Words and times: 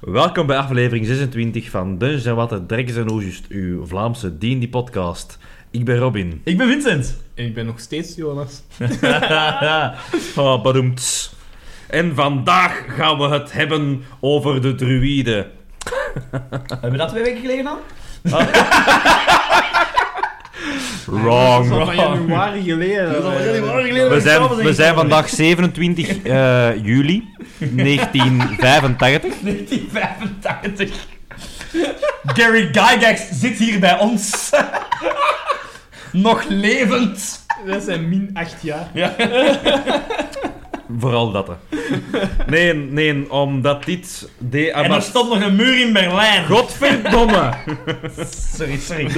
Welkom 0.00 0.46
bij 0.46 0.56
aflevering 0.56 1.06
26 1.06 1.70
van 1.70 1.98
Dungeons 1.98 2.24
Water, 2.24 2.66
Dragons 2.66 2.96
en 2.96 3.10
Oojust, 3.10 3.44
uw 3.48 3.86
Vlaamse 3.86 4.38
D&D 4.38 4.70
podcast. 4.70 5.38
Ik 5.70 5.84
ben 5.84 5.96
Robin. 5.96 6.40
Ik 6.44 6.56
ben 6.56 6.68
Vincent. 6.68 7.22
En 7.34 7.44
ik 7.44 7.54
ben 7.54 7.66
nog 7.66 7.80
steeds 7.80 8.14
Jonas. 8.14 8.62
oh, 10.36 10.62
badoemts. 10.62 11.34
En 11.88 12.14
vandaag 12.14 12.84
gaan 12.88 13.18
we 13.18 13.28
het 13.28 13.52
hebben 13.52 14.04
over 14.20 14.62
de 14.62 14.74
druïden. 14.74 15.50
Hebben 16.68 16.90
we 16.90 16.96
dat 16.96 17.08
twee 17.08 17.22
weken 17.22 17.40
geleden 17.40 17.68
aan? 17.68 17.78
Wrong. 21.06 21.68
Dat 21.68 21.80
is 21.80 21.86
al 21.86 21.92
januari 21.92 22.62
geleden. 22.62 23.12
Dat 23.12 23.16
is 23.16 23.24
al 23.24 23.54
januari 23.54 23.86
geleden. 23.86 24.10
We 24.10 24.20
zijn, 24.20 24.48
we 24.56 24.74
zijn 24.74 24.94
vandaag 24.94 25.28
27 25.28 26.22
eh, 26.22 26.84
juli 26.84 27.24
1985. 27.58 29.32
1985. 29.40 31.06
Gary 32.26 32.68
Gygax 32.72 33.22
zit 33.30 33.58
hier 33.58 33.80
bij 33.80 33.98
ons. 33.98 34.50
Nog 36.12 36.44
levend. 36.48 37.46
Dat 37.66 37.82
zijn 37.82 38.08
min 38.08 38.30
8 38.32 38.62
jaar. 38.62 38.88
Vooral 40.98 41.30
dat. 41.32 41.46
hè. 41.48 41.54
Nee, 42.46 42.74
nee, 42.74 43.32
omdat 43.32 43.84
dit... 43.84 44.28
De, 44.38 44.72
En 44.72 44.92
er 44.92 45.02
stond 45.02 45.28
nog 45.28 45.40
een 45.40 45.56
muur 45.56 45.80
in 45.86 45.92
Berlijn. 45.92 46.46
Godverdomme! 46.46 47.52
Sorry, 48.52 48.78
sorry. 48.78 49.08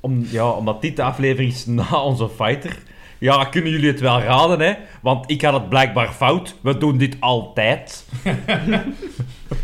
Om, 0.00 0.26
ja, 0.30 0.50
omdat 0.50 0.82
dit 0.82 0.96
de 0.96 1.02
aflevering 1.02 1.52
is 1.52 1.66
na 1.66 2.02
onze 2.02 2.28
fighter. 2.28 2.78
Ja, 3.18 3.44
kunnen 3.44 3.70
jullie 3.70 3.90
het 3.90 4.00
wel 4.00 4.20
raden, 4.20 4.60
hè? 4.60 4.74
Want 5.02 5.30
ik 5.30 5.42
had 5.42 5.52
het 5.52 5.68
blijkbaar 5.68 6.12
fout. 6.12 6.54
We 6.60 6.78
doen 6.78 6.98
dit 6.98 7.16
altijd. 7.20 8.04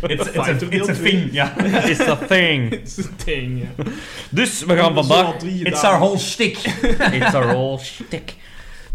It's, 0.01 0.27
it's, 0.27 0.47
a, 0.47 0.67
it's 0.69 0.89
a 0.89 0.93
thing, 0.93 1.31
ja. 1.31 1.53
It's 1.63 1.99
a 1.99 2.15
thing. 2.15 2.71
Is 2.71 2.97
een 2.97 3.09
ding, 3.25 3.61
ja. 3.61 3.83
Dus 4.29 4.65
we 4.65 4.75
gaan 4.75 4.93
vandaag... 4.93 5.43
It's 5.43 5.83
our 5.83 5.99
whole 5.99 6.17
shtick. 6.17 6.57
It's 7.11 7.33
a 7.33 7.41
roll 7.51 7.77
stick. 7.77 8.35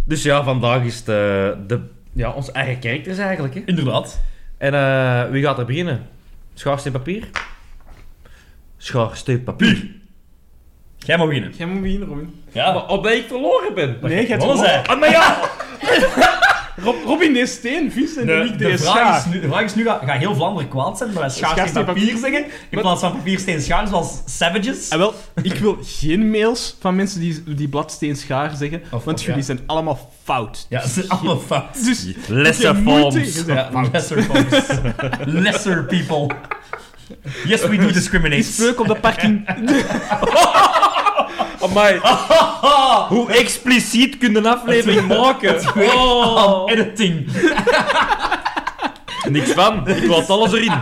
Dus 0.05 0.23
ja, 0.23 0.43
vandaag 0.43 0.83
is 0.83 1.05
de, 1.05 1.55
de, 1.67 1.81
ja, 2.13 2.31
onze 2.31 2.53
eigen 2.53 2.83
characters 2.83 3.19
eigenlijk, 3.19 3.55
hè? 3.55 3.63
Inderdaad. 3.65 4.21
En 4.59 4.75
eh, 4.75 5.31
wie 5.31 5.43
gaat 5.43 5.59
er 5.59 5.65
beginnen? 5.65 6.07
Schaar, 6.55 6.79
steen, 6.79 6.93
papier? 6.93 7.29
Schaar, 8.77 9.17
steen, 9.17 9.43
papier. 9.43 10.00
Jij 11.07 11.17
mag 11.19 11.27
beginnen. 11.27 11.53
Jij 11.57 11.67
moet 11.67 11.83
beginnen, 11.83 12.09
Robin. 12.09 12.43
Ja. 12.53 12.73
Maar 12.73 12.89
Omdat 12.89 13.13
ik 13.13 13.25
verloren 13.29 13.75
ben. 13.75 13.97
Nee, 14.03 14.13
jij 14.13 14.25
hebt 14.27 14.45
Wat 14.45 14.61
hij? 14.67 14.83
Ah, 14.87 15.01
maar 15.01 15.11
ja! 15.11 15.39
Rob, 16.85 16.97
Robin 17.07 17.33
deed 17.33 17.49
steen, 17.49 17.93
Vincent 17.93 18.29
en 18.29 18.39
De, 18.39 18.45
ik 18.45 18.59
de, 18.59 18.79
vraag 18.79 19.19
is 19.27 19.33
nu, 19.33 19.41
de 19.41 19.49
vraag 19.49 19.63
is 19.63 19.75
nu, 19.75 19.85
gaat 19.85 20.01
ga 20.07 20.13
heel 20.13 20.35
Vlaanderen 20.35 20.69
kwaad 20.69 20.99
zijn 20.99 21.11
dat 21.11 21.19
wij 21.21 21.29
schaar, 21.31 21.51
steen, 21.51 21.69
steen, 21.69 21.85
papier 21.85 22.17
zeggen, 22.17 22.45
in 22.71 22.81
plaats 22.81 23.01
van 23.01 23.13
papier, 23.13 23.39
steen, 23.39 23.61
schaar, 23.61 23.87
zoals 23.87 24.23
savages? 24.27 24.89
En 24.89 24.99
wel, 24.99 25.15
ik 25.43 25.55
wil 25.55 25.79
geen 25.83 26.31
mails 26.31 26.77
van 26.81 26.97
mensen 26.97 27.21
die, 27.21 27.43
die 27.55 27.69
bladsteen 27.69 28.17
schaar 28.17 28.51
zeggen, 28.57 28.83
Of- 28.91 29.05
want 29.05 29.19
of, 29.19 29.25
jullie 29.25 29.41
ja. 29.41 29.47
zijn 29.47 29.61
allemaal 29.67 30.11
fout. 30.25 30.67
Ja, 30.69 30.81
dat 30.81 30.97
is 30.97 31.09
allemaal 31.09 31.39
fout. 31.39 31.85
Dus, 31.85 32.07
Lesser 32.27 32.77
forms. 32.77 33.45
Ja, 33.47 33.71
lesser 33.93 34.23
folks. 34.23 34.67
lesser 35.45 35.85
people. 35.85 36.31
Yes, 37.45 37.61
we 37.61 37.77
do 37.77 37.83
Die 37.85 37.93
discriminate. 37.93 38.43
speuk 38.43 38.81
op 38.81 38.87
de 38.87 38.95
parking. 39.01 39.45
Amai. 41.61 42.01
Hoe 43.15 43.31
expliciet 43.33 44.19
kun 44.19 44.33
je 44.33 44.39
een 44.39 44.47
aflevering 44.47 45.09
maken? 45.09 45.57
Oh. 45.97 46.71
Editing. 46.71 47.27
Niks 49.29 49.51
van. 49.51 49.89
Ik 49.89 50.03
wil 50.03 50.17
het 50.21 50.31
alles 50.31 50.53
erin. 50.53 50.73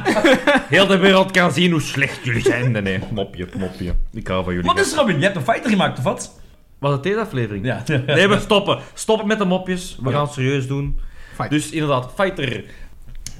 Heel 0.69 0.87
de 0.87 0.97
wereld 0.97 1.31
kan 1.31 1.53
zien 1.53 1.71
hoe 1.71 1.81
slecht 1.81 2.25
jullie 2.25 2.43
zijn. 2.43 2.71
Nee, 2.71 2.83
nee. 2.83 3.01
Mopje, 3.11 3.49
mopje. 3.59 3.95
Ik 4.13 4.27
hou 4.27 4.45
van 4.45 4.53
jullie. 4.55 4.69
Wat 4.69 4.79
is 4.79 4.95
Robin? 4.95 5.17
Je 5.19 5.25
hebt 5.25 5.37
een 5.37 5.43
fighter 5.43 5.71
gemaakt, 5.71 5.99
of 5.99 6.05
wat? 6.05 6.41
Was 6.79 6.93
het 6.93 7.03
deze 7.03 7.21
aflevering? 7.21 7.65
Ja. 7.65 7.83
Nee, 8.07 8.29
we 8.29 8.41
stoppen. 8.41 8.79
Stoppen 8.95 9.27
met 9.27 9.39
de 9.39 9.45
mopjes. 9.45 9.97
We 10.01 10.11
gaan 10.11 10.25
het 10.25 10.33
serieus 10.33 10.67
doen. 10.67 10.99
Fight. 11.35 11.51
Dus 11.51 11.71
inderdaad, 11.71 12.13
fighter. 12.15 12.65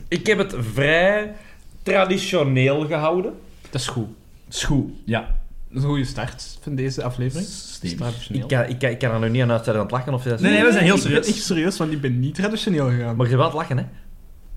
Ik 0.09 0.27
heb 0.27 0.39
het 0.39 0.55
vrij 0.73 1.35
traditioneel 1.83 2.87
gehouden. 2.87 3.33
Dat 3.71 3.81
is 3.81 3.87
goed. 3.87 4.09
Schoe. 4.49 4.85
Ja. 5.05 5.37
Een 5.73 5.83
goede 5.83 6.05
start 6.05 6.59
van 6.63 6.75
deze 6.75 7.03
aflevering. 7.03 7.49
Traditioneel. 7.97 8.43
Ik 8.43 8.49
kan, 8.49 8.65
ik, 8.69 8.79
kan, 8.79 8.91
ik 8.91 8.99
kan 8.99 9.11
er 9.13 9.21
nog 9.21 9.31
niet 9.31 9.43
aan 9.43 9.51
uitzetten 9.51 9.75
aan 9.75 9.81
het 9.89 9.91
lachen 9.91 10.15
of 10.15 10.23
dat 10.23 10.41
Nee, 10.41 10.53
nee, 10.53 10.65
we 10.65 10.73
zijn 10.73 10.85
heel 10.85 10.95
Ik 10.97 11.03
ben 11.03 11.11
serieus. 11.11 11.27
echt 11.29 11.45
serieus, 11.45 11.77
want 11.79 11.93
ik 11.93 12.01
ben 12.01 12.21
niet 12.21 12.35
traditioneel 12.35 12.89
gegaan. 12.91 13.17
Maar 13.17 13.29
je 13.29 13.37
wel 13.37 13.45
het 13.45 13.55
lachen, 13.55 13.79
hè? 13.79 13.85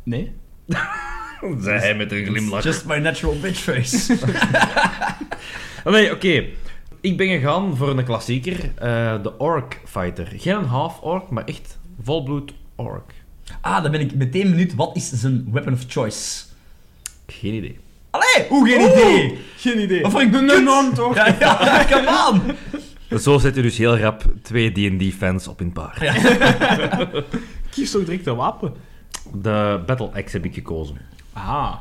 Nee? 0.03 0.31
Zei 1.59 1.79
hij 1.79 1.95
met 1.95 2.11
een 2.11 2.25
glimlach. 2.25 2.63
Just 2.63 2.85
my 2.85 2.97
natural 2.97 3.39
bitch 3.39 3.59
face. 3.59 4.17
Nee, 5.83 6.11
oké. 6.11 6.45
Ik 7.01 7.17
ben 7.17 7.27
gegaan 7.27 7.77
voor 7.77 7.89
een 7.89 8.03
klassieker. 8.05 8.71
eh, 8.75 9.23
de 9.23 9.37
Orc 9.37 9.79
Fighter. 9.85 10.27
Geen 10.35 10.63
half-orc, 10.63 11.29
maar 11.29 11.43
echt 11.45 11.77
volbloed 12.03 12.53
orc. 12.75 13.11
Ah, 13.61 13.81
dan 13.83 13.91
ben 13.91 13.99
ik 14.01 14.15
meteen 14.15 14.49
benieuwd. 14.49 14.75
Wat 14.75 14.95
is 14.95 15.09
zijn 15.11 15.47
weapon 15.51 15.73
of 15.73 15.83
choice? 15.87 16.43
Geen 17.27 17.53
idee. 17.53 17.79
Allee, 18.09 18.47
hoe 18.49 18.69
geen 18.69 18.91
idee. 18.91 19.37
Geen 19.61 19.79
idee. 19.81 20.09
Voor 20.09 20.21
ik 20.21 20.31
ben 20.31 20.49
Een 20.49 20.63
non, 20.63 20.93
toch? 20.93 21.15
Ja, 21.15 21.35
ja, 21.39 21.85
come 21.89 22.29
on. 22.31 22.41
Zo 23.19 23.37
zet 23.37 23.55
je 23.55 23.61
dus 23.61 23.77
heel 23.77 23.97
rap 23.97 24.23
twee 24.41 24.71
D&D-fans 24.71 25.47
op 25.47 25.61
in 25.61 25.71
paar. 25.71 25.97
Ja. 26.03 26.13
Kies 27.71 27.91
toch 27.91 28.03
direct 28.05 28.27
een 28.27 28.35
wapen. 28.35 28.73
De 29.33 29.79
Battle 29.85 30.09
Axe 30.13 30.35
heb 30.35 30.45
ik 30.45 30.53
gekozen. 30.53 30.97
Ah. 31.33 31.73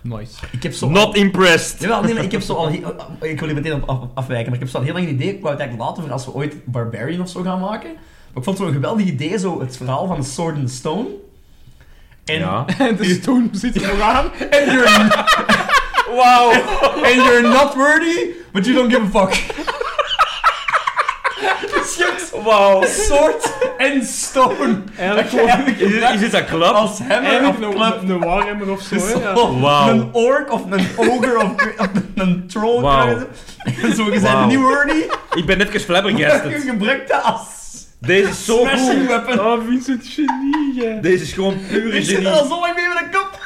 Nice. 0.00 0.32
Ik 0.50 0.62
heb 0.62 0.72
zo... 0.72 0.88
Not 0.90 1.16
impressed! 1.16 1.80
Jawel, 1.80 2.02
nee, 2.02 2.14
maar 2.14 2.22
ik 2.24 2.32
heb 2.32 2.40
zo 2.42 2.54
al... 2.54 2.68
heel- 2.68 2.94
Ik 3.20 3.38
wil 3.38 3.48
hier 3.48 3.56
meteen 3.56 3.72
op 3.82 3.88
af- 3.88 4.08
afwijken, 4.14 4.44
maar 4.46 4.54
ik 4.54 4.60
heb 4.60 4.68
zo 4.70 4.76
al 4.78 4.82
heel 4.84 4.92
lang 4.92 5.06
een 5.06 5.14
idee. 5.14 5.28
Ik 5.34 5.40
wou 5.40 5.50
het 5.52 5.60
eigenlijk 5.60 5.88
later 5.88 6.02
voor 6.02 6.12
als 6.12 6.24
we 6.24 6.32
ooit 6.34 6.54
Barbarian 6.64 7.20
of 7.20 7.28
zo 7.28 7.42
gaan 7.42 7.60
maken. 7.60 7.90
Maar 7.92 8.36
ik 8.36 8.44
vond 8.44 8.46
het 8.46 8.66
zo'n 8.66 8.72
geweldig 8.72 9.06
idee, 9.06 9.38
zo 9.38 9.60
het 9.60 9.76
verhaal 9.76 10.06
van 10.06 10.24
Sword 10.24 10.56
and 10.56 10.70
Stone. 10.70 11.08
En, 12.24 12.38
Ja. 12.38 12.64
En 12.78 12.96
dus 12.96 13.20
toen 13.22 13.48
zit 13.52 13.82
er 13.82 13.88
nog 13.88 14.00
aan. 14.00 14.24
and 14.24 14.72
you're... 14.72 15.73
wow! 16.10 16.50
And 17.04 17.16
you're 17.26 17.42
not 17.42 17.76
worthy, 17.76 18.34
but 18.52 18.66
you 18.66 18.74
don't 18.74 18.88
give 18.90 19.02
a 19.02 19.10
fuck. 19.10 19.34
Wauw. 22.44 22.84
Sword 22.84 23.42
and 23.78 24.04
Stone. 24.06 24.82
Eigenlijk 24.96 25.28
gewoon 25.28 25.66
Is, 26.14 26.20
dit 26.20 26.32
een 26.34 26.44
klap? 26.44 26.74
als 26.74 26.98
hammer 26.98 27.16
eigenlijk 27.30 27.48
of 27.48 27.56
een, 27.68 27.74
club. 27.74 28.02
een, 28.02 28.10
een 28.10 28.18
warhammer 28.20 28.70
of 28.70 28.80
zo. 28.82 28.94
hè, 28.96 29.12
ja. 29.12 29.36
Zo, 29.36 29.60
Wauw. 29.60 29.88
Een 29.88 30.08
orc 30.12 30.52
of 30.52 30.62
een 30.70 30.86
ogre 30.96 31.36
of, 31.42 31.50
of 31.78 31.88
een 32.14 32.44
troll. 32.48 32.80
Wauw. 32.80 33.16
En 33.82 33.94
zo 33.94 34.04
gezegd 34.04 34.22
Wauw. 34.32 34.46
niet 34.46 34.58
worthy. 34.58 35.02
Ik 35.34 35.46
ben 35.46 35.58
net 35.58 35.72
Je 35.72 35.80
flabbergasted. 35.80 36.62
gebruikt 36.66 37.08
dat 37.08 37.22
als 37.22 37.40
Deze 37.98 38.28
is 38.28 38.44
zo 38.44 38.56
smashing 38.58 38.98
goed. 38.98 39.06
weapon. 39.06 39.40
Oh, 39.40 39.58
Vincent, 39.68 40.06
genie, 40.06 40.88
hè. 40.88 41.00
Deze 41.00 41.22
is 41.24 41.32
gewoon 41.32 41.58
pure 41.70 41.96
Ik 41.96 42.04
zit 42.04 42.16
er 42.16 42.22
genie. 42.22 42.38
al 42.38 42.46
zo 42.46 42.60
lang 42.60 42.74
mee 42.74 42.88
met 42.88 42.96
een 43.02 43.10
kop. 43.10 43.38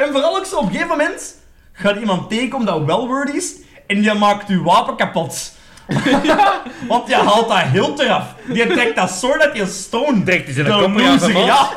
en 0.00 0.12
vooral 0.12 0.36
ook 0.36 0.46
zo, 0.46 0.56
op 0.56 0.62
een 0.62 0.68
gegeven 0.70 0.88
moment 0.88 1.34
gaat 1.74 1.96
iemand 1.96 2.28
tegenkomen 2.30 2.66
dat 2.66 2.84
wel 2.84 3.06
word 3.06 3.34
is 3.34 3.54
en 3.86 4.00
die 4.00 4.14
maakt 4.14 4.48
uw 4.48 4.62
wapen 4.62 4.96
kapot. 4.96 5.52
Want 6.88 7.08
je 7.08 7.14
haalt 7.14 7.48
dat 7.48 7.58
hilt 7.72 7.98
eraf. 7.98 8.24
Die 8.46 8.66
trekt 8.66 8.96
dat 8.96 9.10
sword 9.10 9.40
uit 9.40 9.56
je 9.56 9.66
stone. 9.66 10.22
Direct 10.22 10.48
is 10.48 10.56
in 10.56 10.64
De 10.64 10.70
een 10.70 10.80
kop 10.80 10.94
loser, 11.00 11.36
ja. 11.44 11.68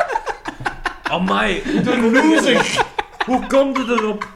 Amai. 1.12 1.62
De 1.84 1.98
loser. 1.98 2.86
Hoe 3.26 3.48
komt 3.48 3.78
het 3.78 3.90
erop? 3.90 4.28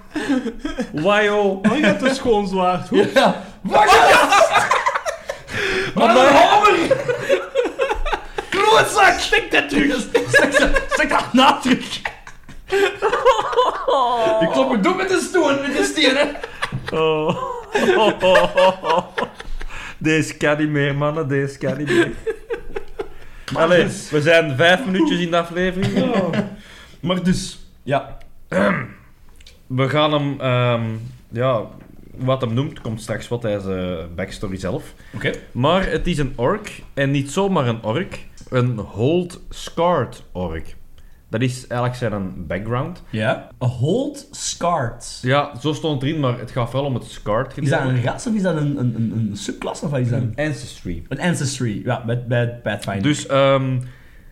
Wajo. 0.91 1.61
Oh, 1.69 1.77
je 1.77 1.85
hebt 1.85 2.01
een 2.01 2.15
schoon 2.15 2.47
zwaard. 2.47 2.87
Ja. 3.13 3.43
Wat 3.61 3.85
Wat 5.93 6.09
een 6.09 6.33
hamer! 6.35 6.77
Klootzak! 8.49 9.19
Stek 9.19 9.51
dat 9.51 9.69
terug! 9.69 10.01
Stek, 10.27 10.59
dat- 10.59 10.81
stek 10.89 11.09
dat 11.09 11.33
na 11.33 11.57
terug! 11.61 12.01
Die 12.67 12.79
klop 14.61 14.75
ik 14.75 14.83
doe 14.83 14.95
met 14.95 15.09
de 15.09 15.19
stoel, 15.19 15.61
met 15.61 15.77
de 15.77 15.83
steen, 15.83 16.15
hè! 16.15 16.25
Oh. 16.93 17.35
Deze 19.97 20.37
kan 20.37 20.57
niet 20.57 20.69
meer, 20.69 20.95
mannen. 20.95 21.27
Deze 21.27 21.57
kan 21.57 21.77
niet 21.77 21.87
meer. 21.87 22.11
Allee, 23.53 23.85
we 24.11 24.21
zijn 24.21 24.55
vijf 24.55 24.85
minuutjes 24.85 25.19
in 25.19 25.29
de 25.31 25.37
aflevering. 25.37 26.15
Maar 26.99 27.23
dus, 27.23 27.59
ja. 27.83 28.17
We 29.67 29.89
gaan 29.89 30.13
hem... 30.13 30.39
ehm, 30.39 30.83
ja, 31.29 31.65
wat 32.15 32.41
hem 32.41 32.53
noemt, 32.53 32.81
komt 32.81 33.01
straks 33.01 33.27
wat 33.27 33.43
hij 33.43 33.59
zijn 33.59 34.15
backstory 34.15 34.57
zelf. 34.57 34.93
Oké. 35.13 35.31
Maar 35.51 35.89
het 35.89 36.07
is 36.07 36.17
een 36.17 36.33
ork. 36.35 36.81
En 36.93 37.11
niet 37.11 37.31
zomaar 37.31 37.67
een 37.67 37.83
ork. 37.83 38.25
Een 38.49 38.77
hold 38.77 39.41
scarred 39.49 40.23
ork. 40.31 40.75
Dat 41.31 41.41
is 41.41 41.67
eigenlijk 41.67 41.95
zijn 41.95 42.47
background. 42.47 43.01
Ja. 43.09 43.49
A 43.63 43.65
hold 43.65 44.27
scarred. 44.31 45.19
Ja, 45.21 45.51
zo 45.61 45.73
stond 45.73 46.01
het 46.01 46.09
erin, 46.09 46.21
maar 46.21 46.39
het 46.39 46.51
gaat 46.51 46.69
vooral 46.69 46.87
om 46.87 46.93
het 46.93 47.03
scarred 47.03 47.57
Is 47.57 47.69
dat 47.69 47.79
gedeelte. 47.79 47.99
een 47.99 48.11
ras 48.11 48.27
of 48.27 48.33
is 48.33 48.41
dat 48.41 48.55
een, 48.55 48.79
een, 48.79 48.95
een, 48.95 49.13
een 49.29 49.37
subklasse 49.37 49.85
of 49.85 49.91
wat 49.91 49.99
is 49.99 50.09
dat? 50.09 50.21
Ancestry. 50.35 51.03
Een 51.07 51.19
ancestry, 51.21 51.81
ja, 51.85 52.05
bij, 52.05 52.23
bij 52.27 52.47
Pathfinder. 52.63 53.03
Dus 53.03 53.25
ehm, 53.27 53.79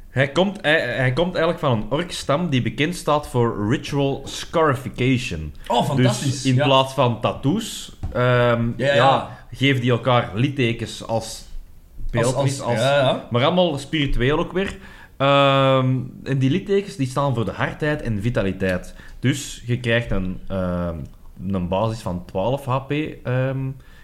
hij, 0.10 0.28
komt, 0.31 0.57
hij, 0.62 0.80
hij 0.80 1.13
komt 1.13 1.36
eigenlijk 1.36 1.60
van 1.60 1.72
een 1.72 1.86
orkstam 1.90 2.50
die 2.50 2.62
bekend 2.62 2.96
staat 2.96 3.28
voor 3.28 3.69
ritual 3.69 4.22
scarification. 4.25 5.54
oh, 5.68 5.86
fantastisch. 5.86 6.31
Dus 6.31 6.46
in 6.46 6.56
ja. 6.56 6.66
plaats 6.66 6.94
van 6.94 7.22
tattoos, 7.22 7.96
ehm, 8.13 8.68
Ja, 8.78 8.86
ja, 8.88 8.94
ja. 8.96 9.38
geven 9.51 9.81
die 9.81 9.92
elkaar 9.92 10.31
littekens 10.34 11.07
als 11.07 11.46
beeldnis, 12.12 12.62
als, 12.62 12.80
ja, 12.80 12.98
ja. 13.00 13.28
maar 13.31 13.44
allemaal 13.44 13.78
spiritueel 13.78 14.40
ook 14.40 14.51
weer. 14.51 14.78
Ehm, 15.19 15.98
en 16.24 16.38
die 16.38 16.50
littekens 16.50 16.95
die 16.95 17.07
staan 17.07 17.33
voor 17.36 17.45
de 17.45 17.51
hardheid 17.51 18.01
en 18.01 18.21
vitaliteit. 18.21 18.94
Dus 19.19 19.63
je 19.66 19.80
krijgt 19.80 20.12
een, 20.12 20.39
ehm, 20.48 20.95
een 21.48 21.68
basis 21.68 22.00
van 22.01 22.25
12 22.25 22.66
HP 22.66 22.92
ehm, 23.24 23.57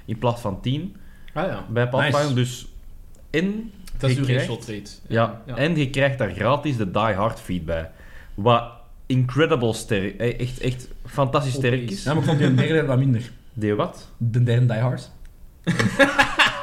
in 0.06 0.18
plaats 0.20 0.42
van 0.42 0.62
10 0.62 0.96
Ah 1.34 1.48
ja. 1.48 1.66
bij 1.70 1.90
Pathfinder. 1.90 2.22
Nice. 2.22 2.34
Dus 2.34 2.68
in 3.30 3.72
Dat 3.98 4.10
is 4.10 4.16
je 4.16 4.22
uw 4.22 4.28
krijgt- 4.28 4.46
racial 4.48 4.64
trait. 4.66 5.02
ja, 5.08 5.42
en 5.46 5.76
je 5.76 5.90
krijgt 5.90 6.18
daar 6.18 6.32
gratis 6.32 6.78
de 6.78 6.92
Die 6.92 7.02
Hard 7.02 7.40
feed 7.40 7.66
bij. 7.66 7.92
Wat 8.34 8.64
incredible 9.06 9.74
sterk, 9.74 10.18
eh, 10.20 10.40
echt, 10.40 10.60
echt 10.60 10.88
fantastisch 11.06 11.54
sterk 11.54 11.90
is. 11.92 12.04
Ja, 12.04 12.14
maar 12.14 12.22
ik 12.22 12.28
vond 12.28 12.40
die 12.40 12.48
een 12.48 12.56
derde 12.56 12.86
wat 12.86 12.98
minder. 12.98 13.32
Die 13.54 13.74
wat? 13.74 14.12
De 14.18 14.44
derde 14.44 14.66
Die 14.66 14.78
Hard. 14.82 15.12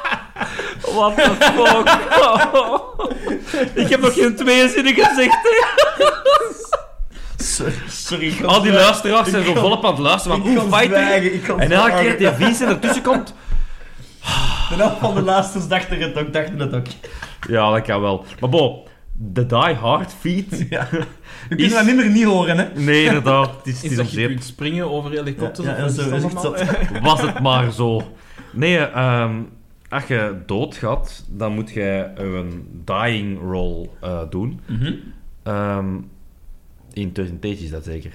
What 0.93 1.15
the 1.15 1.35
fuck? 1.39 1.99
ik 3.83 3.89
heb 3.89 4.01
nog 4.01 4.13
geen 4.13 4.35
twee 4.35 4.69
zinnen 4.69 4.93
gezegd. 4.93 5.37
hè. 5.43 5.65
Sorry, 7.37 7.73
sorry. 7.89 8.33
Al 8.45 8.61
die 8.61 8.71
luisteraars 8.71 9.29
zijn 9.29 9.45
zo 9.45 9.53
volop 9.53 9.85
aan 9.85 9.91
het 9.91 9.99
luisteren 9.99 10.37
van 10.37 10.51
ik 10.51 10.57
oeh, 10.59 10.69
kan 10.69 10.79
fighting. 10.79 11.59
En 11.59 11.71
elke 11.71 11.91
keer 12.01 12.17
die 12.17 12.29
Vincent 12.29 12.69
ertussen 12.69 13.01
komt, 13.01 13.33
De 14.69 14.75
helft 14.75 14.99
van 14.99 15.15
de 15.15 15.21
luisteraars 15.21 15.67
dachten 15.67 15.99
het 15.99 16.17
ook, 16.17 16.33
dachten 16.33 16.59
het 16.59 16.73
ook. 16.75 16.85
ja, 17.49 17.71
dat 17.71 17.81
kan 17.81 18.01
wel. 18.01 18.25
Maar 18.39 18.49
bon, 18.49 18.79
de 19.13 19.45
Die 19.45 19.57
Hard 19.75 20.13
feed. 20.19 20.65
Ja. 20.69 20.87
We 21.49 21.55
Is- 21.55 21.55
kunnen 21.55 21.69
dat 21.73 21.85
minder 21.85 22.09
niet 22.09 22.23
horen, 22.25 22.57
hè. 22.57 22.65
Nee, 22.75 23.03
inderdaad, 23.05 23.49
het 23.57 23.67
is, 23.75 23.83
Is 23.83 23.89
is 23.91 23.97
dat 23.97 24.11
je 24.11 24.27
kunt 24.27 24.43
springen 24.43 24.91
over 24.91 25.11
helikopters? 25.11 25.67
Ja, 25.67 25.73
of 25.73 25.95
ja, 25.95 26.03
zo? 26.03 26.09
Was 27.01 27.21
het 27.21 27.39
maar 27.39 27.71
zo. 27.71 28.11
Nee, 28.51 28.77
ehm, 28.77 29.31
als 29.93 30.07
je 30.07 30.35
doodgaat, 30.45 31.25
dan 31.29 31.53
moet 31.53 31.71
je 31.71 32.11
een 32.15 32.81
dying 32.85 33.39
roll 33.41 33.89
eh, 34.01 34.19
doen. 34.29 34.59
Mhm. 34.65 34.93
Ehm, 35.43 35.95
in 36.93 37.11
Percentage 37.11 37.63
is 37.63 37.69
dat 37.69 37.83
zeker. 37.83 38.11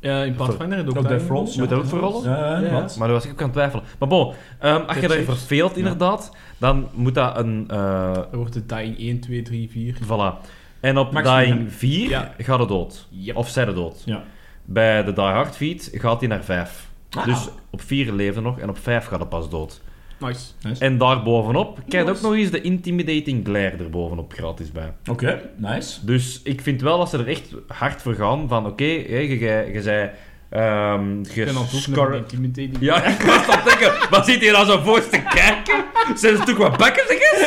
Ja, 0.00 0.22
in 0.22 0.34
Pathfinder 0.34 0.80
ook 0.80 0.88
Ook 0.88 0.94
daar 0.94 1.08
Death 1.18 1.28
Rolls, 1.28 1.56
Moet 1.56 1.68
dat 1.68 1.78
ook 1.78 1.84
voor 1.86 1.98
rollen? 1.98 2.30
Ja, 2.30 2.38
ja, 2.38 2.58
Ja. 2.60 2.68
klopt. 2.68 2.96
Maar 2.98 3.06
daar 3.08 3.16
was 3.16 3.24
ik 3.26 3.30
ook 3.32 3.38
aan 3.38 3.44
het 3.44 3.52
twijfelen. 3.52 3.84
Maar 3.98 4.08
bon, 4.08 4.32
ehm, 4.58 4.82
als 4.86 4.96
je 4.96 5.02
saves. 5.08 5.24
verveelt 5.24 5.76
inderdaad, 5.76 6.32
dan 6.58 6.88
moet 6.94 7.14
dat 7.14 7.36
een... 7.38 7.64
eh, 7.70 8.16
Er 8.30 8.36
wordt 8.36 8.52
de 8.52 8.66
dying 8.66 8.98
1, 8.98 9.20
2, 9.20 9.42
3, 9.42 9.70
4. 9.70 9.94
voilà. 10.04 10.46
En 10.80 10.98
op 10.98 11.12
Maximum, 11.12 11.44
dying 11.44 11.72
4 11.72 12.08
Ja. 12.10 12.34
gaat 12.38 12.58
het 12.58 12.68
dood. 12.68 13.06
Yep. 13.10 13.36
Of 13.36 13.48
zij 13.48 13.64
de 13.64 13.72
dood. 13.72 14.02
Ja. 14.04 14.22
Bij 14.64 15.04
de 15.04 15.12
Die 15.12 15.24
Hard 15.24 15.56
feed 15.56 15.90
gaat 15.92 16.20
hij 16.20 16.28
naar 16.28 16.44
5. 16.44 16.88
Ah. 17.10 17.24
Dus 17.24 17.48
op 17.70 17.80
4 17.80 18.12
leefde 18.12 18.40
nog 18.40 18.58
en 18.58 18.68
op 18.68 18.78
5 18.78 19.06
gaat 19.06 19.20
het 19.20 19.28
pas 19.28 19.50
dood. 19.50 19.80
Nice. 20.20 20.40
En 20.78 20.98
daarbovenop 20.98 21.78
krijg 21.88 22.04
je 22.04 22.10
ook 22.10 22.16
Nice. 22.16 22.28
nog 22.28 22.36
eens 22.36 22.50
de 22.50 22.60
Intimidating 22.60 23.44
Glare 23.44 23.76
erbovenop 23.78 24.32
gratis 24.32 24.72
bij. 24.72 24.92
Oké, 25.10 25.40
nice. 25.56 26.06
Dus 26.06 26.40
ik 26.44 26.60
vind 26.60 26.80
wel 26.80 26.98
dat 26.98 27.10
ze 27.10 27.18
er 27.18 27.28
echt 27.28 27.48
hard 27.68 28.02
voor 28.02 28.14
gaan 28.14 28.48
van 28.48 28.66
oké, 28.66 28.84
hè, 28.84 29.18
je, 29.18 29.38
je, 29.38 29.70
je 29.72 29.82
zei... 29.82 30.10
ehm 30.50 31.20
Ik 31.20 31.34
ben 31.34 31.48
aan 31.48 31.62
het 31.62 31.72
oefenen 31.72 31.80
gescar- 31.80 32.10
met 32.10 32.32
intimidating. 32.32 32.76
Ja, 32.80 33.04
ik 33.12 33.20
was 33.20 33.48
aan 33.48 33.58
het 33.58 33.64
denken, 33.78 34.08
wat 34.10 34.26
zit 34.26 34.40
hier 34.40 34.52
nou 34.52 34.66
zo 34.66 34.78
voor 34.82 35.08
te 35.08 35.22
kijken? 35.34 35.84
Zijn 36.14 36.36
ze 36.36 36.42
toch 36.42 36.56
wat 36.56 36.76
bakken, 36.76 37.02
zeg 37.08 37.18
eens? 37.20 37.46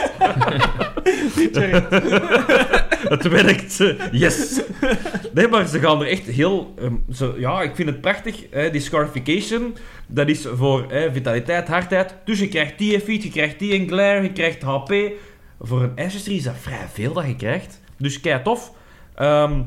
Het 3.11 3.27
werkt. 3.27 3.77
Yes. 4.11 4.61
Nee, 5.33 5.47
maar 5.47 5.67
ze 5.67 5.79
gaan 5.79 6.01
er 6.01 6.07
echt 6.07 6.25
heel... 6.25 6.73
ehm, 6.79 7.39
ja, 7.39 7.61
ik 7.61 7.75
vind 7.75 7.89
het 7.89 8.01
prachtig. 8.01 8.45
Hè, 8.51 8.69
die 8.71 8.81
scarification, 8.81 9.75
dat 10.07 10.27
is 10.29 10.45
voor 10.53 10.85
hè, 10.89 11.11
vitaliteit, 11.11 11.67
hardheid. 11.67 12.15
Dus 12.25 12.39
je 12.39 12.47
krijgt 12.47 12.77
die 12.77 12.99
feat, 12.99 13.23
je 13.23 13.29
krijgt 13.29 13.59
die 13.59 13.71
in 13.73 13.87
glare, 13.87 14.21
je 14.21 14.31
krijgt 14.31 14.61
HP. 14.61 14.93
Voor 15.59 15.81
een 15.83 15.91
ancestry 15.95 16.35
is 16.35 16.43
dat 16.43 16.55
vrij 16.61 16.85
veel 16.93 17.13
dat 17.13 17.25
je 17.27 17.35
krijgt. 17.35 17.81
Dus 17.97 18.19
kei 18.21 18.41
tof. 18.43 18.71
Ehm, 19.15 19.61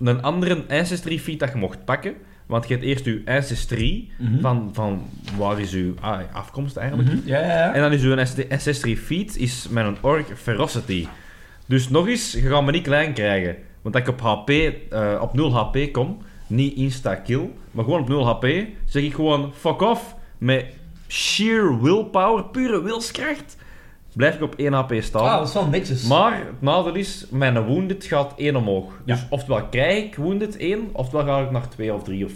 een 0.00 0.22
andere 0.22 0.64
ancestry 0.68 1.18
feat 1.18 1.38
dat 1.38 1.52
je 1.52 1.58
mocht 1.58 1.84
pakken. 1.84 2.14
Want 2.46 2.68
je 2.68 2.74
hebt 2.74 2.86
eerst 2.86 3.04
je 3.04 3.22
ancestry, 3.24 4.08
Mhm. 4.18 4.40
van, 4.40 4.70
van 4.72 5.08
waar 5.38 5.60
is 5.60 5.72
uw 5.72 5.94
ah, 6.00 6.18
afkomst 6.32 6.76
eigenlijk. 6.76 7.08
Mhm. 7.08 7.18
Ja, 7.28 7.40
ja, 7.40 7.46
ja. 7.46 7.74
En 7.74 7.80
dan 7.80 7.92
is 7.92 8.02
uw 8.02 8.16
ancestry 8.50 8.96
feat 8.96 9.36
is 9.36 9.66
met 9.70 9.84
een 9.84 9.96
orc 10.00 10.26
ferocity. 10.36 11.06
Dus 11.70 11.88
nog 11.88 12.06
eens, 12.08 12.32
je 12.32 12.40
gaat 12.40 12.64
me 12.64 12.70
niet 12.70 12.82
klein 12.82 13.12
krijgen. 13.12 13.56
Want 13.82 13.94
als 13.94 14.04
ik 14.04 14.10
op, 14.10 14.20
HP, 14.20 14.48
eh, 14.50 15.18
op 15.20 15.34
0 15.34 15.52
HP 15.54 15.92
kom, 15.92 16.18
niet 16.46 16.74
insta-kill, 16.76 17.50
maar 17.70 17.84
gewoon 17.84 18.00
op 18.00 18.08
0 18.08 18.26
HP, 18.26 18.46
zeg 18.84 19.02
ik 19.02 19.14
gewoon 19.14 19.52
fuck 19.54 19.80
off. 19.80 20.14
Met 20.38 20.64
sheer 21.08 21.80
willpower, 21.82 22.44
pure 22.44 22.82
wilskracht, 22.82 23.56
blijf 24.12 24.34
ik 24.34 24.42
op 24.42 24.54
1 24.56 24.72
HP 24.72 24.94
staan. 25.00 25.22
Ah, 25.22 25.38
dat 25.38 25.48
is 25.48 25.54
wel 25.54 25.66
netjes. 25.66 26.02
Maar 26.06 26.36
het 26.36 26.60
nadeel 26.62 26.94
is, 26.94 27.26
mijn 27.30 27.64
wounded 27.66 28.04
gaat 28.04 28.32
1 28.36 28.56
omhoog. 28.56 28.92
Ja. 29.04 29.14
Dus 29.14 29.26
oftewel 29.30 29.64
krijg 29.64 30.04
ik 30.04 30.14
wounded 30.16 30.56
1, 30.56 30.88
oftewel 30.92 31.24
ga 31.24 31.40
ik 31.40 31.50
naar 31.50 31.68
2 31.68 31.94
of 31.94 32.02
3 32.02 32.24
of... 32.24 32.32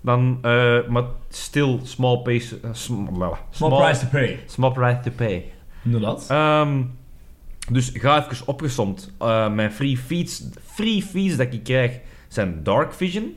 Dan, 0.00 0.38
eh, 0.42 0.78
maar 0.88 1.04
still 1.28 1.78
small 1.82 2.18
pace... 2.18 2.58
eh, 2.62 2.70
sm- 2.72 3.18
well, 3.18 3.32
Small 3.50 3.80
price 3.82 4.00
to 4.00 4.06
pay. 4.10 4.38
Small 4.46 4.72
price 4.72 5.00
to 5.04 5.10
pay. 5.10 5.44
Inderdaad. 5.84 6.26
Ehm, 6.28 6.82
dus 7.70 7.90
ga 7.94 8.30
even 8.30 8.46
opgesomd. 8.46 9.12
Eh, 9.18 9.52
mijn 9.52 9.72
free 9.72 9.96
feeds, 9.96 10.44
free 10.64 11.02
feeds 11.02 11.36
dat 11.36 11.52
ik 11.52 11.62
krijg 11.62 12.00
zijn 12.28 12.62
Dark 12.62 12.92
Vision, 12.92 13.36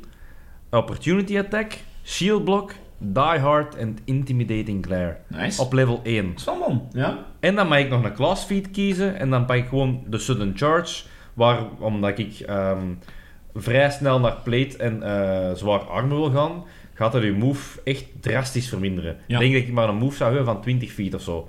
Opportunity 0.69 1.37
Attack, 1.37 1.73
Shield 2.03 2.43
Block, 2.43 2.73
Die 2.97 3.39
Hard 3.39 3.75
en 3.75 3.97
Intimidating 4.03 4.85
Glare. 4.85 5.17
nice. 5.27 5.61
Op 5.61 5.73
level 5.73 5.99
1. 6.03 6.27
Dat 6.29 6.39
is 6.39 6.45
wel 6.45 6.57
man. 6.57 6.87
Ja. 6.91 7.25
En 7.39 7.55
dan 7.55 7.67
mag 7.67 7.79
ik 7.79 7.89
nog 7.89 8.03
een 8.03 8.13
class 8.13 8.43
feed 8.45 8.71
kiezen 8.71 9.19
en 9.19 9.29
dan 9.29 9.45
pak 9.45 9.57
ik 9.57 9.67
gewoon 9.67 10.03
de 10.07 10.17
Sudden 10.17 10.53
Charge, 10.55 11.03
waar, 11.33 11.59
omdat 11.79 12.19
ik 12.19 12.39
ehm, 12.39 12.93
vrij 13.55 13.89
snel 13.91 14.19
naar 14.19 14.37
plate 14.43 14.77
en 14.77 15.03
eh, 15.03 15.55
zwaar 15.55 15.79
armor 15.79 16.17
wil 16.17 16.31
gaan, 16.31 16.63
gaat 16.93 17.11
dat 17.11 17.23
je 17.23 17.31
move 17.31 17.81
echt 17.83 18.05
drastisch 18.19 18.69
verminderen. 18.69 19.17
Ja. 19.27 19.35
Ik 19.35 19.41
denk 19.41 19.53
dat 19.53 19.63
ik 19.63 19.73
maar 19.73 19.89
een 19.89 19.97
move 19.97 20.15
zou 20.15 20.35
hebben 20.35 20.53
van 20.53 20.61
20 20.61 20.91
feet 20.91 21.13
of 21.13 21.21
zo. 21.21 21.47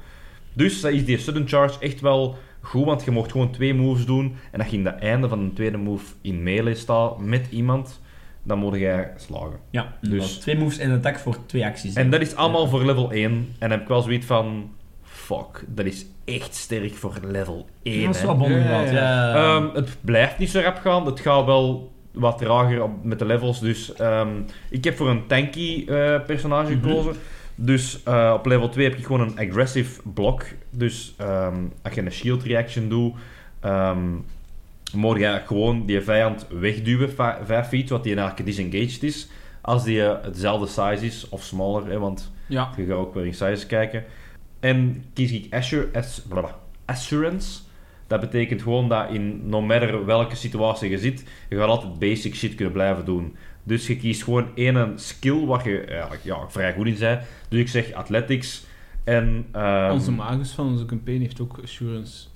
Dus 0.52 0.80
dat 0.80 0.92
is 0.92 1.04
die 1.04 1.18
Sudden 1.18 1.48
Charge 1.48 1.78
echt 1.80 2.00
wel 2.00 2.36
goed, 2.66 2.84
want 2.84 3.04
je 3.04 3.10
mocht 3.10 3.30
gewoon 3.32 3.50
twee 3.50 3.74
moves 3.74 4.06
doen 4.06 4.34
en 4.52 4.66
je 4.70 4.76
in 4.76 4.86
het 4.86 4.98
einde 4.98 5.28
van 5.28 5.44
de 5.48 5.52
tweede 5.52 5.76
move 5.76 6.04
in 6.20 6.42
melee 6.42 6.74
staat 6.74 7.18
met 7.18 7.46
iemand, 7.50 8.00
dan 8.42 8.58
moet 8.58 8.76
jij 8.78 9.12
slagen. 9.16 9.58
Ja, 9.70 9.92
Dus- 10.00 10.38
twee 10.38 10.58
moves 10.58 10.78
en 10.78 10.90
een 10.90 10.96
attack 10.96 11.18
voor 11.18 11.36
twee 11.46 11.64
acties. 11.64 11.94
En 11.94 12.10
dat 12.10 12.20
is 12.20 12.34
allemaal 12.34 12.66
voor 12.68 12.84
level 12.84 13.10
1. 13.12 13.30
En 13.32 13.46
dan 13.58 13.70
heb 13.70 13.80
ik 13.80 13.88
wel 13.88 14.02
zoiets 14.02 14.26
van... 14.26 14.70
Fuck, 15.02 15.64
dat 15.68 15.86
is 15.86 16.06
echt 16.24 16.54
sterk 16.54 16.94
voor 16.94 17.14
level 17.22 17.66
1. 17.82 18.06
dat 18.06 18.14
is 18.14 18.22
wel 18.22 18.36
bon. 18.36 18.52
Ja. 18.52 19.34
Ehm, 19.34 19.74
het 19.74 19.96
blijft 20.00 20.38
niet 20.38 20.50
zo 20.50 20.60
rap 20.60 20.76
gaan. 20.78 21.06
Het 21.06 21.20
gaat 21.20 21.44
wel 21.44 21.92
wat 22.12 22.38
trager 22.38 22.82
op, 22.82 22.90
met 23.04 23.18
de 23.18 23.24
levels. 23.24 23.60
Dus 23.60 23.94
ehm, 23.94 24.28
ik 24.70 24.84
heb 24.84 24.96
voor 24.96 25.08
een 25.08 25.26
tanky 25.26 25.84
eh, 25.88 26.20
personage 26.26 26.74
Mhm. 26.74 26.88
gekozen. 26.88 27.14
Dus 27.58 28.02
eh, 28.02 28.32
op 28.34 28.46
level 28.46 28.68
2 28.68 28.88
heb 28.88 28.98
ik 28.98 29.04
gewoon 29.06 29.20
een 29.20 29.38
aggressive 29.48 30.00
block. 30.14 30.44
Dus 30.70 31.14
ehm, 31.16 31.56
als 31.82 31.94
je 31.94 32.00
een 32.00 32.12
shield 32.12 32.42
reaction 32.42 32.88
doet, 32.88 33.14
ehm 33.60 33.98
moet 34.94 35.18
je 35.18 35.42
gewoon 35.46 35.86
die 35.86 36.00
vijand 36.00 36.46
wegduwen, 36.50 37.10
5 37.44 37.68
feet, 37.68 37.88
wat 37.88 38.02
die 38.02 38.16
eigenlijk 38.16 38.46
disengaged 38.48 39.02
is. 39.02 39.28
Als 39.60 39.84
die 39.84 40.02
eh, 40.02 40.24
hetzelfde 40.24 40.66
size 40.66 41.06
is, 41.06 41.28
of 41.28 41.42
smaller, 41.42 41.86
hè, 41.90 41.98
want 41.98 42.32
Ja. 42.46 42.70
je 42.76 42.84
gaat 42.86 42.96
ook 42.96 43.14
weer 43.14 43.26
in 43.26 43.34
sizes 43.34 43.66
kijken. 43.66 44.04
En 44.60 45.04
kies 45.12 45.32
ik 45.32 45.54
assur 45.54 45.88
ass- 45.92 46.20
blablabla, 46.28 46.58
Assurance. 46.84 47.58
Dat 48.06 48.20
betekent 48.20 48.62
gewoon 48.62 48.88
dat 48.88 49.10
in 49.10 49.48
no 49.48 49.60
matter 49.60 50.04
welke 50.04 50.36
situatie 50.36 50.90
je 50.90 50.98
zit, 50.98 51.24
je 51.48 51.56
gaat 51.56 51.68
altijd 51.68 51.98
basic 51.98 52.34
shit 52.34 52.54
kunnen 52.54 52.72
blijven 52.72 53.04
doen. 53.04 53.36
Dus 53.66 53.86
je 53.86 53.96
kiest 53.96 54.22
gewoon 54.24 54.48
één 54.54 54.92
skill 54.98 55.44
waar 55.46 55.68
je 55.68 55.80
eigenlijk 55.80 56.24
ja, 56.24 56.48
vrij 56.48 56.72
goed 56.74 56.86
in 56.86 56.96
bent. 56.98 57.20
Dus 57.48 57.60
ik 57.60 57.68
zeg 57.68 57.92
athletics 57.92 58.66
en... 59.04 59.46
ehm, 59.52 59.92
Onze 59.92 60.12
magus 60.12 60.50
van 60.50 60.66
onze 60.66 60.84
campaign 60.84 61.20
heeft 61.20 61.40
ook 61.40 61.58
assurance. 61.62 62.26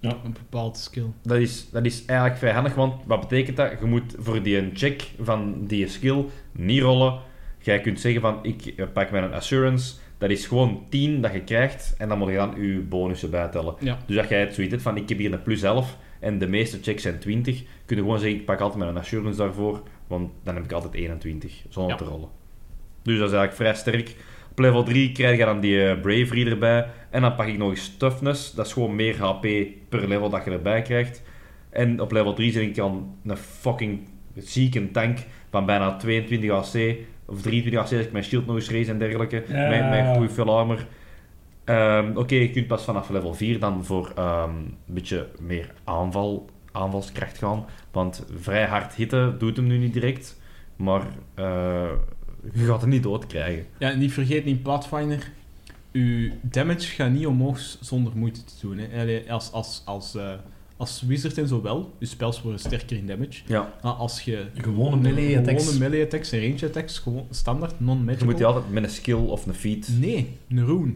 Ja. 0.00 0.16
Een 0.24 0.32
bepaald 0.32 0.76
skill. 0.78 1.06
Dat 1.22 1.38
is, 1.38 1.70
dat 1.70 1.84
is 1.84 2.04
eigenlijk 2.04 2.38
vrij 2.38 2.52
handig, 2.52 2.74
want 2.74 2.94
wat 3.06 3.20
betekent 3.20 3.56
dat? 3.56 3.72
Je 3.80 3.86
moet 3.86 4.14
voor 4.18 4.42
die 4.42 4.58
een 4.58 4.70
check 4.74 5.10
van 5.20 5.66
die 5.66 5.88
skill 5.88 6.24
niet 6.52 6.80
rollen. 6.80 7.18
Jij 7.58 7.80
kunt 7.80 8.00
zeggen 8.00 8.20
van, 8.20 8.38
ik 8.42 8.66
eh, 8.66 8.86
pak 8.92 9.10
mijn 9.10 9.32
assurance, 9.32 9.94
dat 10.18 10.30
is 10.30 10.46
gewoon 10.46 10.84
10 10.88 11.20
dat 11.20 11.32
je 11.32 11.44
krijgt, 11.44 11.94
en 11.98 12.08
dan 12.08 12.18
moet 12.18 12.28
je 12.30 12.36
dan 12.36 12.54
je 12.60 12.78
bonussen 12.78 13.30
bijtellen. 13.30 13.74
Ja. 13.80 13.98
Dus 14.06 14.18
als 14.18 14.28
jij 14.28 14.40
het 14.40 14.54
zoiets 14.54 14.72
hebt 14.72 14.84
van, 14.84 14.96
ik 14.96 15.08
heb 15.08 15.18
hier 15.18 15.32
een 15.32 15.42
plus 15.42 15.62
11, 15.62 15.96
en 16.20 16.38
de 16.38 16.46
meeste 16.48 16.78
checks 16.82 17.02
zijn 17.02 17.18
20, 17.18 17.62
kun 17.84 17.96
je 17.96 18.02
gewoon 18.02 18.18
zeggen, 18.18 18.38
ik 18.38 18.44
pak 18.44 18.60
altijd 18.60 18.78
mijn 18.84 18.96
assurance 18.96 19.38
daarvoor, 19.38 19.82
want 20.12 20.30
dan 20.44 20.54
heb 20.54 20.64
ik 20.64 20.72
altijd 20.72 20.94
21, 20.94 21.62
zonder 21.68 21.90
Ja. 21.92 21.96
te 21.98 22.04
rollen. 22.04 22.28
Dus 23.02 23.18
dat 23.18 23.28
is 23.28 23.34
eigenlijk 23.34 23.54
vrij 23.54 23.74
sterk. 23.74 24.16
Op 24.50 24.58
level 24.58 24.82
3 24.82 25.12
krijg 25.12 25.38
je 25.38 25.44
dan 25.44 25.60
die 25.60 25.84
eh, 25.88 26.00
Bravery 26.00 26.46
erbij. 26.46 26.86
En 27.10 27.20
dan 27.20 27.34
pak 27.34 27.46
ik 27.46 27.58
nog 27.58 27.70
eens 27.70 27.96
Toughness. 27.96 28.54
Dat 28.54 28.66
is 28.66 28.72
gewoon 28.72 28.94
meer 28.94 29.16
HP 29.22 29.46
per 29.88 30.08
level 30.08 30.30
dat 30.30 30.44
je 30.44 30.50
erbij 30.50 30.82
krijgt. 30.82 31.22
En 31.70 32.00
op 32.00 32.12
level 32.12 32.34
3 32.34 32.52
zit 32.52 32.62
ik 32.62 32.74
dan 32.74 33.16
een 33.24 33.36
fucking 33.36 34.00
zieke 34.36 34.90
tank 34.90 35.18
van 35.50 35.66
bijna 35.66 35.96
22 35.96 36.50
AC. 36.50 36.96
Of 37.26 37.42
23 37.42 37.80
AC 37.80 37.80
als 37.82 38.06
ik 38.06 38.12
mijn 38.12 38.24
shield 38.24 38.46
nog 38.46 38.56
eens 38.56 38.70
raise 38.70 38.90
en 38.90 38.98
dergelijke. 38.98 39.44
Ja. 39.48 39.68
Met, 39.68 39.90
met 39.90 40.16
goede 40.16 40.32
full 40.32 40.48
armor. 40.48 40.86
Ehm, 41.64 42.10
Oké, 42.16 42.34
je 42.34 42.50
kunt 42.50 42.66
pas 42.66 42.84
vanaf 42.84 43.08
level 43.08 43.34
4 43.34 43.58
dan 43.58 43.84
voor 43.84 44.12
ehm, 44.16 44.50
een 44.56 44.76
beetje 44.86 45.28
meer 45.40 45.74
aanval, 45.84 46.50
aanvalskracht 46.72 47.38
gaan. 47.38 47.64
Want 47.90 48.24
vrij 48.36 48.66
hard 48.66 48.94
hitten 48.94 49.38
doet 49.38 49.56
hem 49.56 49.66
nu 49.66 49.78
niet 49.78 49.92
direct. 49.92 50.40
Maar 50.76 51.06
eh, 51.34 51.90
je 52.52 52.64
gaat 52.64 52.80
hem 52.80 52.90
niet 52.90 53.02
dood 53.02 53.26
krijgen. 53.26 53.66
Ja, 53.78 53.90
en 53.90 53.98
niet 53.98 54.12
vergeet 54.12 54.44
in 54.44 54.62
Pathfinder, 54.62 55.30
uw 55.92 56.30
damage 56.40 56.86
gaat 56.86 57.10
niet 57.10 57.26
omhoog 57.26 57.58
zonder 57.80 58.12
moeite 58.16 58.44
te 58.44 58.54
doen. 58.60 58.78
Hè. 58.78 59.22
Als, 59.28 59.52
als, 59.52 59.82
als, 59.84 60.14
eh, 60.14 60.32
als 60.76 61.02
wizard 61.02 61.38
en 61.38 61.48
zo 61.48 61.62
wel, 61.62 61.94
je 61.98 62.06
spels 62.06 62.42
worden 62.42 62.60
sterker 62.60 62.96
in 62.96 63.06
damage. 63.06 63.42
Ja. 63.46 63.72
Maar 63.82 63.92
als 63.92 64.20
je 64.20 64.46
Gewone 64.54 64.96
melee 64.96 65.38
attacks. 65.38 65.64
gewone 65.64 65.78
melee 65.78 66.04
attacks 66.04 66.32
en 66.32 66.40
range 66.40 66.66
attacks, 66.66 66.98
gewoon 66.98 67.26
standaard, 67.30 67.74
Je 67.78 67.84
non-magical... 67.84 68.26
moet 68.26 68.36
die 68.36 68.46
altijd 68.46 68.70
met 68.70 68.82
een 68.82 68.90
skill 68.90 69.14
of 69.14 69.46
een 69.46 69.54
feat. 69.54 69.88
Nee, 69.98 70.36
een 70.48 70.66
rune. 70.66 70.94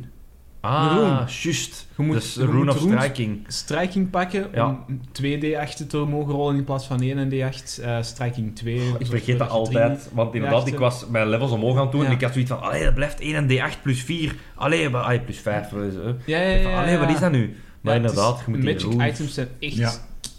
Ah, 0.60 0.92
rune. 0.96 1.24
juist. 1.42 1.86
Je 1.96 2.02
moet, 2.02 2.14
dus 2.14 2.34
je 2.34 2.44
Rune 2.46 2.64
moet 2.64 2.68
of 2.74 2.80
Striking. 2.80 3.44
Striking 3.48 4.10
pakken 4.10 4.48
Ja. 4.52 4.66
om 4.88 5.00
2d8 5.12 5.86
te 5.88 5.96
mogen 5.96 6.32
rollen 6.32 6.56
in 6.56 6.64
plaats 6.64 6.86
van 6.86 7.00
1 7.02 7.28
d8. 7.30 7.78
eh 7.82 8.02
striking 8.02 8.56
2. 8.56 8.80
Ik 8.98 9.06
vergeet 9.06 9.38
dat 9.38 9.48
altijd, 9.50 10.08
want 10.12 10.34
inderdaad, 10.34 10.66
ik 10.66 10.78
was 10.78 11.06
mijn 11.08 11.28
levels 11.28 11.50
omhoog 11.50 11.76
aan 11.76 11.82
het 11.82 11.92
doen 11.92 12.00
Ja. 12.00 12.06
en 12.06 12.12
ik 12.12 12.20
had 12.20 12.32
zoiets 12.32 12.50
van, 12.50 12.60
allee, 12.62 12.84
dat 12.84 12.94
blijft 12.94 13.20
1 13.20 13.34
en 13.34 13.48
D8 13.50 13.82
plus 13.82 14.02
4. 14.02 14.34
Allee, 14.54 14.88
allee 14.88 15.20
plus 15.20 15.38
5. 15.38 15.72
eh, 15.72 15.86
eh. 15.86 16.14
Ja, 16.26 16.38
ja, 16.38 16.68
ja. 16.70 16.80
Allee, 16.82 16.98
wat 16.98 17.08
is 17.10 17.20
dat 17.20 17.32
nu? 17.32 17.56
Maar 17.80 17.96
inderdaad, 17.96 18.38
je 18.46 18.50
moet 18.50 18.62
die 18.62 18.72
Magic 18.94 19.12
items 19.12 19.34
zijn 19.34 19.48
echt 19.60 19.74
Ja. 19.76 19.92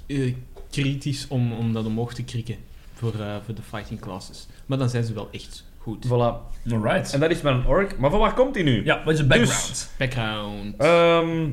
eh, 0.07 0.33
kritisch 0.71 1.25
om, 1.29 1.51
om 1.53 1.73
dat 1.73 1.85
omhoog 1.85 2.13
te 2.13 2.23
krikken 2.23 2.55
voor, 2.93 3.13
eh, 3.19 3.35
voor 3.45 3.55
de 3.55 3.61
fighting 3.61 3.99
classes. 3.99 4.47
Maar 4.65 4.77
dan 4.77 4.89
zijn 4.89 5.03
ze 5.03 5.13
wel 5.13 5.27
echt 5.31 5.63
goed. 5.87 6.05
Voilà. 6.07 6.55
Alright. 6.73 7.13
En 7.13 7.19
dat 7.19 7.29
is 7.31 7.41
mijn 7.41 7.65
orc. 7.65 7.97
Maar 7.97 8.09
van 8.09 8.19
waar 8.19 8.33
komt 8.33 8.55
hij 8.55 8.63
nu? 8.63 8.83
Ja, 8.85 9.01
wat 9.03 9.13
is 9.13 9.19
de 9.19 9.25
background? 9.27 9.91
Background. 9.97 10.75
Ehm, 10.77 11.49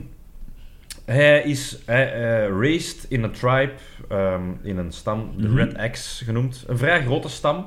hij 1.04 1.42
is 1.42 1.78
hij, 1.86 2.12
eh, 2.12 2.48
raised 2.60 3.06
in 3.08 3.22
een 3.22 3.30
tribe, 3.32 3.72
ehm, 4.08 4.42
in 4.62 4.78
een 4.78 4.92
stam, 4.92 5.30
de 5.36 5.48
Mhm. 5.48 5.56
Red 5.56 5.76
Axe 5.78 6.24
genoemd. 6.24 6.64
Een 6.66 6.78
vrij 6.78 7.02
grote 7.04 7.28
stam. 7.28 7.66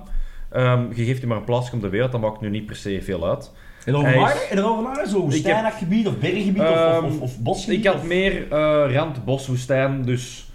Ehm, 0.51 0.85
je 0.93 1.03
geeft 1.05 1.19
hem 1.19 1.29
maar 1.29 1.37
een 1.37 1.43
plaatsje 1.43 1.75
op 1.75 1.81
de 1.81 1.89
wereld, 1.89 2.11
dat 2.11 2.21
maakt 2.21 2.41
nu 2.41 2.49
niet 2.49 2.65
per 2.65 2.75
se 2.75 3.01
veel 3.01 3.27
uit. 3.27 3.51
En 3.85 3.93
erover 3.93 4.09
Hij 4.09 4.17
is- 4.17 4.23
nagedacht? 4.23 4.49
En 4.51 4.57
erover 4.57 4.83
nagedacht? 4.83 5.09
Zo 5.09 5.19
woestijnachtig 5.19 5.79
gebied 5.79 6.07
of 6.07 6.17
berggebied 6.17 6.61
of, 6.61 6.97
of, 6.97 7.03
of, 7.03 7.19
of 7.21 7.39
bosgebied? 7.39 7.79
Ik 7.79 7.85
had 7.85 7.95
of 7.95 8.03
meer 8.03 8.51
eh, 8.51 8.93
rand 8.93 9.25
boswoestijn, 9.25 10.01
dus 10.05 10.51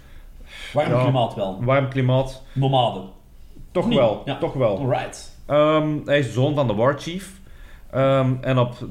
warm 0.73 0.89
ja. 0.91 1.01
klimaat 1.01 1.35
wel. 1.35 1.63
warm 1.63 1.89
klimaat. 1.89 2.43
Nomade. 2.53 3.01
Toch 3.71 3.87
wel, 3.87 4.21
Ja. 4.25 4.37
toch 4.37 4.53
wel. 4.53 4.77
Alright. 4.77 5.32
Ehm, 5.45 5.87
hij 6.05 6.19
is 6.19 6.33
zoon 6.33 6.55
van 6.55 6.67
de 6.67 6.73
War 6.73 6.99
Chief. 6.99 7.31
Ehm, 7.91 8.33
en 8.41 8.57
op 8.57 8.87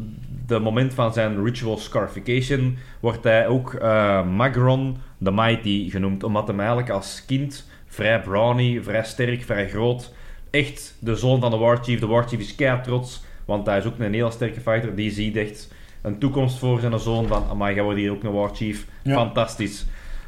het 0.47 0.63
moment 0.63 0.95
van 0.95 1.13
zijn 1.13 1.45
ritual 1.45 1.77
scarification 1.77 2.79
wordt 3.01 3.25
hij 3.25 3.47
ook 3.47 3.75
eh, 3.75 4.27
Magron 4.27 4.97
the 5.23 5.33
Mighty 5.33 5.91
genoemd. 5.91 6.25
Omdat 6.25 6.49
hij 6.49 6.57
eigenlijk 6.57 6.91
als 6.91 7.25
kind 7.27 7.69
vrij 7.87 8.21
brawny, 8.21 8.83
vrij 8.83 9.05
sterk, 9.05 9.43
vrij 9.43 9.69
groot. 9.69 10.13
Echt 10.51 10.97
de 10.99 11.17
zoon 11.17 11.41
van 11.41 11.51
de 11.51 11.57
War 11.57 11.79
Chief. 11.83 12.01
De 12.01 12.07
War 12.07 12.29
Chief 12.29 12.41
is 12.41 12.55
keihard 12.55 12.85
trots, 12.85 13.23
want 13.45 13.67
hij 13.67 13.79
is 13.79 13.85
ook 13.85 13.99
een 13.99 14.15
heel 14.15 14.31
sterke 14.31 14.61
fighter. 14.61 14.95
Die 14.95 15.11
ziet 15.11 15.37
echt 15.37 15.73
een 16.03 16.19
toekomst 16.19 16.59
voor 16.59 16.81
zijn 16.81 16.99
zoon 16.99 17.27
van, 17.27 17.45
amai, 17.51 17.75
jij 17.75 17.85
wordt 17.85 17.99
hier 17.99 18.11
ook 18.11 18.23
een 18.23 18.33
War 18.33 18.55
Chief. 18.55 18.87
Ja. 19.03 19.15
Fantastisch. 19.15 19.87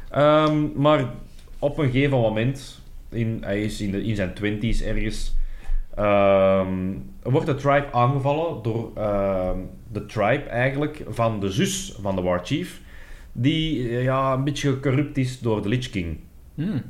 Ehm, 0.09 0.63
maar 0.75 1.05
op 1.59 1.77
een 1.77 1.91
gegeven 1.91 2.19
moment, 2.19 2.81
in, 3.09 3.37
hij 3.41 3.61
is 3.61 3.81
in, 3.81 3.91
de, 3.91 4.03
in 4.03 4.15
zijn 4.15 4.33
twenties 4.33 4.81
ergens, 4.81 5.35
ehm, 5.95 6.93
wordt 7.21 7.45
de 7.45 7.55
tribe 7.55 7.91
aangevallen 7.91 8.63
door 8.63 8.91
ehm, 8.95 9.59
de 9.91 10.05
tribe 10.05 10.43
eigenlijk 10.43 11.03
van 11.07 11.39
de 11.39 11.51
zus 11.51 11.95
van 12.01 12.15
de 12.15 12.21
War 12.21 12.45
Chief, 12.45 12.81
die 13.31 13.89
eh, 13.89 14.03
ja, 14.03 14.33
een 14.33 14.43
beetje 14.43 14.79
corrupt 14.79 15.17
is 15.17 15.39
door 15.39 15.61
de 15.61 15.69
Lich 15.69 15.89
King. 15.89 16.17
Hmm. 16.55 16.81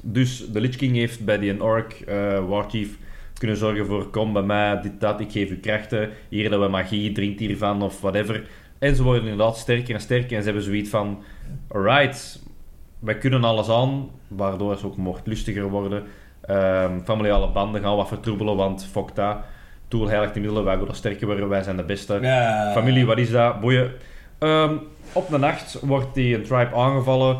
Dus 0.00 0.46
de 0.52 0.60
Lich 0.60 0.76
King 0.76 0.96
heeft 0.96 1.24
bij 1.24 1.38
die 1.38 1.62
orc 1.62 1.92
eh 1.92 2.48
War 2.48 2.70
Chief 2.70 2.98
kunnen 3.42 3.60
zorgen 3.60 3.86
voor 3.86 4.06
kom 4.06 4.32
bij 4.32 4.42
mij, 4.42 4.80
dit, 4.80 5.00
dat, 5.00 5.20
ik 5.20 5.32
geef 5.32 5.50
u 5.50 5.56
krachten, 5.56 6.10
hier 6.28 6.42
hebben 6.42 6.60
we 6.60 6.68
magie, 6.68 7.12
drink 7.12 7.38
hiervan 7.38 7.82
of 7.82 8.00
whatever. 8.00 8.48
En 8.78 8.96
ze 8.96 9.02
worden 9.02 9.22
inderdaad 9.22 9.56
sterker 9.56 9.94
en 9.94 10.00
sterker 10.00 10.36
en 10.36 10.38
ze 10.38 10.44
hebben 10.44 10.62
zoiets 10.62 10.90
van, 10.90 11.22
alright, 11.68 12.42
wij 12.98 13.18
kunnen 13.18 13.44
alles 13.44 13.68
aan, 13.68 14.10
waardoor 14.28 14.76
ze 14.76 14.86
ook 14.86 14.96
moordlustiger 14.96 15.68
worden. 15.68 16.02
Ehm, 16.42 17.00
familiale 17.04 17.48
banden 17.48 17.82
gaan 17.82 17.96
wat 17.96 18.08
vertroebelen, 18.08 18.56
want 18.56 18.88
fuck 18.92 19.14
dat. 19.14 19.36
Tool 19.88 20.08
heiligt 20.08 20.34
de 20.34 20.40
middelen, 20.40 20.64
wij 20.64 20.78
willen 20.78 20.94
sterker 20.94 21.26
worden, 21.26 21.48
wij 21.48 21.62
zijn 21.62 21.76
de 21.76 21.84
beste. 21.84 22.18
Ja. 22.20 22.72
Familie, 22.72 23.06
wat 23.06 23.18
is 23.18 23.30
dat? 23.30 23.60
Boeien. 23.60 23.92
Ehm, 24.38 24.76
op 25.12 25.28
de 25.28 25.38
nacht 25.38 25.80
wordt 25.80 26.14
die 26.14 26.34
een 26.36 26.42
tribe 26.42 26.74
aangevallen. 26.74 27.36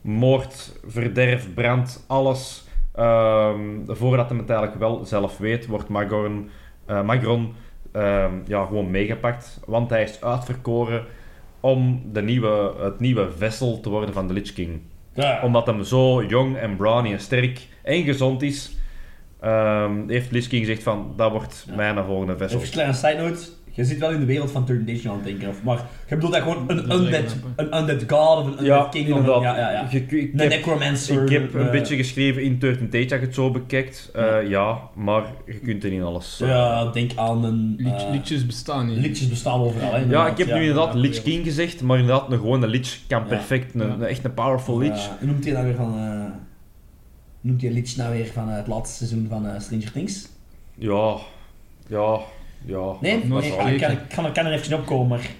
Moord, 0.00 0.80
verderf, 0.86 1.54
brand, 1.54 2.04
alles. 2.06 2.64
Ehm, 2.94 3.58
voordat 3.86 4.28
hij 4.28 4.38
het 4.38 4.50
eigenlijk 4.50 4.78
wel 4.78 5.04
zelf 5.04 5.38
weet, 5.38 5.66
wordt 5.66 5.88
Magron, 5.88 6.50
eh, 6.86 7.02
Magron 7.02 7.54
ehm, 7.92 8.32
ja, 8.46 8.64
gewoon 8.64 8.90
meegepakt. 8.90 9.60
Want 9.66 9.90
hij 9.90 10.02
is 10.02 10.22
uitverkoren 10.22 11.04
om 11.60 12.02
de 12.12 12.22
nieuwe, 12.22 12.74
het 12.78 13.00
nieuwe 13.00 13.30
vessel 13.36 13.80
te 13.80 13.88
worden 13.88 14.14
van 14.14 14.26
de 14.26 14.32
Lich 14.32 14.52
King. 14.52 14.80
Ja. 15.14 15.40
Omdat 15.42 15.66
hem 15.66 15.82
zo 15.82 16.24
jong 16.24 16.56
en 16.56 16.76
brawny 16.76 17.12
en 17.12 17.20
sterk 17.20 17.60
en 17.82 18.02
gezond 18.02 18.42
is, 18.42 18.76
ehm, 19.40 20.08
heeft 20.08 20.30
Lich 20.30 20.48
King 20.48 20.64
gezegd 20.66 20.82
van, 20.82 21.12
dat 21.16 21.30
wordt 21.30 21.66
mijn 21.74 22.04
volgende 22.04 22.36
vessel. 22.36 22.60
Even 22.60 22.68
een 22.68 22.72
kleine 22.72 22.92
side 22.92 23.30
note. 23.30 23.63
Je 23.76 23.84
zit 23.84 23.98
wel 23.98 24.10
in 24.10 24.20
de 24.20 24.26
wereld 24.26 24.50
van 24.50 24.64
Third 24.66 24.86
Nation 24.86 25.10
aan 25.12 25.16
het 25.16 25.26
denken. 25.26 25.48
Of, 25.48 25.62
maar 25.62 25.86
je 26.08 26.14
bedoelt 26.14 26.32
dat 26.32 26.42
gewoon 26.42 26.64
een 26.70 26.88
Dat 26.88 26.98
undead, 27.00 27.36
een 27.56 27.76
undead 27.76 28.04
god 28.08 28.38
of 28.38 28.46
een 28.46 28.50
undead 28.58 28.66
Ja, 28.66 28.88
king. 28.90 29.12
Of 29.12 29.18
een, 29.26 29.40
ja, 29.40 29.56
ja, 29.58 29.70
ja. 29.70 29.86
Je- 29.90 29.98
ik, 30.00 30.10
Een 30.32 30.38
heb, 30.40 30.48
necromancer. 30.48 31.22
ik 31.22 31.28
heb 31.28 31.54
een 31.54 31.64
eh, 31.66 31.70
beetje 31.70 31.96
geschreven 31.96 32.42
in 32.42 32.58
13 32.58 32.88
Tage, 32.90 33.02
als 33.10 33.10
je 33.20 33.26
het 33.26 33.34
zo 33.34 33.50
bekijkt. 33.50 34.10
Eh, 34.14 34.48
ja. 34.48 34.78
maar 34.94 35.22
je 35.46 35.58
kunt 35.58 35.84
er 35.84 35.90
niet 35.90 36.02
alles. 36.02 36.40
eh. 36.40 36.48
Ja, 36.48 36.84
denk 36.90 37.10
aan 37.16 37.44
een... 37.44 37.74
Lich- 37.78 38.10
liedjes 38.10 38.46
bestaan 38.46 38.86
niet. 38.86 38.98
liedjes 38.98 39.28
bestaan 39.28 39.60
overal. 39.60 39.92
Hè, 39.92 39.98
ja, 40.08 40.26
ik 40.28 40.38
heb 40.38 40.46
nu 40.46 40.60
inderdaad 40.60 40.92
ja, 40.94 40.98
Lich. 41.00 41.22
King 41.22 41.44
gezegd, 41.44 41.82
maar 41.82 41.98
inderdaad, 41.98 42.30
een 42.32 42.38
gewone 42.38 42.66
Lich 42.66 42.98
kan 43.06 43.20
Ja. 43.20 43.26
perfect, 43.28 43.74
een, 43.74 44.02
echt 44.02 44.24
een 44.24 44.34
powerful 44.34 44.78
Lich. 44.78 44.90
Uh, 44.90 45.18
hoe 45.18 45.26
noemt 45.28 45.44
hij 45.44 45.52
nou 45.52 45.64
weer 45.64 45.74
van... 45.76 45.94
eh 45.98 46.32
noemt 47.40 47.62
hij 47.62 47.70
Lich 47.70 47.96
nou 47.96 48.12
weer 48.16 48.26
van 48.26 48.48
het 48.48 48.66
laatste 48.66 48.96
seizoen 49.06 49.26
van 49.30 49.46
eh, 49.48 49.60
Stranger 49.60 49.92
Things? 49.92 50.28
Ja, 50.74 51.16
ja, 51.88 52.18
ja. 52.64 52.92
Nee, 53.00 53.16
ik, 53.16 53.28
kan, 53.28 53.90
ik, 53.90 53.98
kan, 54.14 54.26
ik 54.26 54.32
kan 54.32 54.46
er 54.46 54.52
even 54.52 54.78
opkomen, 54.78 55.08
maar 55.08 55.20
Ik 55.20 55.30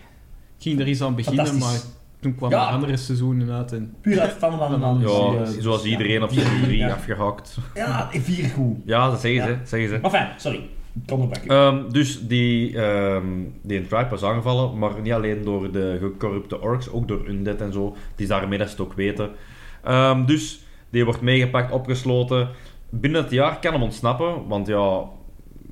ging 0.58 0.80
er 0.80 0.86
eens 0.86 1.02
aan 1.02 1.14
beginnen, 1.14 1.58
maar 1.58 1.78
toen 2.20 2.34
kwam 2.34 2.50
Ja. 2.50 2.66
een 2.68 2.74
andere 2.74 2.96
seizoen 2.96 3.50
uit. 3.50 3.72
En... 3.72 3.94
Puur 4.00 4.20
uit 4.20 4.32
fan 4.32 4.58
van... 4.58 4.80
van 4.80 5.00
Ja, 5.00 5.08
serieus. 5.08 5.58
zoals 5.58 5.82
Ja. 5.82 5.88
iedereen 5.90 6.22
op 6.22 6.32
Vier- 6.32 6.40
zijn 6.42 6.62
3 6.62 6.76
ja. 6.78 6.92
afgehakt. 6.92 7.58
Ja, 7.74 8.08
vier 8.12 8.44
goed. 8.48 8.76
Ja, 8.84 9.10
dat 9.10 9.20
zeggen 9.20 9.42
ze, 9.44 9.56
zeggen 9.68 9.88
ze. 9.88 9.98
Maar 10.02 10.10
fijn, 10.10 10.28
sorry. 10.36 10.60
Ehm, 11.46 11.88
dus 11.90 12.26
die, 12.26 12.78
ehm 12.80 13.26
die 13.62 13.86
tribe 13.86 14.08
was 14.08 14.22
aangevallen, 14.22 14.78
maar 14.78 15.00
niet 15.02 15.12
alleen 15.12 15.44
door 15.44 15.72
de 15.72 15.96
gecorrupte 16.00 16.60
orks, 16.60 16.90
ook 16.90 17.08
door 17.08 17.28
undead 17.28 17.60
en 17.60 17.72
zo. 17.72 17.86
Het 18.10 18.20
is 18.20 18.28
daarmee 18.28 18.58
dat 18.58 18.66
ze 18.70 18.72
het 18.76 18.82
ook 18.84 18.92
weten. 18.92 19.30
Ehm, 19.84 20.24
dus 20.24 20.64
die 20.90 21.04
wordt 21.04 21.20
meegepakt, 21.20 21.72
opgesloten. 21.72 22.48
Binnen 22.90 23.22
het 23.22 23.30
jaar 23.30 23.58
kan 23.58 23.72
hem 23.72 23.82
ontsnappen, 23.82 24.46
want 24.46 24.66
ja, 24.66 25.02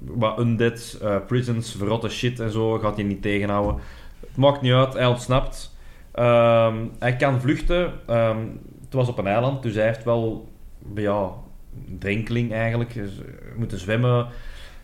wat 0.06 0.38
undead, 0.38 0.98
eh, 1.02 1.16
prisons, 1.26 1.74
verrotte 1.78 2.08
shit 2.08 2.40
en 2.40 2.50
zo 2.50 2.78
gaat 2.78 2.94
hij 2.96 3.04
niet 3.04 3.22
tegenhouden. 3.22 3.80
Het 4.20 4.36
maakt 4.36 4.60
niet 4.60 4.72
uit, 4.72 4.92
hij 4.92 5.06
ontsnapt. 5.06 5.76
Ehm, 6.12 6.76
hij 6.98 7.16
kan 7.16 7.40
vluchten. 7.40 7.92
Ehm, 8.06 8.38
het 8.84 8.92
was 8.92 9.08
op 9.08 9.18
een 9.18 9.26
eiland, 9.26 9.62
dus 9.62 9.74
hij 9.74 9.86
heeft 9.86 10.04
wel, 10.04 10.48
ja, 10.94 11.30
drenkeling 11.98 12.52
eigenlijk. 12.52 12.94
Dus, 12.94 13.10
moeten 13.56 13.78
zwemmen 13.78 14.26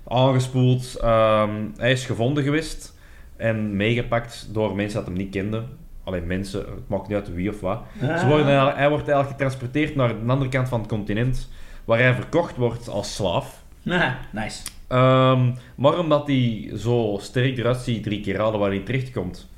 aangespoeld. 0.09 0.97
Ehm, 0.97 1.51
hij 1.77 1.93
is 1.93 2.07
gevonden 2.07 2.43
geweest 2.43 2.97
en 3.37 3.77
meegepakt 3.77 4.49
door 4.53 4.75
mensen 4.77 4.99
dat 4.99 5.09
hem 5.09 5.17
niet 5.17 5.31
kenden. 5.31 5.69
Alleen 6.05 6.27
mensen, 6.27 6.61
het 6.61 6.89
maakt 6.89 7.09
niet 7.09 7.17
uit 7.17 7.35
wie 7.35 7.51
of 7.51 7.61
wat. 7.61 7.81
Ah. 8.03 8.19
Ze 8.19 8.27
worden, 8.27 8.47
eigenlijk- 8.47 8.77
hij 8.77 8.89
wordt 8.89 9.09
eigenlijk 9.09 9.39
getransporteerd 9.41 9.95
naar 9.95 10.09
de 10.09 10.33
andere 10.33 10.51
kant 10.51 10.69
van 10.69 10.81
het 10.81 10.89
continent, 10.89 11.49
waar 11.85 11.99
hij 11.99 12.15
verkocht 12.15 12.57
wordt 12.57 12.89
als 12.89 13.15
slaaf. 13.15 13.63
Ah, 13.87 14.13
nice. 14.33 14.63
Ehm, 14.89 15.51
maar 15.77 15.99
omdat 15.99 16.27
hij 16.27 16.71
zo 16.77 17.19
sterk 17.21 17.59
eruit 17.59 17.77
ziet, 17.77 18.03
drie 18.03 18.21
keer 18.21 18.37
raden 18.37 18.61
waar 18.61 18.71
hij 18.71 18.79
terechtkomt. 18.81 19.49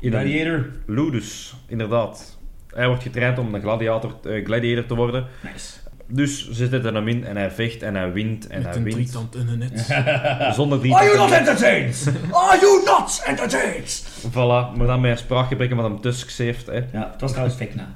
In 0.00 0.10
Gladiator. 0.10 0.66
Ludus, 0.86 1.54
inderdaad. 1.66 2.38
Hij 2.74 2.86
wordt 2.86 3.02
getraind 3.02 3.38
om 3.38 3.54
een 3.54 3.60
gladiator, 3.60 4.14
eh, 4.24 4.44
gladiator 4.44 4.86
te 4.86 4.94
worden. 4.94 5.26
Nice. 5.52 5.78
Dus 6.12 6.50
ze 6.50 6.66
zetten 6.66 6.94
hem 6.94 7.08
in 7.08 7.24
en 7.24 7.36
hij 7.36 7.50
vecht 7.50 7.82
en 7.82 7.94
hij 7.94 8.12
wint 8.12 8.46
en 8.46 8.62
Met 8.62 8.66
hij 8.66 8.76
een 8.76 8.82
wint. 8.82 8.96
drietand 8.96 9.34
en 9.34 9.48
een 9.48 9.58
net. 9.58 9.86
Zonder 10.54 10.78
drie 10.78 10.94
Are 10.94 11.04
you 11.04 11.16
not 11.16 11.30
entertained? 11.30 12.12
Are 12.32 12.58
you 12.60 12.82
not 12.84 13.22
entertained? 13.26 14.06
Voilà, 14.30 14.76
maar 14.76 14.86
dan 14.86 15.00
met 15.00 15.10
een 15.10 15.18
spraakgebrek 15.18 15.74
wat 15.74 15.84
hem 15.84 16.00
Tusk 16.00 16.30
heeft. 16.38 16.66
Hè. 16.66 16.74
Ja, 16.92 17.10
het 17.12 17.20
was 17.20 17.30
trouwens 17.30 17.56
Vecna. 17.58 17.88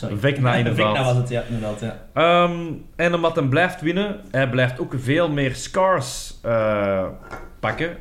Sorry. 0.00 0.16
Vecna, 0.16 0.54
inderdaad. 0.62 0.86
Vecna 0.96 1.04
was 1.04 1.16
het, 1.16 1.28
ja, 1.28 1.42
inderdaad, 1.42 1.80
ja. 1.80 2.06
Ehm, 2.14 2.72
en 2.96 3.14
omdat 3.14 3.36
hij 3.36 3.44
blijft 3.44 3.80
winnen, 3.80 4.20
hij 4.30 4.50
blijft 4.50 4.80
ook 4.80 4.94
veel 4.98 5.30
meer 5.30 5.54
scars 5.54 6.38
eh, 6.42 7.06
pakken. 7.60 7.96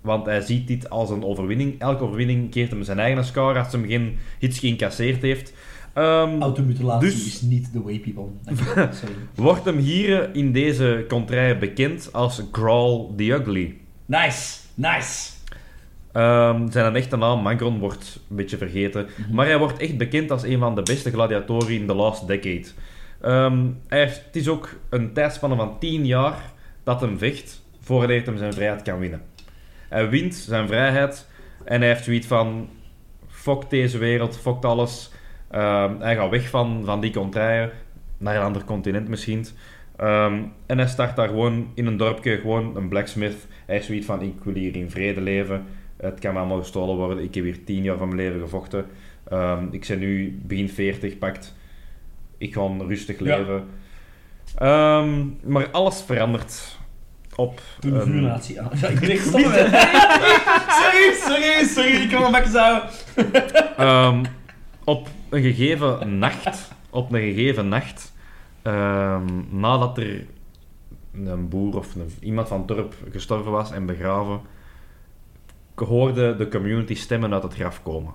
Want 0.00 0.26
hij 0.26 0.40
ziet 0.40 0.66
dit 0.68 0.90
als 0.90 1.10
een 1.10 1.24
overwinning. 1.24 1.80
Elke 1.80 2.02
overwinning 2.04 2.50
keert 2.50 2.70
hem 2.70 2.82
zijn 2.82 2.98
eigen 2.98 3.24
scar 3.24 3.58
als 3.58 3.72
hij 3.72 3.82
geen 3.86 4.18
hits 4.38 4.58
geïncasseerd 4.58 5.22
heeft. 5.22 5.52
Ehm, 5.92 6.40
Automutilatie 6.42 7.08
Dus- 7.08 7.26
is 7.26 7.40
niet 7.40 7.72
the 7.72 7.82
way 7.82 7.98
people. 8.00 8.24
Sorry. 9.00 9.14
wordt 9.34 9.64
hem 9.64 9.76
hier 9.78 10.34
in 10.34 10.52
deze 10.52 11.04
contraire 11.08 11.58
bekend 11.58 12.08
als 12.12 12.42
Grawl 12.52 13.12
the 13.16 13.24
Ugly. 13.24 13.76
Nice, 14.06 14.58
nice. 14.74 15.30
Ehm, 16.14 16.70
zijn 16.70 16.96
echte 16.96 17.16
naam, 17.16 17.42
Magron, 17.42 17.78
wordt 17.78 18.20
een 18.30 18.36
beetje 18.36 18.56
vergeten. 18.56 19.06
Mhm. 19.16 19.34
Maar 19.34 19.46
hij 19.46 19.58
wordt 19.58 19.78
echt 19.78 19.96
bekend 19.96 20.30
als 20.30 20.42
een 20.42 20.58
van 20.58 20.74
de 20.74 20.82
beste 20.82 21.10
gladiatoren 21.10 21.74
in 21.74 21.86
the 21.86 21.94
last 21.94 22.26
decade. 22.26 22.66
Ehm, 23.20 23.66
hij 23.88 23.98
heeft, 23.98 24.24
het 24.26 24.36
is 24.36 24.48
ook 24.48 24.68
een 24.90 25.12
tijdspanne 25.12 25.56
van 25.56 25.78
10 25.78 26.06
jaar 26.06 26.52
dat 26.84 27.00
hem 27.00 27.18
vecht 27.18 27.62
voordat 27.80 28.08
hij 28.08 28.22
hem 28.24 28.36
zijn 28.36 28.52
vrijheid 28.52 28.82
kan 28.82 28.98
winnen. 28.98 29.22
Hij 29.88 30.08
wint 30.08 30.34
zijn 30.34 30.66
vrijheid 30.66 31.28
en 31.64 31.80
hij 31.80 31.88
heeft 31.88 32.04
zoiets 32.04 32.26
van: 32.26 32.68
fuck 33.28 33.70
deze 33.70 33.98
wereld, 33.98 34.38
fuck 34.38 34.64
alles. 34.64 35.10
Ehm, 35.50 36.00
hij 36.00 36.16
gaat 36.16 36.30
weg 36.30 36.48
van, 36.48 36.82
van 36.84 37.00
die 37.00 37.12
contraire, 37.12 37.72
naar 38.18 38.36
een 38.36 38.42
ander 38.42 38.64
continent 38.64 39.08
misschien. 39.08 39.46
En 40.66 40.78
hij 40.78 40.86
start 40.86 41.16
daar 41.16 41.28
gewoon 41.28 41.70
in 41.74 41.86
een 41.86 41.96
dorpje, 41.96 42.36
gewoon 42.36 42.76
een 42.76 42.88
blacksmith. 42.88 43.46
Hij 43.66 43.76
is 43.76 43.86
zoiets 43.86 44.06
van: 44.06 44.22
ik 44.22 44.44
wil 44.44 44.54
hier 44.54 44.76
in 44.76 44.90
vrede 44.90 45.20
leven. 45.20 45.64
Het 46.04 46.18
kan 46.20 46.36
allemaal 46.36 46.58
gestolen 46.58 46.96
worden. 46.96 47.24
Ik 47.24 47.34
heb 47.34 47.44
hier 47.44 47.64
tien 47.64 47.82
jaar 47.82 47.96
van 47.96 48.08
mijn 48.08 48.20
leven 48.20 48.40
gevochten. 48.40 48.86
Ehm, 49.28 49.66
ik 49.70 49.84
ben 49.88 49.98
nu 49.98 50.40
begin 50.42 50.68
40, 50.68 51.18
pakt. 51.18 51.54
Ik 52.38 52.54
ga 52.54 52.70
rustig 52.78 53.18
Ja. 53.18 53.36
leven. 53.36 53.64
Ehm, 54.58 55.24
maar 55.52 55.70
alles 55.70 56.02
verandert 56.02 56.78
op. 57.36 57.60
Toen 57.80 57.90
de 57.90 57.96
een- 57.98 58.02
vuurnatie 58.06 58.60
aan. 58.60 58.70
Ja, 58.80 58.88
ik 58.88 59.00
ben 59.00 59.10
echt 59.10 59.24
Sorry, 59.24 61.12
sorry, 61.14 61.64
sorry, 61.64 61.90
ik 62.02 62.08
kan 62.10 62.20
mijn 62.20 62.32
bakjes 62.32 62.54
houden. 62.54 62.90
Ehm, 63.76 64.24
op 64.84 65.08
een 65.28 65.42
gegeven 65.42 66.18
nacht, 66.18 66.72
op 66.90 67.12
een 67.12 67.20
gegeven 67.34 67.68
nacht, 67.68 68.12
nadat 69.50 69.98
er 69.98 70.26
een 71.24 71.48
boer 71.48 71.76
of 71.76 71.94
een- 71.94 72.10
iemand 72.20 72.48
van 72.48 72.58
het 72.58 72.68
dorp 72.68 72.94
gestorven 73.10 73.52
was 73.52 73.70
en 73.72 73.86
begraven, 73.86 74.40
hoorde 75.74 76.36
de 76.36 76.48
community 76.48 76.94
stemmen 76.94 77.32
uit 77.32 77.42
het 77.42 77.54
graf 77.54 77.82
komen. 77.82 78.12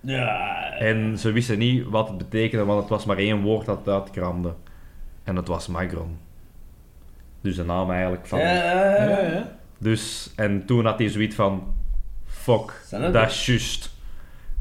Ja. 0.00 0.72
En 0.78 1.18
ze 1.18 1.32
wisten 1.32 1.58
niet 1.58 1.84
wat 1.84 2.08
het 2.08 2.18
betekende, 2.18 2.64
want 2.64 2.80
het 2.80 2.88
was 2.88 3.04
maar 3.04 3.18
één 3.18 3.42
woord 3.42 3.66
dat 3.66 3.78
het 3.78 3.88
uitkramde. 3.88 4.54
En 5.24 5.36
het 5.36 5.48
was 5.48 5.66
Magron. 5.66 6.18
Dus 7.40 7.56
de 7.56 7.64
naam 7.64 7.90
eigenlijk 7.90 8.26
van... 8.26 8.38
Ja, 8.38 8.54
Ja, 8.54 9.20
ja. 9.20 9.56
Dus, 9.78 10.32
en 10.36 10.66
toen 10.66 10.84
had 10.84 10.98
hij 10.98 11.08
zoiets 11.08 11.34
van... 11.34 11.74
Fuck, 12.24 12.86
dat 13.12 13.30
is 13.30 13.46
juist. 13.46 13.90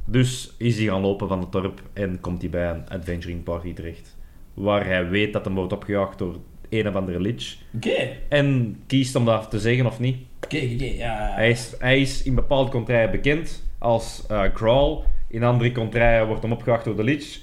Dus 0.05 0.53
is 0.57 0.77
hij 0.77 0.85
gaan 0.85 1.01
lopen 1.01 1.27
van 1.27 1.39
het 1.39 1.51
dorp 1.51 1.81
en 1.93 2.19
komt 2.19 2.41
hij 2.41 2.49
bij 2.49 2.69
een 2.69 2.89
adventuring 2.89 3.43
party 3.43 3.73
terecht. 3.73 4.17
Waar 4.53 4.85
hij 4.85 5.09
weet 5.09 5.33
dat 5.33 5.45
hij 5.45 5.53
wordt 5.53 5.73
opgejaagd 5.73 6.17
door 6.17 6.35
een 6.69 6.87
of 6.87 6.95
andere 6.95 7.19
lich. 7.19 7.57
Oké, 7.75 8.09
En 8.29 8.79
kiest 8.87 9.15
om 9.15 9.25
dat 9.25 9.49
te 9.49 9.59
zeggen 9.59 9.85
of 9.85 9.99
niet. 9.99 10.17
Ja. 10.49 11.31
Hij 11.33 11.49
is, 11.49 11.73
hij 11.79 12.01
is 12.01 12.23
in 12.23 12.35
bepaalde 12.35 12.71
contraien 12.71 13.11
bekend 13.11 13.63
als 13.77 14.23
eh 14.27 14.43
Grawl. 14.53 14.97
In 15.27 15.43
andere 15.43 15.71
contraien 15.71 16.27
wordt 16.27 16.41
hem 16.41 16.51
opgejaagd 16.51 16.85
door 16.85 16.95
de 16.95 17.03
lich. 17.03 17.33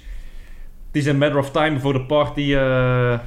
Het 0.87 0.95
is 1.01 1.05
een 1.05 1.17
matter 1.17 1.37
of 1.39 1.51
time 1.51 1.79
voor 1.79 1.93
de 1.93 2.01
party 2.05 2.53
eh, 2.55 3.19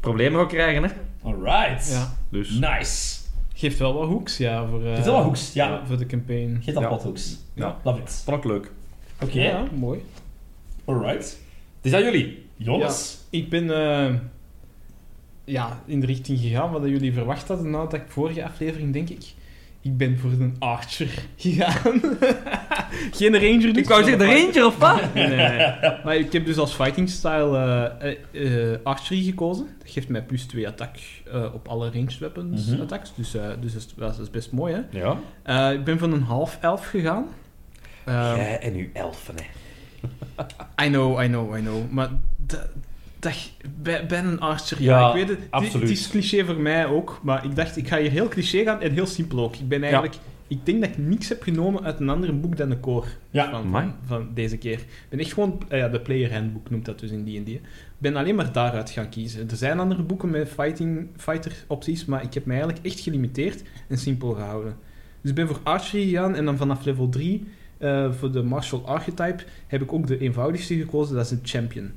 problemen 0.00 0.40
gaat 0.40 0.48
krijgen. 0.48 0.82
Hè? 0.82 0.90
Alright. 1.22 1.90
Ja. 1.90 2.16
Dus 2.30 2.50
Nice. 2.50 3.16
Geeft 3.54 3.78
wel 3.78 3.94
wat 3.94 4.08
hoeks, 4.08 4.36
ja. 4.36 4.66
Voor, 4.66 4.84
eh, 4.86 4.92
Geeft 4.94 5.04
wel 5.04 5.14
wat 5.14 5.24
hoeks, 5.24 5.52
ja. 5.52 5.82
Voor 5.86 5.98
de 5.98 6.06
campaign. 6.06 6.60
Geef 6.62 6.74
dat 6.74 6.82
Ja. 6.82 6.88
pothoeks. 6.88 7.36
Ja. 7.54 7.76
Love 7.84 8.00
it. 8.00 8.22
vond 8.24 8.36
ik 8.36 8.44
leuk. 8.44 8.70
Oké, 9.22 9.40
Ja, 9.40 9.64
mooi. 9.74 10.04
alright. 10.84 11.38
Het 11.76 11.92
is 11.92 11.92
aan 11.92 12.02
jullie. 12.02 12.46
Jongens. 12.56 13.18
Ik 13.30 13.48
ben 13.48 13.70
eh, 13.70 14.14
ja, 15.48 15.80
in 15.86 16.00
de 16.00 16.06
richting 16.06 16.38
gegaan 16.40 16.70
wat 16.70 16.82
jullie 16.84 17.12
verwacht 17.12 17.48
hadden 17.48 17.70
nadat 17.70 17.92
ik 17.94 18.02
vorige 18.08 18.44
aflevering, 18.44 18.92
denk 18.92 19.08
ik. 19.08 19.24
Ik 19.82 19.96
ben 19.96 20.18
voor 20.18 20.30
een 20.30 20.56
archer 20.58 21.22
gegaan. 21.36 22.00
Geen 23.18 23.32
ranger 23.40 23.72
dus. 23.72 23.76
Ik 23.82 23.88
wou 23.88 24.02
zeggen, 24.04 24.18
de 24.18 24.34
ranger 24.42 24.66
of 24.66 24.76
wat? 24.78 25.14
Nee. 25.14 25.58
Maar 26.04 26.16
ik 26.16 26.32
heb 26.32 26.46
dus 26.46 26.58
als 26.58 26.74
fighting 26.74 27.08
style 27.08 27.58
eh, 28.32 28.76
archery 28.82 29.22
gekozen. 29.22 29.66
Dat 29.78 29.90
geeft 29.90 30.08
mij 30.08 30.22
plus 30.22 30.44
2 30.44 30.66
attack 30.68 30.96
op 31.54 31.68
alle 31.68 31.90
ranged 31.90 32.18
weapons 32.18 32.66
Mhm. 32.66 32.80
attacks. 32.80 33.12
Dus, 33.14 33.30
dus 33.60 33.72
dat, 33.72 33.82
is, 33.82 33.94
dat 33.96 34.18
is 34.18 34.30
best 34.30 34.52
mooi, 34.52 34.74
hè. 34.74 34.98
Ja. 35.44 35.70
Ik 35.70 35.84
ben 35.84 35.98
van 35.98 36.12
een 36.12 36.22
half 36.22 36.58
elf 36.60 36.86
gegaan. 36.86 37.26
Eh, 38.04 38.32
Jij 38.36 38.58
en 38.58 38.74
uw 38.74 38.86
elfen, 38.92 39.34
hè. 39.36 39.44
I 40.84 40.88
know, 40.88 41.22
I 41.22 41.26
know, 41.26 41.56
I 41.56 41.60
know. 41.60 41.90
Maar 41.90 42.08
dat, 43.18 43.50
bij, 43.82 44.06
bij 44.06 44.18
een 44.18 44.40
archer, 44.40 44.82
ja, 44.82 44.98
Ja, 44.98 45.08
ik 45.08 45.14
weet 45.14 45.28
het. 45.28 45.38
Het- 45.38 45.50
absoluut. 45.50 45.88
Het 45.88 45.98
is 45.98 46.08
cliché 46.08 46.44
voor 46.44 46.60
mij 46.60 46.86
ook, 46.86 47.20
maar 47.22 47.44
ik 47.44 47.56
dacht, 47.56 47.76
ik 47.76 47.88
ga 47.88 47.98
hier 47.98 48.10
heel 48.10 48.28
cliché 48.28 48.62
gaan 48.62 48.80
en 48.80 48.92
heel 48.92 49.06
simpel 49.06 49.38
ook. 49.40 49.56
Ik 49.56 49.68
ben 49.68 49.82
eigenlijk... 49.82 50.14
Ik 50.50 50.66
denk 50.66 50.80
dat 50.80 50.90
ik 50.90 50.98
niks 50.98 51.28
heb 51.28 51.42
genomen 51.42 51.84
uit 51.84 52.00
een 52.00 52.08
ander 52.08 52.40
boek 52.40 52.56
dan 52.56 52.68
de 52.68 52.80
core 52.80 53.06
Ja. 53.30 53.50
van, 53.50 53.70
van, 53.70 53.94
van 54.06 54.28
deze 54.34 54.56
keer. 54.56 54.78
Ik 54.78 55.06
ben 55.08 55.18
echt 55.18 55.32
gewoon... 55.32 55.62
eh, 55.68 55.78
ja, 55.78 55.88
de 55.88 56.00
player 56.00 56.32
handbook 56.32 56.70
noemt 56.70 56.84
dat 56.84 56.98
dus 57.00 57.10
in 57.10 57.24
D&D. 57.24 57.48
Ik 57.48 57.60
ben 57.98 58.16
alleen 58.16 58.34
maar 58.34 58.52
daaruit 58.52 58.90
gaan 58.90 59.08
kiezen. 59.08 59.50
Er 59.50 59.56
zijn 59.56 59.78
andere 59.78 60.02
boeken 60.02 60.30
met 60.30 60.48
fighting, 60.48 61.06
fighter 61.16 61.52
opties, 61.66 62.04
maar 62.04 62.22
ik 62.22 62.34
heb 62.34 62.44
me 62.44 62.52
eigenlijk 62.54 62.84
echt 62.86 63.00
gelimiteerd 63.00 63.62
en 63.88 63.98
simpel 63.98 64.32
gehouden. 64.32 64.76
Dus 65.20 65.30
ik 65.30 65.36
ben 65.36 65.46
voor 65.46 65.60
archery 65.62 66.04
gegaan 66.08 66.34
en 66.34 66.44
dan 66.44 66.56
vanaf 66.56 66.84
level 66.84 67.08
3 67.08 67.44
eh, 67.78 68.12
voor 68.12 68.32
de 68.32 68.42
martial 68.42 68.86
archetype 68.86 69.42
heb 69.66 69.82
ik 69.82 69.92
ook 69.92 70.06
de 70.06 70.18
eenvoudigste 70.18 70.74
gekozen, 70.74 71.16
dat 71.16 71.24
is 71.24 71.30
een 71.30 71.40
champion. 71.42 71.90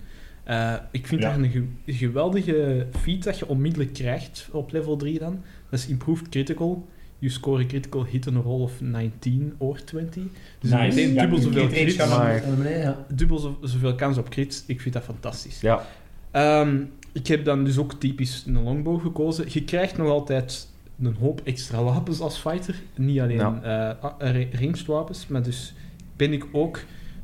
Eh, 0.51 0.73
ik 0.91 1.07
vind 1.07 1.21
Ja. 1.21 1.29
dat 1.35 1.43
een 1.43 1.49
ge- 1.51 1.93
geweldige 1.93 2.87
feat 2.99 3.23
dat 3.23 3.39
je 3.39 3.47
onmiddellijk 3.47 3.93
krijgt 3.93 4.49
op 4.51 4.71
level 4.71 4.97
3 4.97 5.19
dan. 5.19 5.41
Dat 5.69 5.79
is 5.79 5.87
improved 5.87 6.29
critical. 6.29 6.87
You 7.19 7.31
score 7.33 7.63
a 7.63 7.65
critical 7.65 8.05
hit 8.05 8.27
on 8.27 8.35
a 8.37 8.39
roll 8.39 8.61
of 8.61 8.81
19 8.81 9.53
or 9.57 9.83
20. 9.83 10.23
Dus 10.59 10.71
meteen 10.71 11.13
dubbel 11.17 11.37
Ja, 11.37 11.43
zoveel 11.43 11.67
crits. 11.67 11.97
Maar-. 11.97 12.95
Dubbel 13.13 13.37
zo- 13.37 13.57
zoveel 13.61 13.95
kans 13.95 14.17
op 14.17 14.29
crits. 14.29 14.63
Ik 14.67 14.81
vind 14.81 14.93
dat 14.93 15.03
fantastisch. 15.03 15.61
Ja. 15.61 15.85
Ehm, 16.31 16.77
ik 17.11 17.27
heb 17.27 17.45
dan 17.45 17.63
dus 17.63 17.77
ook 17.77 17.93
typisch 17.93 18.43
een 18.47 18.63
longbow 18.63 19.01
gekozen. 19.01 19.45
Je 19.49 19.63
krijgt 19.63 19.97
nog 19.97 20.07
altijd 20.09 20.67
een 21.01 21.15
hoop 21.19 21.41
extra 21.43 21.83
wapens 21.83 22.19
als 22.19 22.37
fighter. 22.37 22.75
Niet 22.95 23.19
alleen 23.19 23.37
Ja. 23.37 23.97
eh, 24.19 24.45
ranged 24.61 24.85
wapens, 24.85 25.27
maar 25.27 25.43
dus 25.43 25.73
ben 26.15 26.33
ik 26.33 26.45
ook 26.51 26.79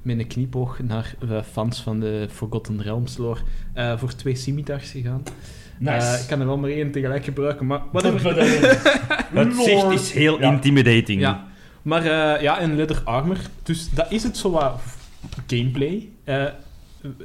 met 0.08 0.20
een 0.20 0.28
knipoog 0.28 0.80
naar 0.84 1.16
eh, 1.30 1.42
fans 1.52 1.82
van 1.82 2.00
de 2.00 2.28
Forgotten 2.32 2.82
Realms 2.82 3.18
lore 3.18 3.40
eh, 3.74 3.98
voor 3.98 4.16
twee 4.16 4.36
scimitars 4.36 4.92
gegaan. 4.92 5.24
Nice. 5.80 6.08
Eh, 6.08 6.22
ik 6.22 6.28
kan 6.28 6.40
er 6.40 6.46
wel 6.46 6.58
maar 6.58 6.70
één 6.70 6.92
tegelijk 6.92 7.24
gebruiken, 7.24 7.66
maar 7.66 7.82
whatever. 7.92 8.36
Het 9.34 9.56
zicht 9.56 9.90
is 9.92 10.12
heel 10.12 10.40
Ja. 10.40 10.52
intimidating. 10.52 11.22
Ja. 11.22 11.48
Maar 11.82 12.02
eh, 12.06 12.42
ja, 12.42 12.60
en 12.60 12.76
leather 12.76 13.02
armor. 13.04 13.38
Dus 13.64 13.90
dat 13.90 14.12
is 14.12 14.24
het 14.24 14.38
zo 14.38 14.52
wat 14.52 14.82
gameplay 15.48 16.10
eh, 16.24 16.46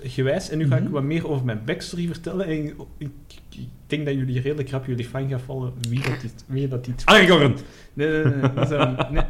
gewijs. 0.02 0.50
En 0.50 0.58
nu 0.58 0.68
ga 0.68 0.76
ik 0.76 0.82
Mhm. 0.82 0.92
wat 0.92 1.02
meer 1.02 1.28
over 1.28 1.44
mijn 1.44 1.60
backstory 1.64 2.06
vertellen. 2.06 2.46
En 2.46 2.52
ik, 2.64 2.74
ik, 2.98 3.08
ik 3.50 3.68
denk 3.86 4.06
dat 4.06 4.14
jullie 4.14 4.40
redelijk 4.40 4.70
rap 4.70 4.86
jullie 4.86 5.04
fijn 5.04 5.28
gaan 5.28 5.40
vallen 5.40 5.72
wie 5.88 6.00
dat 6.00 6.20
dit, 6.20 6.44
wie 6.46 6.68
dat 6.68 6.84
dit 6.84 7.02
Aragorn. 7.04 7.54
Nee, 7.94 8.08
nee, 8.24 8.86
nee. 9.10 9.22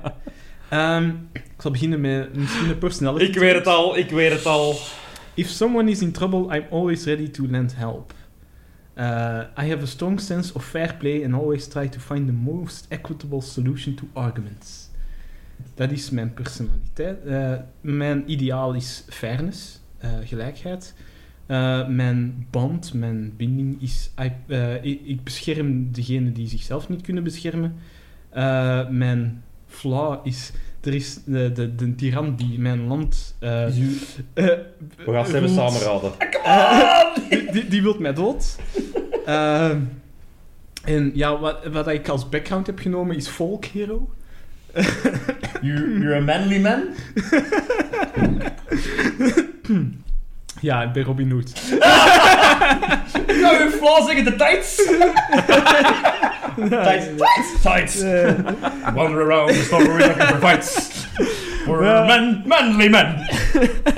Ehm, 0.72 1.11
ik 1.32 1.42
zal 1.58 1.70
beginnen 1.70 2.00
met 2.00 2.35
misschien 2.37 2.68
een 2.68 2.78
personality. 2.78 3.24
Ik 3.24 3.35
weet 3.38 3.54
het 3.54 3.66
al, 3.66 3.96
ik 3.96 4.11
weet 4.11 4.32
het 4.32 4.46
al. 4.46 4.76
If 5.35 5.48
someone 5.48 5.90
is 5.90 6.00
in 6.00 6.12
trouble, 6.12 6.56
I'm 6.56 6.64
always 6.70 7.04
ready 7.04 7.30
to 7.30 7.46
lend 7.46 7.76
help. 7.76 8.14
Uh, 8.98 9.04
I 9.58 9.68
have 9.68 9.82
a 9.82 9.87
strong 9.87 10.20
sense 10.20 10.54
of 10.54 10.64
fair 10.64 10.94
play 10.98 11.24
and 11.24 11.35
always 11.35 11.68
try 11.68 11.88
to 11.88 11.98
find 11.98 12.26
the 12.26 12.32
most 12.32 12.87
equitable 12.88 13.40
solution 13.40 13.94
to 13.94 14.04
arguments. 14.12 14.90
Dat 15.74 15.90
is 15.90 16.11
mijn 16.11 16.35
personaliteit. 16.35 17.24
Eh, 17.24 17.52
mijn 17.80 18.30
ideaal 18.30 18.74
is 18.74 19.04
fairness, 19.08 19.80
eh, 19.98 20.11
gelijkheid. 20.24 20.94
Eh, 21.46 21.88
mijn 21.88 22.46
band, 22.50 22.94
mijn 22.94 23.32
binding 23.37 23.82
is... 23.82 24.11
I- 24.22 24.32
eh, 24.46 24.85
ik, 24.85 25.00
ik 25.04 25.24
bescherm 25.24 25.92
degenen 25.92 26.32
die 26.32 26.48
zichzelf 26.48 26.88
niet 26.88 27.02
kunnen 27.02 27.22
beschermen. 27.24 27.74
Eh, 28.30 28.88
mijn 28.88 29.42
flaw 29.82 30.26
is 30.26 30.50
er 30.80 30.94
is 30.94 31.18
de, 31.24 31.52
de, 31.52 31.74
de 31.74 31.94
tiran 31.94 32.34
die 32.36 32.58
mijn 32.58 32.86
land... 32.86 33.34
eh, 33.38 33.66
Is 33.68 33.76
u- 33.78 33.98
eh, 34.34 34.44
We 35.04 35.12
gaan 35.12 35.26
ze 35.26 35.36
even 35.36 35.48
voelt. 35.50 35.72
samenraden. 35.72 36.12
die, 37.30 37.52
die, 37.52 37.68
die 37.68 37.82
wil 37.82 37.96
mij 37.98 38.12
dood. 38.12 38.56
Ehm, 39.26 39.78
en 40.84 41.10
ja, 41.14 41.38
wat, 41.38 41.66
wat 41.72 41.88
ik 41.88 42.08
als 42.08 42.28
background 42.28 42.66
heb 42.66 42.78
genomen 42.78 43.16
is 43.16 43.28
folk 43.28 43.64
hero. 43.64 44.10
You, 45.62 46.00
you're 46.00 46.16
a 46.16 46.20
manly 46.20 46.60
man? 46.60 46.82
Ja, 50.62 50.83
ik 50.83 50.92
ben 50.92 51.03
Robin 51.05 51.31
Hood. 51.31 51.53
Ik 53.27 53.38
zou 53.40 53.62
u 53.66 53.70
flaw 53.70 54.07
zeggen, 54.07 54.25
de 54.25 54.37
tights! 54.37 54.77
Tights, 56.57 57.07
tights, 57.16 57.62
tights! 57.62 58.01
Eh, 58.01 58.31
Wander 58.94 59.20
around 59.22 59.48
the 59.53 59.62
story 59.62 59.87
looking 59.87 60.22
for 60.33 60.38
fights. 60.48 60.90
We're 61.66 62.05
man, 62.07 62.42
manly 62.46 62.88
men. 62.88 63.16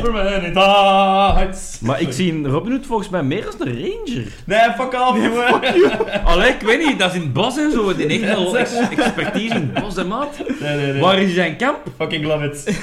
We're 0.03 0.12
man 0.12 0.27
in 0.44 0.53
tights. 0.53 1.79
Maar 1.81 2.00
ik 2.00 2.12
zie 2.12 2.46
Robin 2.48 2.72
Hood 2.72 2.87
volgens 2.87 3.09
mij 3.09 3.22
meer 3.22 3.46
als 3.46 3.55
een 3.59 3.66
ranger. 3.81 4.27
Nee, 4.44 4.70
fuck 4.77 4.92
off, 5.00 5.16
jongen. 5.22 5.61
Allee, 6.24 6.48
ik 6.53 6.61
weet 6.61 6.87
niet, 6.87 6.98
dat 6.98 7.09
is 7.11 7.16
in 7.16 7.22
het 7.22 7.33
bos 7.33 7.57
en 7.59 7.70
zo. 7.72 7.94
Die 7.94 8.07
heeft 8.07 8.24
wel 8.35 8.59
ex- 8.59 8.72
expertise 8.96 9.55
in 9.55 9.70
het 9.74 9.83
bos 9.85 9.96
en 9.96 10.09
maat. 10.09 10.37
Nee, 10.61 10.77
nee, 10.77 10.92
nee. 10.92 11.00
Waar 11.00 11.18
is 11.18 11.35
zijn 11.35 11.57
kamp? 11.57 11.79
Fucking 11.98 12.24
love 12.24 12.44
it. 12.44 12.79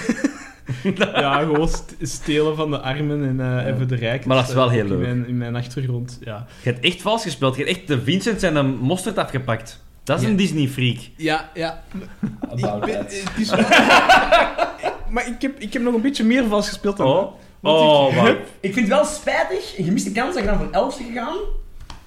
ja, 1.14 1.40
gewoon 1.40 1.68
st- 1.70 1.96
stelen 2.02 2.56
van 2.56 2.72
de 2.72 2.80
armen 2.80 3.24
en 3.40 3.58
eh, 3.60 3.68
even 3.74 3.88
de 3.88 3.96
rijk. 3.96 4.26
Maar 4.26 4.38
dat 4.38 4.48
is 4.48 4.54
wel 4.54 4.70
heel 4.70 4.84
in 4.86 4.88
leuk. 4.90 5.00
mijn, 5.00 5.28
in 5.28 5.38
mijn 5.38 5.56
achtergrond, 5.56 6.20
ja. 6.24 6.46
Je 6.64 6.70
hebt 6.72 6.86
echt 6.86 7.02
vals 7.02 7.24
gespeeld. 7.24 7.56
Je 7.56 7.64
hebt 7.64 7.78
echt 7.78 7.88
de 7.88 8.02
Vincent 8.02 8.44
en 8.44 8.54
de 8.54 8.62
mosterd 8.64 9.18
afgepakt. 9.18 9.84
Dat 10.04 10.18
is 10.18 10.24
Ja. 10.24 10.30
een 10.30 10.36
Disney-freak. 10.36 10.98
Ja, 11.18 11.50
ja. 11.54 11.84
About 12.50 12.76
Ik 12.76 12.94
ben- 12.94 13.06
that. 13.06 13.24
het 13.24 13.32
is 13.40 13.50
wel- 13.50 13.60
maar 15.14 15.28
ik 15.28 15.42
heb, 15.42 15.60
ik 15.60 15.74
heb 15.74 15.82
nog 15.82 15.94
een 15.94 16.02
beetje 16.02 16.24
meer 16.24 16.48
vals 16.48 16.68
gespeeld 16.68 16.98
dan 16.98 17.06
dat. 17.08 17.34
Oh, 17.62 18.06
oh 18.06 18.14
ik 18.16 18.22
heb- 18.26 18.48
Ik 18.60 18.74
vind 18.74 18.88
het 18.88 18.96
wel 18.96 19.06
spijtig, 19.06 19.78
een 19.78 19.84
gemiste 19.86 20.12
kans 20.12 20.34
dat 20.34 20.44
je 20.44 20.50
dan 20.50 20.58
voor 20.58 20.68
Elfse 20.72 21.04
gegaan 21.04 21.38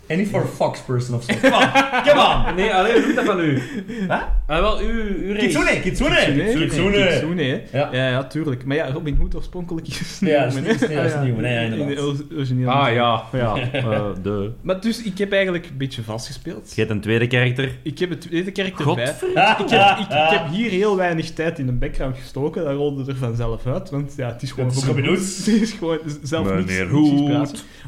en 0.07 0.19
niet 0.19 0.29
voor 0.29 0.41
een 0.41 0.47
Fox 0.47 0.81
person 0.81 1.15
of 1.17 1.25
zo. 1.25 1.33
Come 1.41 1.55
on, 1.57 1.63
come 2.09 2.45
on. 2.49 2.55
Nee, 2.57 2.75
alleen 2.75 3.03
doet 3.03 3.15
dat 3.15 3.25
van 3.25 3.41
u. 3.41 3.59
Huh? 4.01 4.23
Ah, 4.47 4.61
wel, 4.61 4.83
u, 4.83 4.85
u 4.87 5.33
race. 5.33 5.47
Kitsune, 5.47 5.81
Kitsune. 5.81 6.15
Kitsune. 6.55 7.07
Kitsune, 7.09 7.43
hè. 7.43 7.79
Ja. 7.79 7.89
Ja, 7.93 8.09
ja, 8.09 8.25
tuurlijk. 8.25 8.65
Maar 8.65 8.77
ja, 8.77 8.91
Robin 8.91 9.17
Hood 9.17 9.35
oorspronkelijk 9.37 9.87
is 9.89 10.19
Ja, 10.21 10.45
dat 10.45 10.55
is 10.55 10.61
nieuw, 10.61 10.63
nee, 10.65 10.97
dat 10.97 11.05
is 11.05 11.13
Ah, 11.13 11.19
ja. 11.19 11.23
nieuw, 11.23 11.37
nee, 11.41 11.53
ja, 11.55 11.61
In 11.61 11.71
de 11.71 11.77
inderdaad. 11.79 12.05
or- 12.05 12.37
originele. 12.37 12.71
Ah 12.71 12.93
ja, 12.95 13.23
ja. 13.33 13.57
eh, 13.73 14.03
de. 14.23 14.51
Maar 14.61 14.81
dus, 14.81 15.03
ik 15.03 15.19
heb 15.19 15.33
eigenlijk 15.33 15.67
een 15.67 15.77
beetje 15.77 16.03
vals 16.03 16.27
gespeeld. 16.27 16.73
Je 16.75 16.81
hebt 16.81 16.93
een 16.93 17.01
tweede 17.01 17.27
karakter. 17.27 17.71
Ik 17.83 17.99
heb 17.99 18.11
het 18.11 18.21
tweede 18.21 18.51
karakter 18.53 18.95
bij. 18.95 19.05
Ik 19.05 19.71
heb, 19.71 19.99
ik, 19.99 20.07
ik 20.07 20.31
heb 20.31 20.43
hier 20.51 20.71
heel 20.71 20.97
weinig 20.97 21.31
tijd 21.31 21.59
in 21.59 21.69
een 21.69 21.79
background 21.79 22.17
gestoken. 22.19 22.65
Dat 22.65 22.75
rolde 22.75 23.05
er 23.13 23.17
vanzelf 23.17 23.67
uit, 23.67 23.91
want 23.91 24.13
ja, 24.17 24.29
het 24.33 24.43
is 24.43 24.51
gewoon 24.53 24.69
Het 24.69 24.79
is 24.79 24.85
Robin 24.85 25.05
Hood. 25.05 25.19
Het 25.45 25.47
is 25.63 25.73
gewoon 25.73 25.99
zelf 26.23 26.47
Meneer. 26.55 26.89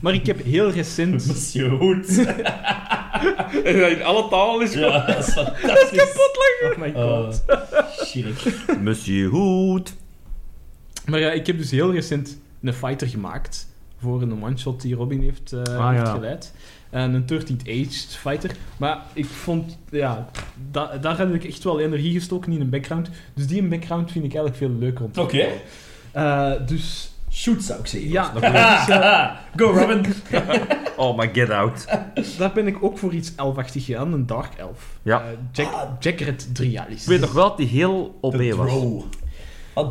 Maar 0.02 0.14
ik 0.14 0.26
heb 0.26 0.44
heel 0.44 0.70
recent... 0.70 1.26
Monsieur 1.26 1.78
Hood. 2.08 2.26
In 3.66 4.02
alle 4.02 4.28
talen 4.28 4.62
is 4.66 4.72
Ja, 4.74 4.98
dat 5.06 5.18
is 5.18 5.32
fantastisch. 5.32 6.00
Oh 6.64 6.78
my 6.78 6.92
god. 6.92 7.42
Oh, 7.48 8.04
shit. 8.06 8.54
Monsieur 8.82 9.30
Hood. 9.30 9.92
Maar 11.06 11.20
ja, 11.20 11.30
ik 11.30 11.46
heb 11.46 11.58
dus 11.58 11.70
heel 11.70 11.92
recent 11.92 12.38
een 12.62 12.72
fighter 12.72 13.08
gemaakt 13.08 13.66
voor 14.00 14.22
een 14.22 14.42
one-shot 14.44 14.80
die 14.82 14.94
Robin 14.94 15.22
heeft, 15.22 15.52
eh, 15.52 15.62
Ah, 15.78 15.90
heeft 15.90 16.06
ja. 16.06 16.12
geleid. 16.14 16.52
En 16.90 17.14
een 17.14 17.26
13th 17.26 17.62
Aged 17.68 18.16
fighter. 18.20 18.50
Maar 18.76 19.02
ik 19.12 19.24
vond, 19.26 19.78
ja, 19.90 20.28
da- 20.70 20.96
daar 20.96 21.18
heb 21.18 21.34
ik 21.34 21.44
echt 21.44 21.64
wel 21.64 21.80
energie 21.80 22.12
gestoken 22.12 22.52
in 22.52 22.60
een 22.60 22.70
background. 22.70 23.10
Dus 23.34 23.46
die 23.46 23.62
een 23.62 23.68
background 23.68 24.10
vind 24.12 24.24
ik 24.24 24.34
eigenlijk 24.34 24.56
veel 24.56 24.78
leuker 24.78 25.04
om 25.04 25.12
te 25.12 25.20
Oké. 25.20 25.46
Eh, 26.12 26.52
dus 26.66 27.10
Shoot 27.36 27.62
zou 27.62 27.80
ik 27.80 27.86
zeggen. 27.86 28.10
ja, 28.10 28.32
dat 28.32 28.42
dus, 28.86 28.96
eh, 28.96 29.30
Go 29.56 29.70
Robin. 29.70 30.04
Oh, 30.96 31.16
maar 31.16 31.28
get 31.32 31.50
out. 31.50 31.84
daar 32.38 32.52
ben 32.52 32.66
ik 32.66 32.82
ook 32.82 32.98
voor 32.98 33.12
iets 33.12 33.32
elfachtig 33.36 33.84
gegaan, 33.84 34.12
een 34.12 34.26
Dark 34.26 34.54
Elf. 34.56 34.98
Ja. 35.02 35.20
Eh, 35.20 35.26
Jack, 35.52 35.72
Ah. 35.72 35.82
Jackred 36.00 36.54
Drialis. 36.54 37.02
Ik 37.02 37.08
weet 37.08 37.20
nog 37.20 37.32
wel 37.32 37.48
dat 37.48 37.56
die 37.56 37.66
heel 37.66 38.18
OP 38.20 38.32
De 38.36 38.54
was. 38.54 38.70
Drow. 38.70 39.02
Ah, 39.74 39.88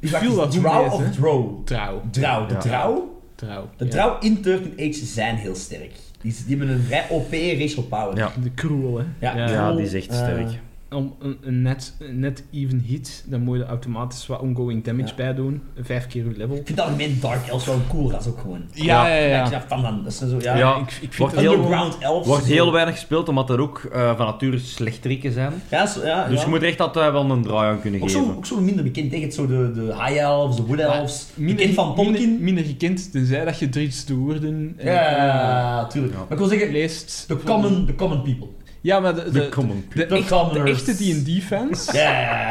viel 0.00 0.34
dat 0.34 0.50
Drow 0.50 0.92
of? 0.92 1.10
Drow? 1.10 1.64
Trouw. 1.66 2.02
Drow. 2.10 2.48
De 2.48 2.54
Ja. 2.54 2.60
Drow? 2.60 2.98
Trouw. 3.34 3.68
De 3.76 3.84
ja. 3.84 3.90
Drow 3.90 4.24
in 4.24 4.42
13 4.42 4.72
Age 4.78 5.04
zijn 5.06 5.36
heel 5.36 5.54
sterk. 5.54 5.92
Die, 6.20 6.34
die 6.46 6.56
hebben 6.56 6.74
een 6.76 6.82
vrij 6.82 7.06
OP 7.10 7.32
racial 7.32 7.82
power. 7.84 8.16
Ja. 8.16 8.32
De 8.42 8.54
cruel, 8.54 8.98
hè. 8.98 9.04
Ja. 9.18 9.48
Ja, 9.48 9.72
die 9.72 9.84
is 9.84 9.92
echt 9.94 10.08
Eh, 10.08 10.16
sterk. 10.16 10.48
Om 10.94 11.14
een, 11.20 11.36
een 11.42 11.62
net, 11.62 11.94
een 11.98 12.18
net 12.18 12.44
even 12.52 12.80
hit, 12.86 13.24
dan 13.26 13.40
moet 13.40 13.56
je 13.58 13.64
automatisch 13.64 14.26
wat 14.26 14.40
ongoing 14.40 14.84
damage 14.84 15.08
Ja. 15.08 15.14
bij 15.14 15.34
doen. 15.34 15.62
Vijf 15.80 16.06
keer 16.06 16.24
je 16.24 16.36
level. 16.36 16.56
Ik 16.56 16.66
vind 16.66 16.78
dat 16.78 16.86
algemeen 16.86 17.18
Dark 17.20 17.46
Elves 17.46 17.66
wel 17.66 17.74
een 17.74 17.86
cool 17.88 18.10
ras 18.10 18.26
ook 18.26 18.38
gewoon. 18.40 18.60
Ja, 18.72 19.06
ja, 19.16 19.50
Ja, 19.50 19.64
van 19.68 19.82
dan. 19.82 20.04
Dat 20.04 20.12
zijn 20.14 20.30
zo, 20.30 20.36
ja. 20.40 20.56
Ja. 20.56 20.76
ik, 20.76 20.80
ik 20.82 20.96
vind 20.98 21.16
Wordt 21.16 21.34
dat 21.34 21.42
heel- 21.44 21.52
gewoon- 21.52 21.64
Underground 21.72 21.98
Elves. 22.02 22.26
Wordt 22.26 22.44
zo. 22.44 22.52
heel 22.52 22.72
weinig 22.72 22.94
gespeeld, 22.94 23.28
omdat 23.28 23.50
er 23.50 23.60
ook 23.60 23.88
eh, 23.92 24.16
van 24.16 24.26
nature 24.26 24.58
slechteriken 24.58 25.32
zijn. 25.32 25.52
Ja, 25.70 25.86
zo, 25.86 26.06
ja, 26.06 26.28
Dus 26.28 26.38
ja. 26.38 26.44
je 26.44 26.50
moet 26.50 26.62
er 26.62 26.68
echt 26.68 26.80
altijd 26.80 27.12
wel 27.12 27.30
een 27.30 27.42
draai 27.42 27.70
aan 27.72 27.80
kunnen 27.80 28.02
Ook 28.02 28.10
zo, 28.10 28.20
geven. 28.20 28.36
ook 28.36 28.46
zo 28.46 28.60
minder 28.60 28.84
bekend, 28.84 29.34
zo 29.34 29.46
de, 29.46 29.70
de 29.74 29.80
High 30.04 30.16
Elves, 30.18 30.56
de 30.56 30.62
Wood 30.62 30.78
Elves. 30.78 31.26
Minder, 31.34 31.56
bekend 31.56 31.74
van 31.74 31.94
Tolkien. 31.94 32.12
Minder, 32.12 32.40
minder 32.42 32.64
gekend, 32.64 33.12
tenzij 33.12 33.44
dat 33.44 33.58
je 33.58 33.68
Dries 33.68 34.04
de 34.04 34.14
Woerden 34.14 34.76
Ja, 34.78 34.92
ja, 34.92 35.10
ja, 35.26 35.86
tuurlijk. 35.86 36.12
Ja. 36.14 36.18
Maar 36.18 36.32
ik 36.32 36.38
wil 36.38 36.46
zeggen, 36.46 36.70
leest. 36.72 37.24
de 37.28 37.36
common, 37.44 37.86
the 37.86 37.94
common 37.94 38.22
people. 38.22 38.48
Ja, 38.84 39.00
maar 39.00 39.14
de, 39.14 39.22
de, 39.24 39.30
De 39.30 39.48
common 39.48 39.84
de, 39.94 40.06
The 40.06 40.14
echt- 40.14 40.28
commoners. 40.28 40.84
de 40.84 40.90
echte 40.92 41.22
D&D-fans, 41.22 41.86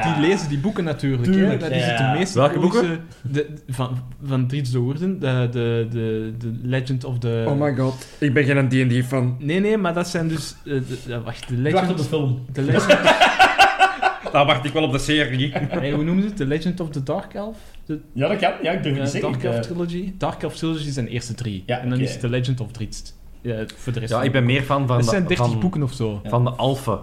die 0.04 0.28
lezen 0.28 0.50
die 0.50 0.58
boeken 0.58 0.84
natuurlijk. 0.84 1.32
Tuurlijk, 1.32 1.62
hè. 1.62 1.69
Dat 1.69 1.78
is 1.78 1.86
het 1.86 1.98
de 1.98 2.04
ja. 2.04 2.13
meest 2.13 2.34
Welke 2.34 2.54
iconische- 2.56 2.80
boeken? 2.82 3.00
De, 3.22 3.48
van, 3.67 4.04
van 4.24 4.48
Dries 4.48 4.72
de 4.72 4.80
Woerden, 4.80 5.19
de, 5.19 5.48
de, 5.52 5.88
de, 5.89 6.34
de 6.38 6.60
Legend 6.63 7.04
of 7.04 7.19
the... 7.19 7.46
Oh 7.48 7.60
my 7.62 7.76
god, 7.76 8.08
ik 8.17 8.34
ben 8.34 8.43
geen 8.43 8.67
D&D 8.67 9.06
fan. 9.06 9.36
Nee, 9.39 9.60
nee, 9.60 9.78
maar 9.78 9.93
dat 9.93 10.08
zijn 10.08 10.28
dus... 10.28 10.56
eh, 10.65 11.17
wacht, 11.24 11.48
de 11.48 11.56
Ik 11.56 11.74
wacht 11.74 11.89
op 11.89 11.98
Legend... 11.98 11.98
de 11.98 12.04
film. 12.04 12.46
De 12.54 12.62
Legend... 12.62 12.88
Daar 14.32 14.46
wacht 14.46 14.65
ik 14.65 14.74
wel 14.74 14.84
op 14.84 14.91
de 14.91 15.00
serie. 15.00 15.54
nee, 15.80 15.93
hoe 15.93 16.04
noemen 16.04 16.24
ze 16.24 16.28
het? 16.30 16.38
The 16.38 16.46
Legend 16.46 16.80
of 16.80 16.89
the 16.89 17.04
Dark 17.04 17.34
Elf? 17.34 17.58
De 17.86 18.00
Ja, 18.13 18.28
dat 18.28 18.38
kan. 18.39 18.52
Ja, 18.62 18.72
ik 18.72 18.84
durf 18.84 18.96
het 18.96 19.04
niet 19.04 19.12
zeggen. 19.12 19.32
Dark 19.32 19.43
Elf 19.43 19.65
Trilogy? 19.65 20.13
Dark 20.17 20.43
Elf 20.43 20.56
Trilogy 20.56 20.89
zijn 20.91 21.06
de 21.06 21.12
eerste 21.12 21.34
drie. 21.34 21.63
Ja, 21.65 21.80
en 21.80 21.89
dan 21.89 22.00
is 22.00 22.12
het 22.12 22.19
The 22.19 22.30
Legend 22.30 22.60
of 22.60 22.72
Driest. 22.72 23.22
Ja, 23.43 23.63
voor 23.75 23.93
de 23.93 23.99
rest 23.99 24.12
Ja, 24.12 24.17
van 24.17 24.25
ik 24.25 24.32
ben 24.32 24.45
meer 24.45 24.62
fan 24.62 24.88
van 24.88 24.95
Het 24.95 25.06
de, 25.06 25.12
zijn 25.12 25.27
30 25.27 25.47
van, 25.47 25.60
boeken 25.60 25.84
of 25.84 25.93
zo. 25.93 26.21
van 26.23 26.43
de 26.43 26.49
alfen. 26.49 26.99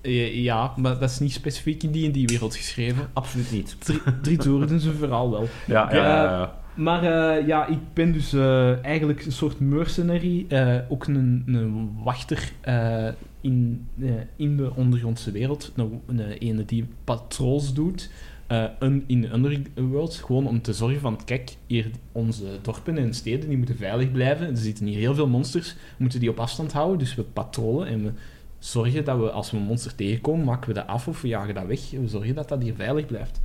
Eh, 0.00 0.34
Ja, 0.42 0.72
maar 0.76 0.98
dat 0.98 1.10
is 1.10 1.18
niet 1.18 1.32
specifiek 1.32 1.82
in 1.82 1.90
die 1.90 2.06
en 2.06 2.12
die 2.12 2.26
wereld 2.26 2.56
geschreven. 2.56 3.08
Absoluut 3.12 3.50
niet. 3.52 3.76
Drie, 3.78 4.00
drie 4.22 4.38
woorden 4.52 4.80
zijn 4.80 4.94
verhaal 4.94 5.30
wel. 5.30 5.48
Ja, 5.66 5.88
ja, 5.94 5.96
ja. 5.96 6.22
ja. 6.22 6.58
Maar 6.74 7.02
eh, 7.02 7.46
ja, 7.46 7.66
ik 7.66 7.78
ben 7.92 8.12
dus 8.12 8.32
eh, 8.32 8.84
eigenlijk 8.84 9.24
een 9.24 9.32
soort 9.32 9.60
mercenary. 9.60 10.44
eh, 10.48 10.76
ook 10.88 11.06
een, 11.06 11.42
een 11.46 11.90
wachter 12.04 12.52
eh, 12.60 13.08
in, 13.40 13.86
eh, 14.00 14.10
in 14.36 14.56
de 14.56 14.70
ondergrondse 14.74 15.30
wereld. 15.30 15.72
Een, 15.76 16.00
een 16.06 16.20
ene 16.20 16.64
die 16.64 16.86
patrols 17.04 17.74
doet. 17.74 18.10
Eh, 18.46 18.64
in 19.06 19.20
de 19.20 19.32
underworld. 19.32 20.14
Gewoon 20.14 20.46
om 20.46 20.62
te 20.62 20.72
zorgen 20.72 21.00
van, 21.00 21.24
kijk, 21.24 21.56
hier 21.66 21.90
onze 22.12 22.44
dorpen 22.62 22.98
en 22.98 23.14
steden 23.14 23.48
die 23.48 23.58
moeten 23.58 23.76
veilig 23.76 24.12
blijven. 24.12 24.46
Er 24.46 24.56
zitten 24.56 24.86
hier 24.86 24.98
heel 24.98 25.14
veel 25.14 25.28
monsters. 25.28 25.72
We 25.72 25.78
moeten 25.96 26.20
die 26.20 26.30
op 26.30 26.40
afstand 26.40 26.72
houden. 26.72 26.98
Dus 26.98 27.14
we 27.14 27.22
patrollen 27.22 27.86
en 27.86 28.04
we 28.04 28.12
zorgen 28.58 29.04
dat 29.04 29.18
we, 29.18 29.30
als 29.30 29.50
we 29.50 29.56
een 29.56 29.62
monster 29.62 29.94
tegenkomen, 29.94 30.44
maken 30.44 30.68
we 30.68 30.74
dat 30.74 30.86
af 30.86 31.08
of 31.08 31.20
we 31.20 31.28
jagen 31.28 31.54
dat 31.54 31.66
weg. 31.66 31.90
We 31.90 32.08
zorgen 32.08 32.34
dat 32.34 32.48
dat 32.48 32.62
hier 32.62 32.74
veilig 32.74 33.06
blijft. 33.06 33.40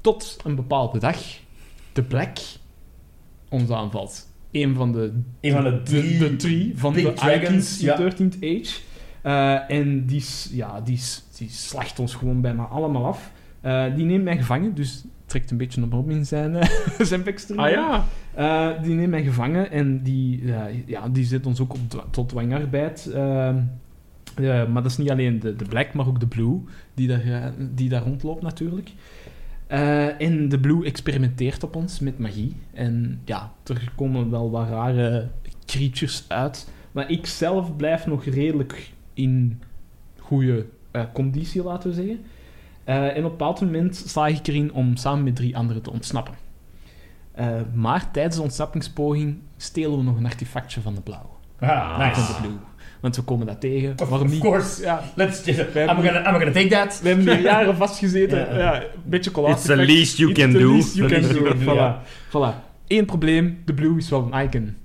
Tot 0.00 0.36
een 0.44 0.54
bepaalde 0.54 0.98
dag 0.98 1.18
de 1.92 2.02
Black 2.02 2.38
ons 3.48 3.70
aanvalt. 3.70 4.28
Een 4.50 4.74
van 4.74 4.92
de, 4.92 5.12
Een 5.40 5.52
van 5.52 5.64
de 5.64 5.82
drie 5.82 6.18
de 6.18 6.36
drie 6.36 6.72
van 6.78 6.92
de 6.92 7.12
dragons, 7.12 7.80
ja. 7.80 7.98
13th 8.00 8.36
Age. 8.40 8.78
Eh, 9.22 9.70
en 9.70 10.06
die, 10.06 10.24
ja, 10.50 10.80
die, 10.80 11.00
die 11.38 11.50
slacht 11.50 11.98
ons 11.98 12.14
gewoon 12.14 12.40
bijna 12.40 12.64
allemaal 12.64 13.06
af. 13.06 13.30
Eh, 13.66 13.94
die 13.94 14.04
neemt 14.04 14.24
mij 14.24 14.36
gevangen, 14.36 14.74
dus 14.74 15.04
trekt 15.24 15.50
een 15.50 15.56
beetje 15.56 15.82
op 15.82 15.92
Robin 15.92 16.26
zijn, 16.26 16.56
eh, 16.56 16.68
zijn 17.10 17.22
backstory. 17.22 17.60
Ah 17.60 17.70
ja. 17.70 18.04
Eh, 18.34 18.82
die 18.82 18.94
neemt 18.94 19.10
mij 19.10 19.22
gevangen 19.22 19.70
en 19.70 20.02
die, 20.02 20.46
ja, 20.46 20.68
ja, 20.86 21.08
die 21.08 21.24
zet 21.24 21.46
ons 21.46 21.60
ook 21.60 21.74
op 21.74 22.06
tot 22.10 22.28
dwangarbeid. 22.28 23.10
Ehm, 23.14 23.56
maar 24.72 24.82
dat 24.82 24.90
is 24.90 24.96
niet 24.96 25.10
alleen 25.10 25.40
de, 25.40 25.56
de 25.56 25.64
Black, 25.64 25.92
maar 25.92 26.06
ook 26.06 26.20
de 26.20 26.26
Blue, 26.26 26.60
die 26.94 27.08
daar, 27.08 27.52
die 27.74 27.88
daar 27.88 28.02
rondloopt 28.02 28.42
natuurlijk. 28.42 28.90
En 30.18 30.48
de 30.48 30.58
Blue 30.60 30.84
experimenteert 30.84 31.64
op 31.64 31.76
ons 31.76 32.00
met 32.00 32.18
magie. 32.18 32.56
En 32.72 33.20
ja, 33.24 33.52
er 33.64 33.92
komen 33.96 34.30
wel 34.30 34.50
wat 34.50 34.68
rare 34.68 35.28
creatures 35.64 36.24
uit. 36.28 36.68
Maar 36.92 37.10
ik 37.10 37.26
zelf 37.26 37.76
blijf 37.76 38.06
nog 38.06 38.24
redelijk 38.24 38.90
in 39.14 39.62
goede 40.18 40.66
conditie, 41.12 41.62
laten 41.62 41.90
we 41.90 41.96
zeggen. 41.96 42.18
Eh, 42.86 42.96
en 43.04 43.08
op 43.10 43.16
een 43.16 43.22
bepaald 43.22 43.60
moment 43.60 44.02
sla 44.06 44.26
ik 44.26 44.46
erin 44.46 44.72
om 44.72 44.96
samen 44.96 45.24
met 45.24 45.36
drie 45.36 45.56
anderen 45.56 45.82
te 45.82 45.90
ontsnappen. 45.90 46.34
Eh, 47.32 47.46
maar 47.74 48.10
tijdens 48.10 48.36
de 48.36 48.42
ontsnappingspoging 48.42 49.38
stelen 49.56 49.96
we 49.96 50.02
nog 50.02 50.16
een 50.16 50.24
artefactje 50.24 50.80
van 50.80 50.94
de 50.94 51.00
blauw. 51.00 51.38
Ah, 51.60 51.90
Van 51.98 52.06
nice. 52.08 52.32
de 52.32 52.38
blue. 52.40 52.56
Want 53.00 53.16
we 53.16 53.22
komen 53.22 53.46
dat 53.46 53.60
tegen. 53.60 53.92
Of, 54.02 54.08
Waarom 54.08 54.26
of 54.26 54.32
niet? 54.32 54.42
course. 54.42 54.82
Ja, 54.82 55.02
Let's 55.14 55.44
just, 55.44 55.58
I'm, 55.60 55.86
gonna, 55.86 56.18
I'm 56.28 56.34
gonna 56.38 56.50
take 56.52 56.68
that. 56.68 57.00
we 57.02 57.08
hebben 57.08 57.28
hier 57.34 57.40
jaren 57.42 57.76
vastgezeten. 57.76 58.38
Ja. 58.38 58.56
Ja. 58.58 58.82
een 58.82 58.88
beetje 59.04 59.30
collage. 59.30 59.54
It's 59.54 59.64
the 59.64 59.76
least 59.76 60.16
you 60.16 60.32
can 60.32 60.50
the 60.52 60.58
do. 60.58 60.72
least 60.72 60.94
you 60.94 61.08
The 61.08 61.14
can 61.14 61.22
least 61.22 61.38
do. 61.38 61.44
you 61.44 61.56
can 61.56 61.64
do, 61.66 61.74
ja. 61.74 62.02
Voilà. 62.02 62.06
voilà. 62.28 62.64
Eén 62.86 63.04
probleem, 63.04 63.58
de 63.64 63.74
Blue 63.74 63.96
is 63.96 64.08
wel 64.08 64.28
een 64.32 64.42
icon. 64.44 64.76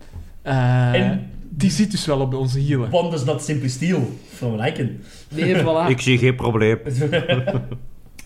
Eh, 0.42 0.94
En- 0.94 1.30
die 1.50 1.70
zit 1.72 1.92
dus 1.92 2.06
wel 2.06 2.20
op 2.20 2.34
onze 2.34 2.60
hielen. 2.60 2.94
One 2.94 3.10
does 3.10 3.24
not 3.24 3.44
simply 3.44 3.70
steal 3.70 4.10
from 4.34 4.60
an 4.60 4.66
icon. 4.66 5.00
Nee, 5.30 5.56
voilà. 5.56 5.88
Ik 5.90 6.02
zie 6.02 6.18
geen 6.18 6.36
probleem. 6.36 6.78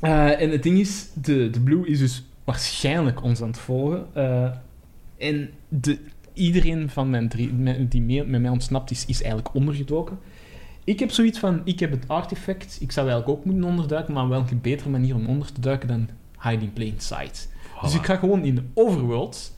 Eh, 0.01 0.41
en 0.41 0.51
het 0.51 0.63
ding 0.63 0.79
is, 0.79 1.07
de, 1.13 1.49
de 1.49 1.59
Blue 1.59 1.87
is 1.87 1.99
dus 1.99 2.23
waarschijnlijk 2.43 3.23
ons 3.23 3.41
aan 3.41 3.47
het 3.47 3.57
volgen. 3.57 4.07
Eh, 4.13 4.51
en 5.17 5.49
de, 5.69 5.99
iedereen 6.33 6.89
van 6.89 7.09
mijn 7.09 7.29
drie, 7.29 7.87
die 7.87 8.01
mee- 8.01 8.25
met 8.25 8.41
mij 8.41 8.49
ontsnapt 8.51 8.91
is, 8.91 9.05
is 9.05 9.21
eigenlijk 9.21 9.53
ondergedoken. 9.55 10.19
Ik 10.83 10.99
heb 10.99 11.11
zoiets 11.11 11.39
van, 11.39 11.61
ik 11.63 11.79
heb 11.79 11.91
het 11.91 12.07
artefact, 12.07 12.77
ik 12.79 12.91
zou 12.91 13.07
eigenlijk 13.09 13.39
ook 13.39 13.45
moeten 13.45 13.63
onderduiken, 13.63 14.13
maar 14.13 14.27
welke 14.29 14.55
betere 14.55 14.89
manier 14.89 15.15
om 15.15 15.25
onder 15.25 15.51
te 15.51 15.61
duiken 15.61 15.87
dan 15.87 16.09
hiding 16.41 16.73
plain 16.73 16.93
sight. 16.97 17.49
Dus 17.81 17.95
ik 17.95 18.05
ga 18.05 18.15
gewoon 18.15 18.43
in 18.43 18.55
de 18.55 18.63
overworld, 18.73 19.54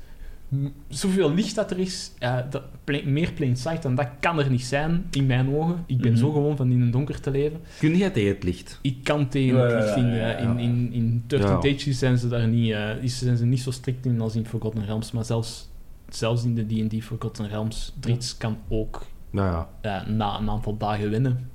zoveel 0.87 1.33
licht 1.33 1.55
dat 1.55 1.71
er 1.71 1.79
is, 1.79 2.11
eh, 2.19 2.37
dat, 2.49 2.63
meer 3.05 3.31
plain 3.33 3.55
sight 3.57 3.81
dan 3.83 3.95
dat 3.95 4.07
kan 4.19 4.39
er 4.39 4.49
niet 4.49 4.63
zijn, 4.63 5.05
in 5.11 5.25
mijn 5.25 5.55
ogen. 5.55 5.83
Ik 5.85 5.97
ben 5.97 6.11
Mhm. 6.11 6.19
zo 6.19 6.31
gewoon 6.31 6.57
van 6.57 6.71
in 6.71 6.81
het 6.81 6.91
donker 6.91 7.19
te 7.19 7.31
leven. 7.31 7.59
Kun 7.79 7.97
jij 7.97 8.09
tegen 8.09 8.33
het 8.33 8.43
licht? 8.43 8.79
Ik 8.81 9.03
kan 9.03 9.27
tegen 9.27 9.57
Ja, 9.57 9.63
het 9.63 9.83
licht 9.83 9.95
in, 9.97 10.07
ja, 10.07 10.15
ja, 10.15 10.27
ja. 10.27 10.37
in, 10.37 10.59
in, 10.59 10.89
in 10.93 11.23
13 11.27 11.49
Ja. 11.49 11.57
Tages 11.57 11.99
zijn 11.99 12.17
ze 12.17 12.27
daar 12.27 12.47
niet, 12.47 12.71
eh, 12.71 12.89
zijn 13.03 13.37
ze 13.37 13.45
niet 13.45 13.59
zo 13.61 13.71
strikt 13.71 14.05
in 14.05 14.21
als 14.21 14.35
in 14.35 14.45
Forgotten 14.45 14.85
Realms, 14.85 15.11
maar 15.11 15.25
zelfs, 15.25 15.69
zelfs 16.09 16.43
in 16.43 16.55
de 16.55 16.65
D&D 16.87 17.03
Forgotten 17.03 17.47
Realms, 17.47 17.93
Drits 17.99 18.37
kan 18.37 18.57
ook 18.67 19.05
Nou 19.29 19.51
ja. 19.51 19.69
eh, 20.01 20.07
na 20.07 20.39
een 20.39 20.49
aantal 20.49 20.77
dagen 20.77 21.09
winnen. 21.09 21.49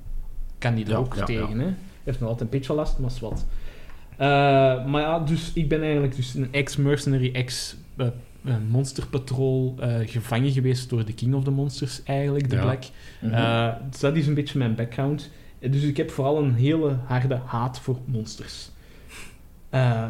Kan 0.59 0.74
die 0.74 0.85
er 0.85 0.90
Ja, 0.90 0.96
ook 0.96 1.14
ja, 1.14 1.24
tegen, 1.24 1.59
ja. 1.59 1.64
hè. 1.64 1.70
Heeft 2.05 2.20
nog 2.20 2.28
altijd 2.28 2.52
een 2.52 2.59
beetje 2.59 2.74
last, 2.74 2.98
maar 2.98 3.11
is 3.11 3.20
wat. 3.20 3.46
Eh, 4.16 4.28
maar 4.87 5.00
ja, 5.00 5.18
dus 5.18 5.50
ik 5.55 5.68
ben 5.68 5.83
eigenlijk 5.83 6.16
dus 6.16 6.35
een 6.35 6.48
ex-mercenary, 6.52 7.31
ex-monsterpatrol 8.44 9.74
eh, 9.81 10.09
gevangen 10.09 10.52
geweest 10.52 10.90
door 10.90 11.05
de 11.05 11.12
King 11.12 11.35
of 11.35 11.44
the 11.44 11.50
Monsters, 11.50 12.02
eigenlijk, 12.02 12.50
de 12.50 12.57
Ja. 12.57 12.62
Black. 12.62 12.83
Mhm. 13.20 13.33
Eh, 13.33 13.74
dus 13.90 14.00
dat 14.00 14.16
is 14.16 14.26
een 14.26 14.35
beetje 14.35 14.59
mijn 14.59 14.74
background. 14.74 15.31
Eh, 15.59 15.72
Dus 15.72 15.83
ik 15.83 15.96
heb 15.96 16.11
vooral 16.11 16.38
een 16.42 16.55
hele 16.55 16.96
harde 17.05 17.40
haat 17.44 17.81
voor 17.81 17.98
monsters. 18.05 18.70
Eh, 19.70 20.07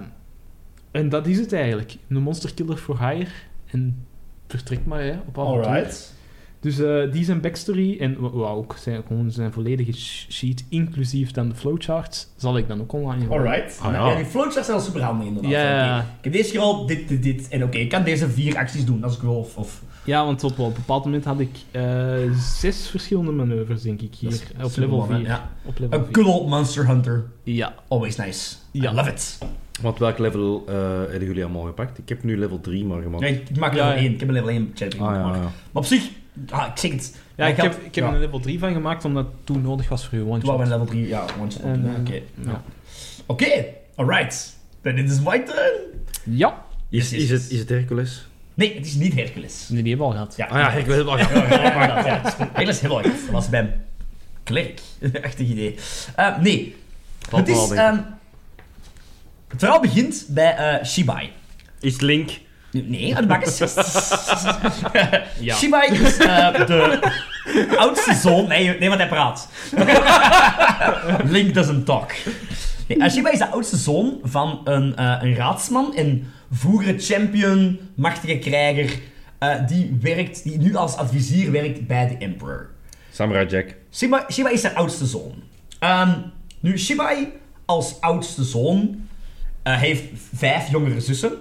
en 0.90 1.09
dat 1.09 1.27
is 1.27 1.38
het 1.38 1.53
eigenlijk. 1.53 1.97
Een 2.09 2.23
monsterkiller 2.23 2.77
for 2.77 3.09
hire. 3.09 3.31
En 3.66 4.07
vertrek 4.49 4.85
maar 4.85 5.01
hè, 5.03 5.11
op 5.27 5.38
avontuur. 5.38 5.64
Alright. 5.66 6.14
Dus 6.62 6.79
eh, 6.79 7.12
die 7.12 7.25
zijn 7.25 7.40
backstory 7.40 7.96
en 8.01 8.33
ook 8.33 8.75
zijn, 8.79 9.03
gewoon 9.07 9.31
zijn 9.31 9.53
volledige 9.53 9.92
sh- 9.92 10.25
sheet, 10.29 10.64
inclusief 10.68 11.31
dan 11.31 11.48
de 11.48 11.55
flowcharts, 11.55 12.29
zal 12.37 12.57
ik 12.57 12.68
dan 12.68 12.81
ook 12.81 12.92
online 12.92 13.27
gooien. 13.27 13.46
Alright. 13.46 13.79
Ah, 13.83 13.92
ja. 13.92 14.09
ja. 14.09 14.16
die 14.16 14.25
flowcharts 14.25 14.66
zijn 14.66 14.77
wel 14.77 14.87
super 14.87 15.03
handig 15.03 15.27
inderdaad. 15.27 15.51
Ja. 15.53 15.98
Ik 16.01 16.25
heb 16.25 16.33
deze 16.33 16.51
keer 16.51 16.61
al 16.61 16.87
dit, 16.87 17.09
dit, 17.09 17.22
dit. 17.22 17.48
En 17.48 17.64
oké, 17.64 17.79
ik 17.79 17.88
kan 17.88 18.05
deze 18.05 18.29
vier 18.31 18.57
acties 18.57 18.85
doen 18.85 19.05
als 19.05 19.14
ik 19.16 19.22
wil. 19.22 19.35
Of, 19.35 19.57
of 19.57 19.83
Ja, 20.05 20.25
want 20.25 20.44
op, 20.44 20.59
op 20.59 20.66
een 20.66 20.72
bepaald 20.72 21.05
moment 21.05 21.25
had 21.25 21.40
ik 21.40 21.51
eh, 21.70 22.14
zes 22.59 22.88
verschillende 22.88 23.33
manoeuvres, 23.33 23.83
denk 23.83 24.01
ik, 24.01 24.14
hier. 24.14 24.31
Is 24.31 24.42
op 24.62 24.77
level. 24.77 25.05
4. 25.05 25.20
Ja. 25.20 25.51
Op 25.64 25.79
level 25.79 25.98
Een 25.98 26.05
4. 26.05 26.14
good 26.14 26.35
old 26.35 26.48
monster 26.48 26.87
hunter. 26.87 27.25
Ja. 27.42 27.75
Always 27.88 28.16
nice. 28.16 28.55
Ja. 28.70 28.90
I 28.92 28.94
love 28.94 29.11
it. 29.11 29.38
Want 29.81 29.98
welk 29.98 30.18
level 30.18 30.64
eh, 30.68 30.75
hebben 31.09 31.25
jullie 31.25 31.44
allemaal 31.44 31.62
gepakt? 31.64 31.98
Ik 31.98 32.09
heb 32.09 32.22
nu 32.25 32.38
level 32.38 32.61
3 32.61 32.85
maar 32.85 33.03
gemaakt. 33.03 33.22
Ja, 33.22 33.29
ik 33.29 33.59
maak 33.59 33.72
level 33.72 33.88
ja. 33.88 33.94
1. 33.96 34.12
Ik 34.12 34.20
heb 34.20 34.29
een 34.29 34.35
level 34.35 34.51
1 34.51 34.70
chat 34.75 34.92
ah, 34.94 34.98
ja, 35.01 35.14
gemaakt. 35.14 35.37
ja. 35.37 35.42
Maar 35.42 35.53
op 35.72 35.85
zich, 35.85 36.11
ah, 36.51 36.66
ik 36.66 36.79
zeg 36.79 36.90
het. 36.90 37.16
Ja, 37.37 37.47
ik 37.47 37.57
heb, 37.57 37.73
ik 37.73 37.95
heb 37.95 38.05
ja. 38.05 38.09
er 38.11 38.14
een 38.14 38.21
level 38.21 38.40
3 38.40 38.59
van 38.59 38.73
gemaakt, 38.73 39.05
omdat 39.05 39.25
het 39.25 39.47
toen 39.47 39.62
nodig 39.62 39.88
was 39.88 40.07
voor 40.07 40.18
je 40.18 40.25
one 40.25 40.38
Toen 40.38 40.49
waren 40.57 40.59
we 40.59 40.73
in 40.73 40.79
level 40.79 40.87
3, 40.87 41.09
ja, 41.09 41.25
one 41.40 41.51
shot. 41.51 41.62
En, 41.62 41.95
Oké, 43.27 43.45
eh, 43.45 43.62
ja. 43.64 43.64
alright. 43.95 44.57
Then 44.83 44.99
it 44.99 45.11
is 45.11 45.21
my 45.21 45.38
turn. 45.38 45.73
Ja. 46.25 46.64
Is, 46.88 47.11
Yes, 47.11 47.11
yes, 47.11 47.23
is, 47.23 47.29
yes. 47.29 47.42
het, 47.42 47.51
is 47.51 47.59
het 47.59 47.68
Hercules? 47.68 48.27
Nee, 48.55 48.75
het 48.75 48.87
is 48.87 48.95
niet 48.95 49.14
Hercules. 49.14 49.68
Nee, 49.68 49.83
die 49.83 49.97
hebben 49.97 50.09
we 50.11 50.14
al 50.14 50.27
gehad. 50.27 50.37
Ja, 50.37 50.47
Ah 50.47 50.59
ja, 50.59 50.71
Hercules 50.71 50.97
heb 50.97 51.07
ik 51.07 51.12
al 51.12 51.18
Ja, 51.18 51.25
gehad. 51.25 52.05
ja. 52.07 52.37
Hercules 52.37 52.81
hebben 52.81 52.99
we 52.99 53.05
al 53.05 53.11
gehad. 53.11 53.25
Dat 53.25 53.31
was 53.31 53.49
bij 53.49 53.61
hem. 53.61 53.73
Klerk. 54.42 54.81
Achtig 55.25 55.49
idee. 55.49 55.77
Eh, 56.16 56.38
nee, 56.38 56.77
het 57.31 57.49
is... 57.49 57.71
ehm, 57.71 57.97
het 59.49 59.59
verhaal 59.59 59.81
begint 59.81 60.27
bij 60.29 60.57
eh, 60.57 60.85
Shibai. 60.87 61.31
Is 61.81 62.01
Link... 62.01 62.31
Nee, 62.73 63.15
de 63.15 63.27
bak 63.27 63.43
is... 63.45 63.59
Ja. 65.41 65.55
Shibai 65.55 65.91
is 65.91 66.17
eh, 66.17 66.67
de 66.67 67.01
oudste 67.77 68.15
zoon... 68.15 68.49
Nee, 68.49 68.79
nee, 68.79 68.89
want 68.89 69.01
hij 69.01 69.09
praat. 69.09 69.49
Link 71.25 71.55
doesn't 71.55 71.87
talk. 71.87 72.13
Nee, 72.89 72.99
eh, 72.99 73.11
Shibai 73.11 73.33
is 73.33 73.39
de 73.39 73.51
oudste 73.51 73.77
zoon 73.77 74.19
van 74.23 74.61
een, 74.65 74.97
eh, 74.97 75.19
een 75.21 75.35
raadsman 75.35 75.97
en 75.97 76.33
vroegere 76.51 76.99
champion, 76.99 77.79
machtige 77.95 78.39
krijger, 78.39 78.99
eh, 79.39 79.67
die, 79.67 79.99
werkt, 80.01 80.43
die 80.43 80.59
nu 80.59 80.77
als 80.77 80.97
adviseur 80.97 81.53
werkt 81.53 81.87
bij 81.87 82.09
de 82.09 82.17
Emperor. 82.17 82.71
Samurai 83.11 83.47
Jack. 83.47 83.75
Shibai, 83.93 84.23
Shibai 84.31 84.55
is 84.55 84.61
zijn 84.61 84.75
oudste 84.75 85.07
zoon. 85.07 85.35
Ehm, 85.79 86.11
nu, 86.61 86.79
Shibai 86.79 87.33
als 87.65 88.01
oudste 88.01 88.45
zoon 88.45 89.09
eh, 89.63 89.77
heeft 89.77 90.03
vijf 90.35 90.71
jongere 90.71 91.01
zussen. 91.01 91.33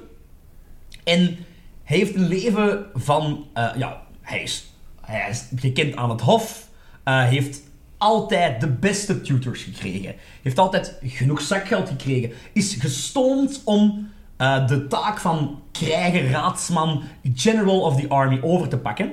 En 1.04 1.38
heeft 1.84 2.16
een 2.16 2.28
leven 2.28 2.86
van... 2.94 3.48
eh, 3.54 3.70
ja, 3.78 4.02
hij 4.22 4.42
is, 4.42 4.74
hij 5.02 5.30
is 5.30 5.46
gekend 5.56 5.96
aan 5.96 6.10
het 6.10 6.22
hof. 6.22 6.68
eh, 7.04 7.24
heeft 7.24 7.62
altijd 7.98 8.62
de 8.62 8.68
beste 8.68 9.22
tutors 9.22 9.64
gekregen. 9.64 10.16
Heeft 10.42 10.60
altijd 10.60 10.98
genoeg 11.04 11.42
zakgeld 11.42 11.90
gekregen. 11.90 12.32
Is 12.54 12.76
gestoomd 12.80 13.62
om 13.64 14.10
eh, 14.38 14.68
de 14.68 14.88
taak 14.88 15.20
van 15.20 15.62
krijger, 15.72 16.30
raadsman, 16.30 17.04
general 17.34 17.82
of 17.82 18.02
the 18.02 18.10
army 18.10 18.40
over 18.42 18.68
te 18.68 18.78
pakken. 18.78 19.12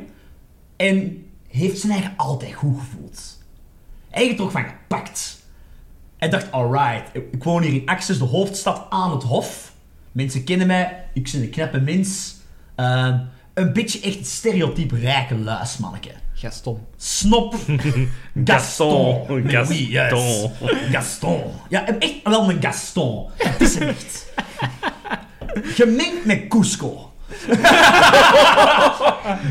En 0.77 1.27
heeft 1.48 1.79
zijn 1.79 1.92
eigen 1.92 2.14
altijd 2.16 2.53
goed 2.53 2.79
gevoeld. 2.79 3.38
Er 4.11 4.40
ook 4.42 4.51
van 4.51 4.64
gepakt. 4.64 5.46
Hij 6.16 6.29
dacht, 6.29 6.53
alright, 6.53 7.14
ik 7.33 7.44
woon 7.44 7.62
hier 7.62 7.72
in 7.72 7.87
Axis, 7.87 8.18
de 8.18 8.24
hoofdstad 8.24 8.87
aan 8.90 9.11
het 9.11 9.22
hof. 9.22 9.72
Mensen 10.19 10.45
kennen 10.45 10.67
mij, 10.67 11.05
ik 11.13 11.31
ben 11.33 11.43
een 11.43 11.51
knappe 11.51 11.81
mens. 11.81 12.37
Eh, 12.75 13.15
een 13.55 13.73
beetje 13.73 14.01
echt 14.01 14.17
het 14.17 14.27
stereotype 14.27 14.97
rijke 14.97 15.35
luismanneke. 15.35 16.11
Gaston. 16.35 16.79
Snop. 16.97 17.55
Gaston. 18.45 18.45
Gaston. 18.45 19.43
Mais 19.43 19.69
oui, 19.69 19.91
yes. 19.91 20.47
Gaston. 20.91 21.43
Ja, 21.69 21.87
echt 21.99 22.15
wel 22.25 22.51
een 22.51 22.63
Gaston. 22.63 23.27
Het 23.37 23.61
is 23.61 23.75
hem 23.75 23.89
echt. 23.89 24.33
Gemengd 25.63 26.25
met 26.25 26.49
Cusco. 26.49 27.13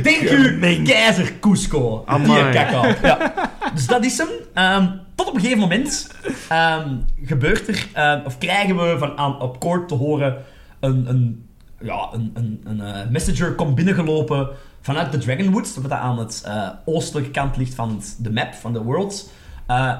Denk 0.03 0.21
u, 0.21 0.59
keizer 0.83 1.39
Cusco. 1.39 2.05
Die 2.23 2.49
kakao. 2.49 2.93
Ja. 3.01 3.33
Dus 3.75 3.85
dat 3.85 4.05
is 4.05 4.17
hem. 4.17 4.29
Ehm, 4.53 4.87
tot 5.15 5.27
op 5.27 5.33
een 5.33 5.41
gegeven 5.41 5.61
moment 5.61 6.11
ehm, 6.49 6.95
gebeurt 7.25 7.67
er, 7.67 7.87
ehm, 7.93 8.25
of 8.25 8.37
krijgen 8.37 8.75
we 8.75 8.95
van 8.97 9.17
aan, 9.17 9.41
op 9.41 9.59
court 9.59 9.87
te 9.87 9.93
horen 9.93 10.43
een, 10.79 11.47
ja, 11.81 12.09
een, 12.11 12.31
een, 12.33 12.61
een 12.63 12.81
eh, 12.81 13.09
messenger 13.09 13.55
komt 13.55 13.75
binnengelopen 13.75 14.49
vanuit 14.81 15.11
de 15.11 15.17
Dragonwoods, 15.17 15.75
dat 15.75 15.91
aan 15.91 16.19
het 16.19 16.43
eh, 16.45 16.69
oostelijke 16.85 17.31
kant 17.31 17.57
ligt 17.57 17.73
van 17.73 18.01
de 18.19 18.31
map, 18.31 18.53
van 18.53 18.73
de 18.73 18.81
world. 18.81 19.31
Eh 19.65 19.97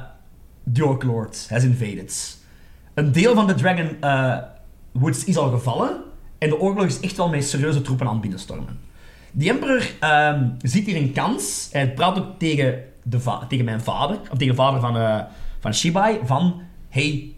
the 0.74 0.86
Orc 0.86 1.04
Lord 1.04 1.48
has 1.50 1.64
invaded. 1.64 2.38
Een 2.94 3.12
deel 3.12 3.36
van 3.36 3.48
de 3.48 3.54
Dragon 3.54 4.02
eh, 4.02 4.38
Woods 4.92 5.24
is 5.24 5.38
al 5.38 5.50
gevallen 5.50 6.02
en 6.38 6.50
de 6.50 6.60
oorlog 6.60 6.86
is 6.86 7.00
echt 7.00 7.18
wel 7.18 7.30
met 7.30 7.48
serieuze 7.48 7.82
troepen 7.82 8.06
aan 8.06 8.12
het 8.12 8.22
binnenstormen. 8.22 8.80
Die 9.32 9.50
emperor 9.50 9.92
ehm, 10.00 10.50
ziet 10.62 10.86
hier 10.86 10.96
een 10.96 11.12
kans. 11.12 11.70
Hij 11.72 11.94
praat 11.94 12.18
ook 12.18 12.40
tegen, 12.40 12.84
de 13.04 13.20
tegen 13.48 13.66
mijn 13.66 13.82
vader, 13.82 14.20
of 14.32 14.38
tegen 14.38 14.48
de 14.48 14.62
vader 14.62 14.80
van, 14.80 14.98
eh, 14.98 15.20
van 15.60 15.74
Shibai, 15.74 16.20
van 16.24 16.62
hey, 16.90 17.34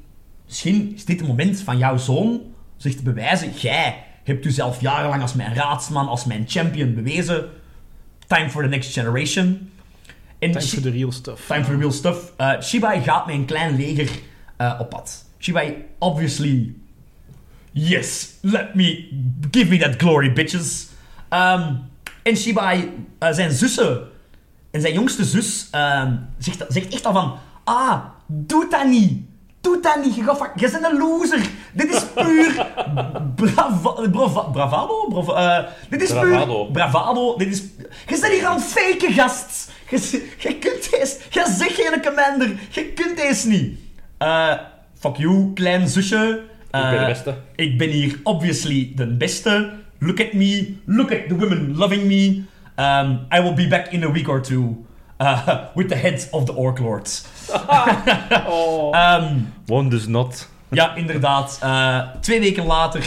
misschien 0.45 0.93
is 0.95 1.05
dit 1.05 1.19
het 1.19 1.27
moment 1.27 1.59
van 1.59 1.77
jouw 1.77 1.97
zoon 1.97 2.41
zich 2.79 2.95
te 2.95 3.03
bewijzen. 3.03 3.51
Jij 3.51 4.03
hebt 4.23 4.45
u 4.45 4.51
zelf 4.51 4.81
jarenlang 4.81 5.21
als 5.21 5.33
mijn 5.33 5.53
raadsman, 5.53 6.07
als 6.07 6.25
mijn 6.25 6.45
champion 6.47 6.93
bewezen. 6.93 7.49
Time 8.27 8.49
for 8.49 8.63
the 8.63 8.69
next 8.69 8.93
generation. 8.93 9.71
En 10.39 10.51
Time 10.51 10.65
for 10.65 10.81
the 10.81 10.91
real 10.91 11.11
stuff. 11.11 11.45
Time 11.47 11.63
for 11.63 11.73
the 11.73 11.79
real 11.79 11.91
stuff. 11.91 12.33
Uh, 12.37 12.61
Shibai 12.61 13.01
gaat 13.01 13.25
met 13.25 13.35
een 13.35 13.45
klein 13.45 13.75
leger 13.75 14.09
eh, 14.57 14.75
op 14.79 14.89
pad. 14.89 15.25
Shibai, 15.39 15.85
obviously... 15.97 16.73
Yes, 17.71 18.29
let 18.41 18.75
me... 18.75 19.07
Give 19.51 19.69
me 19.69 19.77
that 19.77 19.95
glory, 19.95 20.33
bitches. 20.33 20.87
Ehm, 21.29 21.73
en 22.23 22.37
Shibai, 22.37 22.91
eh, 23.19 23.31
zijn 23.31 23.51
zussen... 23.51 24.07
En 24.71 24.81
zijn 24.81 24.93
jongste 24.93 25.23
zus 25.23 25.67
ehm, 25.71 26.15
zegt, 26.37 26.65
zegt 26.67 26.93
echt 26.93 27.05
al 27.05 27.13
van... 27.13 27.37
Ah, 27.63 28.05
doe 28.27 28.67
dat 28.69 28.87
niet. 28.87 29.28
Doe 29.61 29.79
dat 29.81 30.03
niet. 30.03 30.15
Je, 30.15 30.23
gaat 30.23 30.51
je 30.55 30.69
bent 30.71 30.85
een 30.85 30.97
loser. 30.97 31.41
Dit 31.73 31.93
is 31.95 32.03
puur... 32.05 32.65
Brava, 33.35 33.91
brava, 34.11 34.41
bravado? 34.41 35.07
Brava, 35.09 35.57
eh, 35.59 35.71
dit 35.89 36.01
is 36.01 36.09
Bravado. 36.09 36.63
puur... 36.63 36.71
Bravado. 36.71 37.37
Dit 37.37 37.47
is... 37.53 37.63
Je 38.07 38.17
bent 38.21 38.33
hier 38.33 38.45
aan 38.45 38.55
het 38.55 38.63
faken, 38.65 39.13
gast. 39.13 39.71
Je, 39.89 40.27
je 40.37 40.55
kunt 40.55 40.89
deze... 40.91 41.17
Je 41.29 41.45
zegt 41.57 41.73
geen 41.73 42.01
commander. 42.01 42.59
Je 42.69 42.85
kunt 42.85 43.17
deze 43.17 43.47
niet. 43.47 43.79
Eh, 44.17 44.53
fuck 44.99 45.15
you, 45.15 45.53
klein 45.53 45.87
zusje. 45.87 46.43
Ik 46.65 46.71
ben 46.71 46.89
de 46.91 46.97
Eh, 46.97 47.05
beste. 47.05 47.35
ik 47.55 47.77
ben 47.77 47.89
hier 47.89 48.19
obviously 48.23 48.91
de 48.95 49.07
beste. 49.07 49.71
Look 49.99 50.19
at 50.21 50.33
me. 50.33 50.77
Look 50.85 51.11
at 51.11 51.27
the 51.27 51.35
women 51.35 51.77
loving 51.77 52.03
me. 52.03 52.43
Um, 52.83 53.19
I 53.33 53.41
will 53.41 53.53
be 53.53 53.67
back 53.67 53.87
in 53.87 54.03
a 54.03 54.11
week 54.11 54.27
or 54.27 54.41
two. 54.41 54.85
Uh, 55.21 55.47
with 55.75 55.87
the 55.89 55.95
heads 55.95 56.29
of 56.31 56.45
the 56.45 56.53
Orc 56.55 56.79
Lords. 56.79 57.25
Oh. 58.47 58.93
Ehm, 58.95 59.35
One 59.67 59.89
does 59.89 60.07
not. 60.07 60.47
ja, 60.69 60.95
inderdaad. 60.95 61.57
Eh, 61.61 61.99
twee 62.21 62.39
weken 62.39 62.65
later 62.65 63.03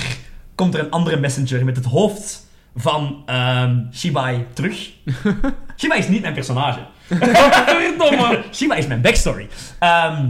komt 0.55 0.75
er 0.75 0.81
een 0.81 0.90
andere 0.90 1.16
messenger 1.16 1.64
met 1.64 1.77
het 1.77 1.85
hoofd 1.85 2.46
van 2.77 3.22
ehm, 3.27 3.77
Shibai 3.92 4.46
terug. 4.53 4.90
Shibai 5.77 5.98
is 5.98 6.09
niet 6.09 6.20
mijn 6.20 6.35
personage. 6.35 6.79
Verdomme! 7.07 8.44
Shiba 8.55 8.75
is 8.75 8.87
mijn 8.87 9.01
backstory. 9.01 9.48
Ehm, 9.79 10.27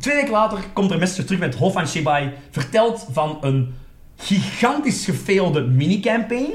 twee 0.00 0.14
weken 0.14 0.30
later 0.32 0.58
komt 0.72 0.86
er 0.88 0.92
een 0.94 1.00
messenger 1.00 1.24
terug 1.26 1.40
met 1.40 1.50
het 1.52 1.58
hoofd 1.62 1.74
van 1.74 1.86
Shibai. 1.88 2.32
Vertelt 2.50 3.06
van 3.12 3.38
een 3.40 3.74
gigantisch 4.16 5.04
gefailde 5.04 5.60
minicampaign. 5.62 6.52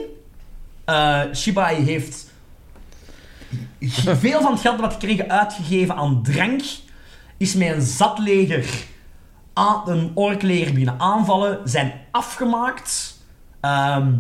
Eh 0.86 1.22
Shibai 1.34 1.84
heeft 1.84 2.32
veel 4.18 4.42
van 4.42 4.52
het 4.52 4.62
geld 4.62 4.80
dat 4.80 4.92
hij 4.92 5.00
gekregen 5.00 5.30
uitgegeven 5.30 5.96
aan 5.96 6.24
drank. 6.24 6.62
Is 7.38 7.54
met 7.54 7.72
een 7.72 7.82
zat 7.82 8.20
leger 8.20 8.86
aan 9.54 9.90
een 9.90 10.12
orkleger 10.14 10.72
beginnen 10.72 11.00
aanvallen. 11.00 11.60
Zijn 11.64 11.94
afgemaakt. 12.12 13.22
Ehm, 13.60 14.14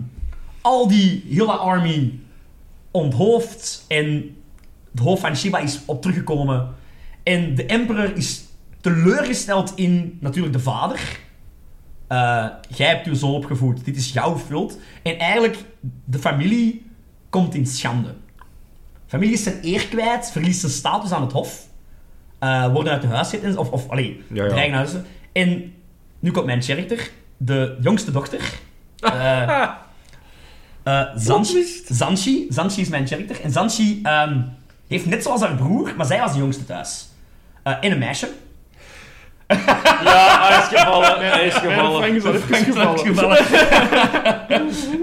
al 0.62 0.88
die 0.88 1.24
hele 1.30 1.52
army 1.52 2.19
onthoofd. 2.91 3.86
En 3.88 4.36
het 4.91 5.00
hoofd 5.00 5.22
van 5.22 5.36
Shiba 5.36 5.58
is 5.58 5.80
op 5.86 6.02
teruggekomen. 6.02 6.76
En 7.24 7.56
de 7.56 7.65
emperor 7.65 8.17
is 8.17 8.43
teleurgesteld 8.82 9.74
in 9.76 10.17
natuurlijk 10.19 10.54
de 10.54 10.60
vader. 10.60 11.19
Eh, 12.08 12.48
jij 12.76 12.88
hebt 12.88 13.08
uw 13.08 13.13
zoon 13.13 13.34
opgevoed, 13.34 13.86
dit 13.86 13.96
is 13.96 14.13
jouw 14.13 14.38
schuld. 14.38 14.78
En 15.04 15.19
eigenlijk, 15.19 15.58
de 16.06 16.19
familie 16.19 16.86
komt 17.30 17.56
in 17.56 17.65
schande. 17.65 18.15
De 19.13 19.19
familie 19.19 19.38
is 19.38 19.43
zijn 19.43 19.60
eer 19.62 19.88
kwijt, 19.88 20.32
verliest 20.32 20.60
zijn 20.60 20.71
status 20.71 21.12
aan 21.12 21.21
het 21.21 21.32
hof. 21.32 21.60
eh, 22.39 22.71
worden 22.71 22.93
uit 22.93 23.02
de 23.02 23.08
huis 23.08 23.30
gezet, 23.30 23.56
of, 23.56 23.69
of 23.69 23.89
allee, 23.89 24.23
Ja, 24.28 24.43
ja. 24.43 24.49
dreigen 24.49 24.71
naar 24.71 24.80
huis. 24.80 24.93
En 25.32 25.73
nu 26.19 26.32
komt 26.32 26.45
mijn 26.45 26.62
character, 26.62 27.10
de 27.38 27.78
jongste 27.82 28.12
dochter. 28.12 28.39
Eh, 28.99 29.69
eh, 30.84 31.02
Zanshi, 31.15 31.65
Zanshi, 31.88 32.45
Zanshi 32.49 32.82
is 32.82 32.89
mijn 32.89 33.08
character. 33.08 33.41
En 33.41 33.52
Zanshi 33.52 33.99
ehm, 34.04 34.41
heeft 34.88 35.06
net 35.06 35.23
zoals 35.23 35.41
haar 35.41 35.56
broer, 35.56 35.93
maar 35.97 36.06
zij 36.06 36.19
was 36.19 36.32
de 36.34 36.38
jongste 36.39 36.65
thuis. 36.65 37.08
Eh, 37.63 37.73
en 37.82 37.91
een 37.91 37.97
meisje. 37.99 38.28
Ja, 40.04 40.47
hij 40.47 40.58
is 40.58 40.80
gevallen. 40.80 41.32
Hij 41.32 41.45
is 41.45 41.54
gevallen. 41.54 42.02
Frank 42.41 42.65
is 42.65 43.02
gevallen. 43.02 43.38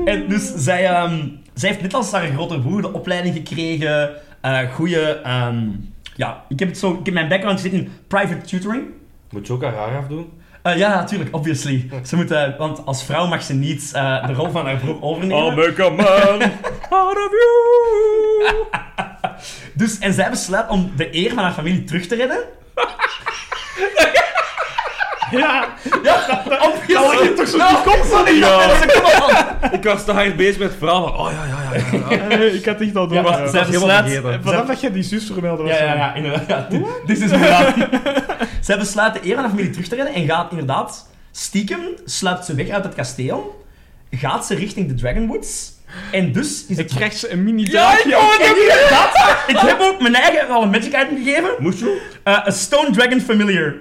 en 0.12 0.28
dus 0.28 0.52
zij, 0.56 0.86
ehm, 0.86 1.26
zij 1.54 1.68
heeft 1.68 1.82
net 1.82 1.94
als 1.94 2.12
haar 2.12 2.26
grote 2.26 2.60
broer 2.60 2.82
de 2.82 2.92
opleiding 2.92 3.34
gekregen. 3.34 4.10
eh 4.40 4.58
goede. 4.74 5.20
ehm, 5.24 5.58
ja, 6.16 6.44
ik 6.48 6.58
heb, 6.58 6.68
het 6.68 6.78
zo, 6.78 6.92
ik 6.92 7.04
heb 7.04 7.14
mijn 7.14 7.28
background 7.28 7.60
zit 7.60 7.72
in 7.72 7.92
private 8.06 8.46
tutoring. 8.46 8.84
Moet 9.30 9.46
je 9.46 9.52
ook 9.52 9.62
haar 9.62 9.74
haar 9.74 9.96
afdoen? 9.98 10.30
Eh, 10.62 10.76
ja, 10.76 10.94
natuurlijk, 10.94 11.34
obviously. 11.36 11.90
Ze 12.04 12.16
moet, 12.16 12.30
eh, 12.30 12.58
want 12.58 12.86
als 12.86 13.04
vrouw 13.04 13.26
mag 13.26 13.42
ze 13.42 13.54
niet 13.54 13.92
de 13.92 14.32
rol 14.34 14.50
van 14.50 14.64
haar 14.66 14.76
broer 14.76 15.02
overnemen. 15.02 15.44
I'll 15.46 15.54
make 15.54 15.84
a 15.84 15.90
man 15.90 16.50
out 16.90 17.16
of 17.16 17.30
you. 17.30 18.54
Dus, 19.74 19.98
en 19.98 20.12
zij 20.12 20.30
besluit 20.30 20.68
om 20.68 20.92
de 20.96 21.16
eer 21.16 21.28
van 21.34 21.42
haar 21.42 21.52
familie 21.52 21.84
terug 21.84 22.06
te 22.06 22.14
redden. 22.14 22.38
Ja, 25.30 25.64
Ja, 26.02 26.42
obviously. 26.60 27.10
dat 27.16 27.20
ligt 27.20 27.36
toch 27.36 27.48
zo 27.48 27.56
Nou, 27.56 27.74
kop 27.84 28.04
van 28.04 28.24
die 28.24 28.34
Ja. 28.34 28.60
Ik 29.72 29.84
was 29.84 30.04
te 30.04 30.12
hard 30.12 30.36
bezig 30.36 30.58
met 30.58 30.68
het 30.68 30.78
verhaal 30.78 31.02
van... 31.08 31.16
Oh 31.26 31.30
ja, 31.32 31.44
ja, 31.44 31.80
ja. 31.80 32.26
ja, 32.28 32.36
ja. 32.38 32.44
Ik 32.60 32.64
had 32.64 32.80
echt 32.80 32.96
al 32.96 33.06
door. 33.06 33.16
Ja, 33.16 33.22
maar 33.22 33.32
zij 33.32 33.44
was 33.44 33.52
helemaal 33.52 34.02
besluit... 34.02 34.06
vergeten. 34.10 34.42
Vanaf 34.42 34.66
dat 34.66 34.80
je 34.80 34.90
die 34.90 35.02
zus 35.02 35.26
vermeldde 35.32 35.62
was. 35.62 35.72
Ja, 35.78 35.84
ja, 35.84 35.94
ja, 35.94 36.14
inderdaad. 36.14 36.46
Ja, 36.48 36.64
dit- 37.06 37.20
is 37.22 37.30
inderdaad. 37.30 37.74
Zij 38.60 38.78
besluit 38.78 39.14
de 39.14 39.20
eer 39.22 39.32
van 39.34 39.40
haar 39.40 39.48
familie 39.50 39.70
terug 39.70 39.88
te 39.88 39.94
redden 39.94 40.14
en 40.14 40.26
gaat 40.26 40.50
inderdaad 40.50 41.08
stiekem, 41.32 41.80
sluipt 42.04 42.44
ze 42.44 42.54
weg 42.54 42.68
uit 42.68 42.84
het 42.84 42.94
kasteel, 42.94 43.64
gaat 44.10 44.46
ze 44.46 44.54
richting 44.54 44.88
de 44.88 44.94
Dragonwoods. 44.94 45.72
En 46.12 46.32
dus 46.32 46.64
is 46.68 46.76
Ik 46.78 46.88
het... 46.88 46.94
krijg 46.94 47.12
ze 47.12 47.32
een 47.32 47.44
mini 47.44 47.62
Ja, 47.62 47.70
draakje. 47.70 48.08
ik 48.10 48.40
En 48.46 48.60
inderdaad, 48.62 49.36
ik 49.46 49.56
heb 49.58 49.80
ook 49.80 50.00
mijn 50.00 50.14
eigen 50.14 50.48
al 50.48 50.62
een 50.62 50.70
magic 50.70 50.86
item 51.02 51.16
gegeven. 51.24 51.50
Moest 51.58 51.78
je? 51.78 52.00
Eh, 52.22 52.38
Een 52.44 52.52
Stone 52.52 52.90
Dragon 52.90 53.20
Familiar. 53.20 53.74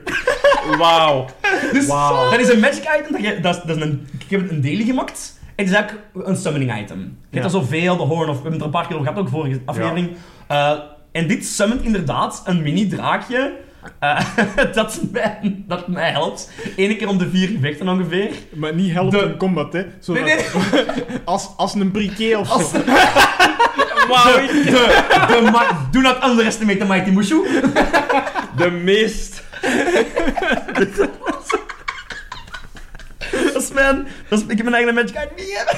Wauw. 0.78 1.26
Dus 1.74 1.88
dat 1.88 2.40
is 2.40 2.50
een 2.54 2.60
magic 2.60 2.84
item. 3.00 3.12
Dat 3.12 3.22
je, 3.22 3.40
dat 3.40 3.56
is, 3.56 3.62
dat 3.66 3.76
is 3.78 3.84
een, 3.84 4.08
ik 4.20 4.30
heb 4.30 4.50
een 4.52 4.62
daily 4.62 4.84
gemaakt. 4.84 5.38
En 5.56 5.66
het 5.66 5.74
is 5.74 5.80
ook 5.80 6.26
een 6.26 6.36
summoning 6.36 6.80
item. 6.82 7.00
Je 7.30 7.40
hebt 7.40 7.46
er 7.54 7.60
zoveel, 7.60 7.98
de 7.98 8.04
Horn 8.04 8.30
of... 8.30 8.36
We 8.36 8.42
hebben 8.42 8.52
het 8.52 8.60
er 8.60 8.66
een 8.66 8.72
paar 8.72 8.88
keer 8.88 8.96
over 8.96 9.08
gehad, 9.08 9.22
ook 9.24 9.30
vorige 9.30 9.60
aflevering. 9.66 10.10
Eh, 10.48 10.72
en 11.12 11.28
dit 11.28 11.46
summont 11.46 11.82
inderdaad 11.84 12.42
een 12.46 12.62
mini-draakje. 12.62 13.54
eh, 14.00 14.20
dat, 14.74 15.00
mij, 15.12 15.64
dat 15.68 15.88
mij 15.88 16.12
helpt. 16.12 16.52
Eén 16.78 16.98
keer 16.98 17.08
om 17.08 17.18
de 17.18 17.30
vier 17.30 17.48
gevechten 17.48 17.88
ongeveer. 17.90 18.30
Maar 18.54 18.74
niet 18.76 18.92
helpt 18.92 19.12
De- 19.12 19.18
in 19.20 19.38
combat, 19.38 19.74
hè. 19.74 19.86
Zo 20.00 20.14
Nee, 20.14 20.24
nee. 20.24 20.38
Als, 21.26 21.50
als 21.58 21.74
een 21.74 21.92
briquet 21.92 22.36
of 22.38 22.50
Als, 22.50 22.70
zo. 22.72 22.78
Wauw. 24.08 24.36
de, 24.36 24.62
de, 24.66 25.06
de 25.44 25.50
ma- 25.52 25.88
do 25.92 26.00
not 26.02 26.18
underestimate 26.26 26.78
the 26.78 26.86
mighty 26.86 27.10
Mushu. 27.10 27.42
De 28.58 28.72
meest... 28.72 29.44
Dat 33.54 33.62
is 33.64 33.72
mijn... 33.74 34.08
Dat 34.30 34.40
is, 34.40 34.46
ik 34.48 34.58
heb 34.58 34.70
mijn 34.70 34.76
eigen 34.86 34.94
item 34.98 35.18
gegeven. 35.36 35.78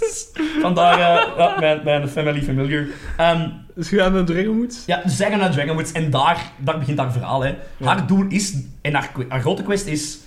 Dus 0.00 0.28
Vandaar 0.60 0.92
eh, 0.92 1.36
ja, 1.38 1.56
mijn, 1.58 1.80
mijn 1.84 2.08
family 2.08 2.42
familiar. 2.42 2.86
Ehm, 3.16 3.48
Dus 3.74 3.90
je 3.90 3.96
gaat 3.98 4.12
naar 4.12 4.24
Dragonwoods. 4.24 4.82
Ja, 4.86 5.00
dus 5.04 5.16
zij 5.16 5.30
gaan 5.30 5.38
naar 5.38 5.50
Dragonwoods 5.50 5.92
en 5.92 6.10
daar, 6.10 6.52
daar 6.58 6.78
begint 6.78 6.98
haar 6.98 7.12
verhaal. 7.12 7.42
Hè. 7.44 7.54
Haar 7.84 8.06
doel 8.06 8.24
is, 8.28 8.54
en 8.82 8.94
haar, 8.94 9.10
haar 9.28 9.40
grote 9.40 9.62
quest 9.62 9.86
is, 9.86 10.18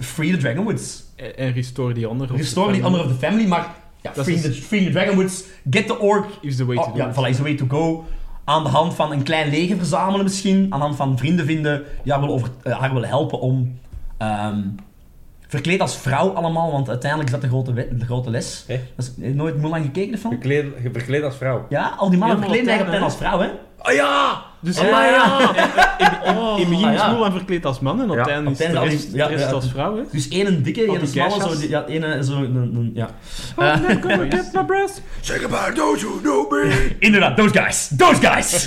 free 0.00 0.30
the 0.30 0.36
Dragonwoods. 0.36 1.04
En- 1.16 1.36
En 1.36 1.52
restore 1.52 1.94
die 1.94 2.06
andere. 2.06 2.36
Restore 2.36 2.72
the 2.72 2.80
honor 2.82 3.00
of 3.04 3.06
the 3.06 3.26
family, 3.26 3.46
maar 3.46 3.66
ja, 4.02 4.12
free, 4.22 4.34
is- 4.34 4.42
the, 4.42 4.52
free 4.52 4.84
the 4.84 4.90
Dragonwoods, 4.90 5.42
get 5.70 5.86
the 5.86 5.98
orc, 5.98 6.26
Is 6.40 6.56
the 6.56 6.64
way 6.66 6.76
to 6.76 6.82
oh, 6.82 6.92
do 6.92 6.98
ja, 6.98 7.12
voilà, 7.14 7.28
is 7.28 7.36
the 7.36 7.42
way 7.42 7.54
to 7.54 7.66
go. 7.68 8.04
Aan 8.50 8.64
de 8.64 8.68
hand 8.68 8.94
van 8.94 9.12
een 9.12 9.22
klein 9.22 9.50
leger 9.50 9.76
verzamelen 9.76 10.24
misschien, 10.24 10.66
aan 10.70 10.78
de 10.78 10.84
hand 10.84 10.96
van 10.96 11.18
vrienden 11.18 11.46
vinden, 11.46 11.82
die 12.02 12.12
haar 12.12 12.20
willen, 12.20 12.34
over, 12.34 12.50
eh, 12.62 12.80
haar 12.80 13.08
helpen 13.08 13.40
om... 13.40 13.78
ehm, 14.18 14.58
verkleed 15.50 15.80
als 15.80 15.96
vrouw 15.98 16.28
allemaal, 16.32 16.72
want 16.72 16.88
uiteindelijk 16.88 17.30
is 17.30 17.34
dat 17.40 17.44
de 17.44 17.48
grote, 17.56 17.72
we- 17.72 17.96
de 17.98 18.04
grote 18.04 18.30
les. 18.30 18.64
Dat 18.66 18.76
is, 18.96 19.12
je 19.16 19.34
nooit 19.34 19.56
Mulan 19.56 19.82
gekeken, 19.82 20.12
de 20.12 20.18
film? 20.18 20.32
Verkleed, 20.32 20.64
verkleed 20.92 21.22
als 21.22 21.36
vrouw. 21.36 21.66
Ja, 21.68 21.94
al 21.98 22.10
die 22.10 22.18
mannen 22.18 22.38
verkleden 22.38 22.78
zich 22.78 22.94
op 22.96 23.02
als 23.02 23.16
vrouw, 23.16 23.40
hè? 23.40 23.48
Oh 23.82 23.92
ja! 23.92 24.42
Dus 24.62 24.78
Oh, 24.78 24.84
ja, 24.88 25.04
ja. 25.06 25.38
In, 25.98 26.06
in, 26.24 26.36
in 26.36 26.58
het 26.58 26.68
begin 26.68 26.84
ah, 26.86 26.92
is 26.94 27.00
ja. 27.00 27.12
Mulan 27.12 27.32
verkleed 27.32 27.64
als 27.66 27.80
man 27.80 28.00
en 28.00 28.10
op 28.10 28.16
Ja, 28.16 28.22
het 28.22 28.30
einde 28.30 28.46
op 28.46 28.52
is 28.52 28.58
het 28.58 28.70
de 28.72 28.76
einde 28.78 28.90
rest, 28.90 29.04
al 29.04 29.10
die- 29.10 29.18
ja, 29.20 29.26
de 29.28 29.34
rest 29.34 29.46
ja. 29.48 29.52
als 29.54 29.68
vrouw, 29.70 29.96
hè. 29.96 30.02
Dus 30.12 30.28
één 30.28 30.46
een 30.46 30.62
dikke, 30.62 30.84
één 30.84 31.00
een 31.00 31.06
smalle, 31.06 31.40
zo, 31.40 31.58
die- 31.58 31.68
ja, 31.68 31.84
één 31.84 32.24
zo, 32.24 32.36
een, 32.36 32.54
een, 32.56 32.90
ja. 32.94 33.08
Oh, 33.56 33.64
Eh, 33.66 33.80
I'm 33.90 34.02
gonna 34.02 34.26
get 34.36 34.50
my 34.52 34.64
breast. 34.64 35.02
Say 35.20 35.38
goodbye, 35.38 35.72
don't 35.74 36.00
you 36.00 36.20
know 36.22 36.50
me? 36.50 36.90
inderdaad, 36.98 37.36
those 37.36 37.58
guys, 37.60 37.90
those 37.96 38.20
guys! 38.26 38.66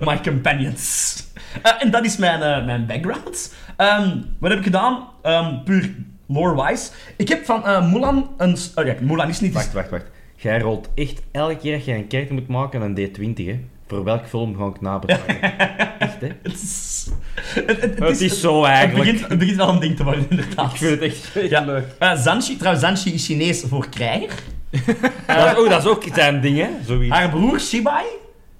My 0.00 0.20
companions. 0.24 1.14
Eh, 1.62 1.72
en 1.78 1.90
dat 1.90 2.04
is 2.04 2.16
mijn, 2.16 2.42
eh, 2.42 2.64
mijn 2.64 2.86
background. 2.86 3.54
Ehm, 3.76 4.16
wat 4.38 4.50
heb 4.50 4.58
ik 4.58 4.64
gedaan? 4.64 5.08
Ehm, 5.22 5.62
puur 5.64 5.94
lore-wise. 6.28 6.90
Ik 7.16 7.28
heb 7.28 7.44
van 7.44 7.64
eh, 7.66 7.92
Mulan 7.92 8.30
een... 8.36 8.56
Oh 8.74 8.84
ja, 8.86 8.94
Mulan 9.00 9.28
is 9.28 9.40
niet... 9.40 9.52
Wacht, 9.52 9.72
wacht, 9.72 9.90
wacht. 9.90 10.04
Jij 10.36 10.58
rolt 10.60 10.88
echt 10.94 11.22
elke 11.32 11.56
keer 11.56 11.76
dat 11.76 11.84
je 11.84 11.92
een 11.94 12.06
kerk 12.06 12.30
moet 12.30 12.48
maken 12.48 12.80
een 12.80 12.94
D20, 12.98 13.44
hè? 13.46 13.60
Voor 13.86 14.04
welk 14.04 14.26
film 14.26 14.56
ga 14.58 14.66
ik 14.66 14.80
nabetragen? 14.80 15.40
echt, 15.98 16.20
hè? 16.20 16.28
Het 16.42 16.52
is, 16.62 17.08
het, 17.54 17.66
het- 17.66 17.80
het 17.80 17.98
Het 17.98 18.20
is 18.20 18.40
zo 18.40 18.64
eigenlijk. 18.64 19.10
begint, 19.10 19.28
het 19.30 19.38
begint 19.38 19.56
wel 19.56 19.68
een 19.68 19.80
ding 19.80 19.96
te 19.96 20.04
worden, 20.04 20.26
inderdaad. 20.30 20.70
Ik 20.72 20.76
vind 20.78 20.90
het 20.90 21.00
echt, 21.00 21.30
echt 21.36 21.50
Ja. 21.50 21.64
leuk. 21.64 21.84
Eh, 21.98 22.16
Zanshi, 22.16 22.56
trouwens, 22.56 22.84
Zanshi 22.86 23.12
is 23.14 23.26
Chinees 23.26 23.64
voor 23.68 23.88
krijger. 23.88 24.38
Dat 25.26 25.46
is, 25.56 25.58
oh, 25.62 25.68
dat 25.70 25.82
is 25.84 25.88
ook 25.90 26.04
zijn 26.14 26.40
ding, 26.40 26.58
hè? 26.58 26.68
Zoiets. 26.86 27.14
Haar 27.16 27.30
broer 27.30 27.60
Shibai 27.60 28.04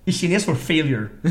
is 0.06 0.18
Chinees 0.18 0.44
voor 0.44 0.56
failure. 0.56 1.08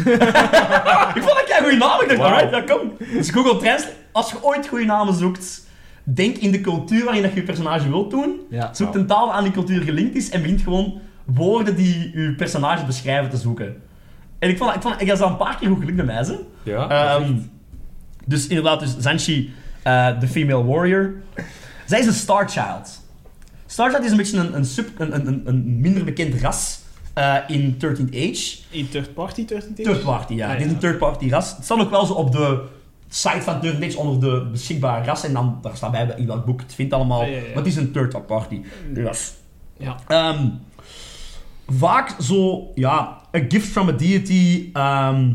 ik 1.16 1.22
vond 1.24 1.36
dat 1.38 1.46
jij 1.48 1.60
goede 1.62 1.78
naam. 1.78 2.02
Ik 2.02 2.08
dacht, 2.08 2.20
Wauw. 2.20 2.32
alright, 2.34 2.68
ja, 2.70 2.76
kom. 2.76 2.92
Dus 3.14 3.30
Google 3.30 3.58
Translate, 3.58 3.94
als 4.12 4.32
je 4.32 4.38
ooit 4.44 4.68
goede 4.68 4.86
namen 4.86 5.14
zoekt, 5.14 5.66
denk 6.04 6.38
in 6.38 6.52
de 6.52 6.62
cultuur 6.62 7.04
waarin 7.04 7.22
dat 7.22 7.32
je 7.34 7.38
je 7.40 7.46
personage 7.46 7.90
wilt 7.90 8.12
doen. 8.12 8.40
Ja. 8.50 8.74
Zoek 8.74 8.96
een 8.96 9.06
taal 9.06 9.34
aan 9.34 9.44
die 9.44 9.52
cultuur 9.52 9.82
gelinkt 9.82 10.16
is 10.16 10.30
en 10.30 10.42
begint 10.42 10.62
gewoon 10.62 11.00
woorden 11.26 11.76
die 11.76 12.12
je 12.14 12.34
personage 12.38 12.86
beschrijven 12.86 13.30
te 13.30 13.38
zoeken. 13.38 13.76
En 14.40 14.50
ik 14.50 14.58
vond, 14.58 14.76
ik 14.76 14.82
vond 14.82 15.02
ik 15.02 15.08
dat 15.08 15.22
een 15.22 15.38
paar 15.38 15.58
keer 15.58 15.68
goed 15.68 15.80
gelukt 15.80 15.96
bij 15.98 16.06
mij, 16.06 16.24
ze. 16.24 16.40
Ja? 16.64 16.90
Ehm, 16.90 17.34
dus 18.26 18.48
inderdaad, 18.48 18.80
dus 18.80 18.96
Zanshi, 18.98 19.54
eh, 19.84 20.20
de 20.20 20.28
female 20.28 20.66
warrior. 20.66 21.14
Zij 21.86 22.00
is 22.00 22.06
een 22.06 22.14
Star 22.14 22.50
Child. 22.50 23.04
Star 23.66 23.90
Child 23.92 24.04
is 24.04 24.12
een 24.12 24.18
beetje 24.18 24.38
een, 24.38 24.56
een, 24.56 24.66
sub, 24.66 24.90
een, 25.00 25.16
een, 25.16 25.28
een- 25.28 25.42
een 25.46 25.80
minder 25.80 26.04
bekend 26.04 26.42
ras 26.42 26.80
eh, 27.16 27.36
in 27.48 27.78
13th 27.78 28.14
Age. 28.16 28.58
In 28.70 28.90
third 28.90 29.14
party 29.14 29.46
13 29.46 29.74
Third 29.76 30.04
party, 30.04 30.34
ja. 30.34 30.46
Ah, 30.46 30.52
Dit 30.52 30.62
is 30.62 30.66
ja. 30.68 30.72
een 30.74 30.80
third 30.80 30.98
party 30.98 31.30
ras. 31.30 31.56
Het 31.56 31.66
staat 31.66 31.80
ook 31.80 31.90
wel 31.90 32.06
zo 32.06 32.14
op 32.14 32.32
de 32.32 32.62
site 33.10 33.42
van 33.42 33.60
13th 33.64 33.84
Age 33.84 33.98
onder 33.98 34.20
de 34.30 34.46
beschikbare 34.52 35.06
rassen. 35.06 35.28
En 35.30 35.36
dan 35.36 35.58
daar 35.62 35.76
staat 35.76 35.92
bij 35.92 36.14
in 36.18 36.28
welk 36.28 36.46
boek 36.46 36.62
het 36.62 36.74
vindt 36.76 36.94
allemaal. 36.94 37.22
Ah, 37.22 37.28
ja, 37.30 37.36
ja. 37.36 37.42
Maar 37.42 37.56
het 37.56 37.66
is 37.66 37.76
een 37.76 37.92
third 37.92 38.26
party 38.26 38.62
ras. 38.94 39.34
Ja. 39.78 39.96
Ehm, 40.08 40.48
vaak 41.68 42.16
zo, 42.22 42.72
ja, 42.76 43.22
a 43.36 43.40
gift 43.50 43.68
from 43.68 43.88
a 43.90 43.92
deity. 43.92 44.70
ehm, 44.74 45.32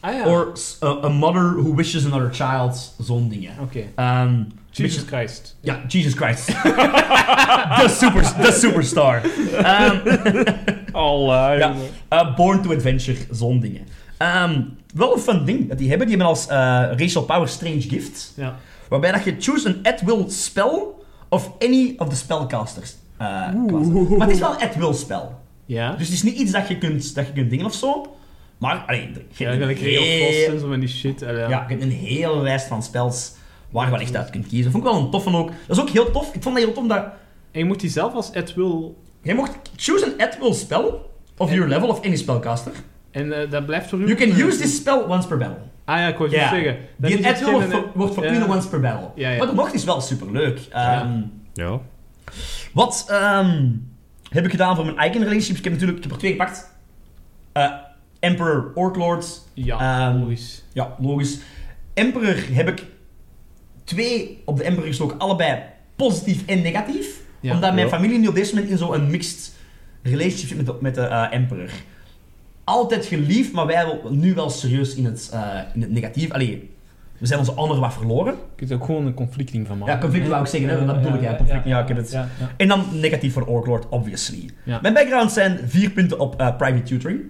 Ah 0.00 0.12
ja. 0.14 0.26
Or 0.26 0.52
a, 0.82 1.04
a 1.04 1.08
mother 1.08 1.54
who 1.54 1.74
wishes 1.74 2.04
another 2.06 2.28
child. 2.34 2.94
Zo'n 3.02 3.28
dingen. 3.28 3.52
Oké. 3.60 3.80
Ehm, 3.94 4.42
Jesus 4.70 5.04
beetje- 5.04 5.16
Christ. 5.16 5.56
ja, 5.60 5.80
Jesus 5.88 6.14
Christ. 6.14 6.46
the, 7.80 7.96
super, 7.98 8.22
the 8.22 8.52
superstar. 8.60 9.20
Ehm, 10.94 11.02
Allah, 11.02 11.58
ja, 11.58 11.74
eh, 12.08 12.34
born 12.36 12.62
to 12.62 12.72
adventure, 12.74 13.18
zo'n 13.30 13.60
dingen. 13.60 13.82
Ehm, 14.18 14.60
wel 14.94 15.14
een 15.14 15.20
fun 15.20 15.44
ding 15.44 15.68
dat 15.68 15.78
die 15.78 15.88
hebben. 15.88 16.06
Die 16.06 16.16
hebben 16.16 16.34
als 16.34 16.46
eh, 16.46 16.56
racial 16.96 17.22
power 17.24 17.48
strange 17.48 17.80
gift. 17.80 18.32
Ja. 18.36 18.56
Waarbij 18.88 19.12
dat 19.12 19.24
je 19.24 19.34
choose 19.38 19.68
an 19.68 19.78
at-will 19.92 20.24
spell 20.28 20.82
of 21.28 21.50
any 21.58 21.94
of 21.98 22.08
the 22.08 22.16
spellcasters. 22.16 22.94
eh. 23.16 23.26
Maar 24.18 24.26
het 24.26 24.30
is 24.30 24.38
wel 24.38 24.50
een 24.54 24.68
at-will 24.68 24.92
spel. 24.94 25.38
Ja. 25.66 25.90
Dus 25.92 26.06
het 26.06 26.14
is 26.16 26.22
niet 26.22 26.38
iets 26.38 26.52
dat 26.52 26.68
je 26.68 26.78
kunt, 26.78 27.14
dat 27.14 27.26
je 27.26 27.32
kunt 27.32 27.50
dingen 27.50 27.66
of 27.66 27.74
zo. 27.74 28.14
Maar, 28.58 28.84
allee, 28.86 29.00
je 29.00 29.44
Ja, 29.44 29.50
hebt 29.50 29.60
gelijk 29.60 29.80
een 29.80 29.98
of 29.98 30.04
heel- 30.04 30.48
Frost 30.58 30.64
en 30.72 30.80
die 30.80 30.88
shit. 30.88 31.22
eh, 31.22 31.32
ja. 31.36 31.48
ja, 31.48 31.64
je 31.68 31.74
hebt 31.74 31.82
een 31.82 31.90
hele 31.90 32.40
lijst 32.42 32.66
van 32.66 32.82
spels 32.82 33.32
waar 33.70 33.84
je 33.84 33.90
wel 33.90 34.00
echt 34.00 34.16
uit 34.16 34.30
kunt 34.30 34.46
kiezen. 34.46 34.70
Vond 34.72 34.84
ik 34.84 34.90
wel 34.90 35.00
een 35.00 35.10
toffe 35.10 35.36
ook. 35.36 35.50
Dat 35.66 35.76
is 35.76 35.82
ook 35.82 35.88
heel 35.90 36.10
tof. 36.10 36.34
Ik 36.34 36.42
vond 36.42 36.54
dat 36.54 36.64
heel 36.64 36.72
tof 36.74 36.86
dat... 36.86 37.04
En 37.50 37.58
je 37.60 37.64
moet 37.64 37.80
die 37.80 37.90
zelf 37.90 38.14
als 38.14 38.30
Ed 38.30 38.54
Will... 38.54 38.94
Jij 39.24 39.34
mocht 39.34 39.50
choose 39.76 40.04
an 40.04 40.26
at-will 40.26 40.52
spell 40.54 40.84
of 41.36 41.48
En- 41.48 41.54
your 41.54 41.68
level 41.68 41.88
of 41.88 42.04
any 42.04 42.16
spellcaster. 42.16 42.72
En 43.10 43.40
eh, 43.42 43.50
dat 43.50 43.66
blijft 43.66 43.88
voor 43.88 43.98
u... 43.98 44.06
You 44.06 44.14
can 44.16 44.28
eh, 44.30 44.38
use 44.46 44.58
this 44.58 44.76
spell 44.76 45.02
once 45.08 45.28
per 45.28 45.36
battle. 45.38 45.58
Ah 45.84 45.98
ja, 45.98 46.06
ik 46.08 46.16
wou 46.16 46.30
het 46.30 46.38
Ja. 46.38 46.48
zeggen. 46.48 46.76
Dan 46.96 47.10
Die 47.10 47.28
at-will 47.28 47.52
wordt, 47.94 48.12
verkleinen 48.14 48.48
ja. 48.48 48.54
once 48.54 48.68
per 48.68 48.80
battle. 48.80 49.08
Ja, 49.14 49.30
ja. 49.30 49.38
Maar 49.38 49.46
de 49.46 49.52
mocht 49.54 49.74
is 49.74 49.84
wel 49.84 50.00
superleuk. 50.00 50.60
Ehm 50.70 51.20
Ja. 51.52 51.80
Wat 52.72 53.04
ehm, 53.08 53.70
heb 54.28 54.44
ik 54.44 54.50
gedaan 54.50 54.76
voor 54.76 54.84
mijn 54.84 54.96
icon 55.10 55.22
relationships? 55.22 55.58
Ik 55.58 55.64
heb 55.64 55.72
natuurlijk 55.72 55.98
ik 55.98 56.04
heb 56.04 56.12
er 56.12 56.18
twee 56.18 56.30
gepakt. 56.30 56.70
Eh, 57.52 57.70
Emperor, 58.20 58.72
Orklord. 58.74 59.40
Ja, 59.54 60.08
Ehm, 60.08 60.18
logisch. 60.20 60.64
Ja, 60.72 60.94
logisch. 61.00 61.38
Emperor 61.94 62.36
heb 62.52 62.68
ik 62.68 62.84
twee 63.84 64.42
op 64.44 64.56
de 64.56 64.64
Emperor 64.64 64.86
gestoken, 64.88 65.18
allebei 65.18 65.62
positief 65.96 66.46
en 66.46 66.62
negatief. 66.62 67.20
Ja. 67.44 67.54
Omdat 67.54 67.74
mijn 67.74 67.86
Ja. 67.86 67.92
familie 67.92 68.18
nu 68.18 68.26
op 68.26 68.34
deze 68.34 68.54
moment 68.54 68.72
in 68.72 68.78
zo'n 68.78 69.10
mixed 69.10 69.52
relationship 70.02 70.48
zit 70.48 70.56
met 70.56 70.66
de, 70.66 70.74
met 70.80 70.94
de 70.94 71.00
eh, 71.00 71.26
Emperor. 71.30 71.70
Altijd 72.64 73.06
geliefd, 73.06 73.52
maar 73.52 73.66
wij 73.66 73.86
wel, 73.86 74.12
nu 74.12 74.34
wel 74.34 74.50
serieus 74.50 74.94
in 74.94 75.04
het, 75.04 75.30
eh, 75.32 75.40
in 75.74 75.80
het 75.80 75.90
negatief. 75.90 76.30
Allee, 76.30 76.70
we 77.18 77.26
zijn 77.26 77.38
onze 77.38 77.52
honor 77.52 77.78
wat 77.80 77.92
verloren. 77.92 78.32
Je 78.34 78.40
kunt 78.56 78.70
er 78.70 78.76
ook 78.76 78.84
gewoon 78.84 79.06
een 79.06 79.14
conflicting 79.14 79.66
van 79.66 79.78
maken. 79.78 79.94
Ja, 79.94 80.00
conflict 80.00 80.28
wou 80.28 80.42
ik 80.42 80.48
zeggen, 80.48 80.68
hè, 80.68 80.84
dat 80.86 81.02
bedoel 81.02 81.14
ik, 81.14 81.22
ja, 81.22 81.36
conflict, 81.36 81.64
ja, 81.64 81.80
ik 81.80 81.88
heb 81.88 81.96
het. 81.96 82.10
Ja, 82.10 82.28
ja. 82.40 82.50
En 82.56 82.68
dan 82.68 82.84
negatief 82.92 83.32
voor 83.32 83.46
Orklord, 83.46 83.88
obviously. 83.88 84.50
Ja. 84.64 84.78
Mijn 84.82 84.94
background 84.94 85.32
zijn 85.32 85.58
vier 85.66 85.90
punten 85.90 86.18
op 86.18 86.40
eh, 86.40 86.56
private 86.56 86.82
tutoring. 86.82 87.20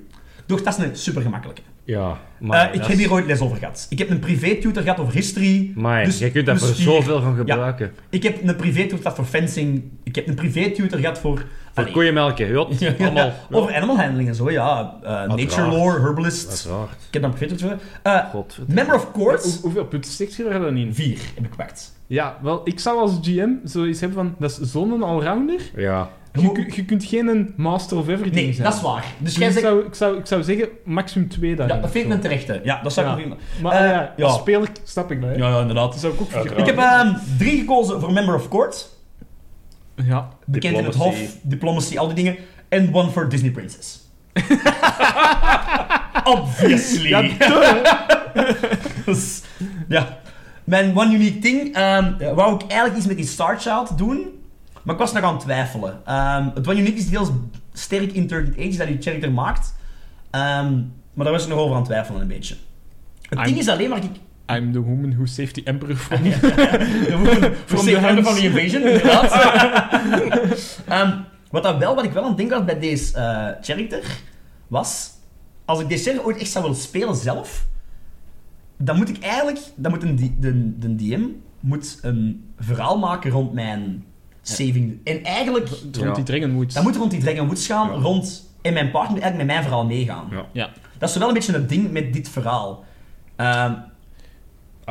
Doch 0.46 0.62
dat 0.62 0.78
is 0.78 0.84
een 0.84 0.96
super 0.96 1.22
gemakkelijke. 1.22 1.62
Ja, 1.86 2.18
maar... 2.40 2.74
ik 2.74 2.84
heb 2.84 2.96
hier 2.96 3.12
ooit 3.12 3.26
les 3.26 3.40
over 3.40 3.56
gehad. 3.56 3.86
Ik 3.90 3.98
heb 3.98 4.10
een 4.10 4.18
privé 4.18 4.54
tutor 4.54 4.82
gehad 4.82 4.98
over 4.98 5.12
history. 5.14 5.72
Maar 5.74 6.04
Dus- 6.04 6.18
je 6.18 6.30
kunt 6.30 6.46
daar 6.46 6.54
dus 6.58 6.64
voor 6.66 6.74
zoveel 6.74 7.20
van 7.22 7.36
gebruiken. 7.36 7.92
Ik 8.10 8.22
heb 8.22 8.42
een 8.48 8.56
privé 8.56 8.80
tutor 8.82 8.98
gehad 8.98 9.14
voor 9.16 9.24
fencing. 9.24 9.82
Ik 10.02 10.14
heb 10.14 10.28
een 10.28 10.34
privé 10.34 10.70
tutor 10.70 10.98
gehad 10.98 11.18
voor... 11.18 11.44
Voor 11.74 11.90
koeienmelken, 11.90 12.46
ja. 12.52 12.66
Ja, 12.78 12.94
Allemaal. 12.98 13.32
Over 13.50 13.74
animal 13.74 13.96
handling 13.98 14.28
en 14.28 14.34
zo, 14.34 14.50
ja. 14.50 14.98
Eh, 15.02 15.10
nature 15.36 15.68
lore, 15.68 16.00
herbalist. 16.00 16.48
Uiteraard. 16.48 16.90
Ik 16.92 17.12
heb 17.12 17.22
dan 17.22 17.30
een 17.30 17.36
privé 17.36 17.54
tutor. 17.54 17.78
Eh 18.02 18.24
Godverdomme. 18.30 18.74
member 18.74 18.94
of 18.94 19.04
Hoe- 19.04 19.12
court. 19.12 19.58
hoeveel 19.62 19.84
punten 19.84 20.10
stikt 20.12 20.34
je 20.34 20.44
er 20.44 20.60
dan 20.60 20.76
in? 20.76 20.94
Vier 20.94 21.18
heb 21.34 21.44
ik 21.44 21.50
gepakt. 21.50 21.92
Ja, 22.06 22.38
wel, 22.42 22.60
ik 22.64 22.80
zou 22.80 22.98
als 22.98 23.18
GM 23.22 23.48
zoiets 23.64 24.00
hebben 24.00 24.18
van, 24.18 24.34
dat 24.38 24.50
is 24.60 24.70
zo'n 24.70 25.02
allrounder. 25.02 25.60
Ja. 25.76 26.10
Je, 26.40 26.84
kunt 26.84 27.04
geen 27.04 27.26
een 27.28 27.52
master 27.56 27.96
of 27.98 28.08
everything 28.08 28.34
Nee, 28.34 28.52
zijn. 28.52 28.64
dat 28.66 28.74
is 28.76 28.82
waar. 28.82 29.04
Dus 29.18 29.34
Dus 29.34 29.46
ik, 29.46 29.52
zegt... 29.52 29.66
zou, 29.66 29.84
ik, 29.86 29.94
zou, 29.94 30.18
ik 30.18 30.26
zou 30.26 30.42
zeggen, 30.42 30.68
maximum 30.84 31.28
twee 31.28 31.56
daarin. 31.56 31.76
Ja, 31.76 31.82
dat 31.82 31.90
vind 31.90 32.06
ik 32.06 32.12
een 32.12 32.20
terechte. 32.20 32.60
Ja, 32.64 32.82
dat 32.82 32.92
zou 32.92 33.06
ik 33.06 33.12
Ja. 33.12 33.18
prima. 33.20 33.36
Maar 33.62 33.72
Eh, 33.72 33.90
ja, 33.90 34.12
ja. 34.16 34.24
als 34.24 34.36
speler 34.38 34.68
snap 34.82 35.10
ik 35.10 35.20
hè. 35.20 35.32
Ja, 35.34 35.48
ja, 35.48 35.60
inderdaad. 35.60 35.90
Dat 35.92 36.00
zou 36.00 36.12
ik 36.14 36.20
ook 36.20 36.32
Uiteraard. 36.32 36.60
Ik 36.60 36.66
heb 36.74 36.78
ehm, 36.84 37.14
drie 37.38 37.58
gekozen 37.58 38.00
voor 38.00 38.12
member 38.12 38.34
of 38.34 38.48
court. 38.48 38.88
Ja. 39.94 40.28
Bekend 40.46 40.78
in 40.78 40.84
het 40.84 40.94
hof, 40.94 41.16
diplomacy, 41.42 41.98
al 41.98 42.06
die 42.06 42.14
dingen. 42.16 42.36
En 42.68 42.94
one 42.94 43.10
voor 43.10 43.28
Disney 43.28 43.50
Princess. 43.50 44.00
Obviously. 46.24 47.08
Ja, 47.08 47.22
Dus, 49.06 49.42
ja. 49.88 50.18
Mijn 50.64 50.98
one 50.98 51.14
unique 51.14 51.38
thing, 51.38 51.74
ehm, 51.74 52.34
wou 52.34 52.54
ik 52.54 52.60
eigenlijk 52.60 52.96
iets 52.96 53.06
met 53.06 53.16
die 53.16 53.26
Star 53.26 53.60
Child 53.60 53.98
doen, 53.98 54.26
maar 54.84 54.94
ik 54.94 55.00
was 55.00 55.12
nog 55.12 55.22
aan 55.22 55.32
het 55.34 55.42
twijfelen. 55.42 56.00
Ehm, 56.04 56.48
het 56.54 56.68
one 56.68 56.78
unique 56.80 56.98
is 56.98 57.10
heel 57.10 57.48
sterk 57.72 58.12
in 58.12 58.26
30 58.26 58.58
Age 58.58 58.76
dat 58.76 58.86
die 58.86 59.02
character 59.02 59.32
maakt, 59.32 59.74
Ehm, 60.30 60.74
maar 61.14 61.24
daar 61.24 61.32
was 61.32 61.42
ik 61.42 61.48
nog 61.48 61.58
over 61.58 61.70
aan 61.70 61.76
het 61.80 61.84
twijfelen 61.90 62.20
een 62.20 62.26
beetje. 62.28 62.54
Het 63.22 63.38
I'm- 63.38 63.44
ding 63.44 63.58
is 63.58 63.68
alleen 63.68 63.88
maar 63.88 63.98
ik... 64.04 64.10
I'm 64.56 64.72
the 64.72 64.80
woman 64.80 65.10
who 65.14 65.26
saved 65.26 65.54
the 65.54 65.62
emperor 65.64 65.96
from... 65.96 66.18
From 67.66 67.84
the 67.84 67.90
the 67.90 67.98
hands. 67.98 68.28
van 68.28 68.34
the 68.34 68.42
invasion, 68.42 68.82
inderdaad. 68.88 69.32
Ehm, 70.88 71.18
wat, 71.50 71.62
dat 71.62 71.78
wel, 71.78 71.94
wat 71.94 72.04
ik 72.04 72.12
wel 72.12 72.22
aan 72.22 72.28
het 72.28 72.36
denken 72.38 72.56
was 72.56 72.64
bij 72.66 72.78
deze 72.78 73.16
eh, 73.16 73.48
character, 73.60 74.02
was... 74.68 75.10
Als 75.64 75.80
ik 75.80 75.88
deze 75.88 76.24
ooit 76.24 76.36
echt 76.38 76.50
zou 76.50 76.64
willen 76.64 76.80
spelen 76.80 77.16
zelf, 77.16 77.66
dan 78.76 78.96
moet 78.96 79.08
ik 79.08 79.18
eigenlijk... 79.18 79.58
Dan 79.74 79.90
moet 79.92 80.02
een, 80.02 80.16
D- 80.16 80.42
de, 80.42 80.78
de 80.78 80.94
DM 80.96 81.22
moet 81.60 81.98
een 82.02 82.50
verhaal 82.58 82.98
maken 82.98 83.30
rond 83.30 83.52
mijn 83.52 84.04
saving. 84.48 85.00
En 85.04 85.24
eigenlijk... 85.24 85.68
Rond 85.68 85.96
Ja. 85.96 86.12
die 86.12 86.24
Dragonwoods. 86.24 86.74
Dat 86.74 86.82
moet 86.82 86.96
rond 86.96 87.10
die 87.10 87.20
Dragon 87.20 87.46
Woods 87.46 87.66
gaan, 87.66 87.88
Ja. 87.90 87.94
rond... 87.94 88.52
En 88.62 88.72
mijn 88.72 88.90
partner 88.90 89.12
moet 89.12 89.22
eigenlijk 89.22 89.36
met 89.36 89.46
mijn 89.46 89.62
verhaal 89.68 89.86
meegaan. 89.86 90.28
Ja. 90.30 90.46
Ja. 90.52 90.70
Dat 90.98 91.08
is 91.08 91.16
wel 91.16 91.28
een 91.28 91.34
beetje 91.34 91.52
het 91.52 91.68
ding 91.68 91.90
met 91.90 92.12
dit 92.12 92.28
verhaal. 92.28 92.84
Ehm, 93.36 93.72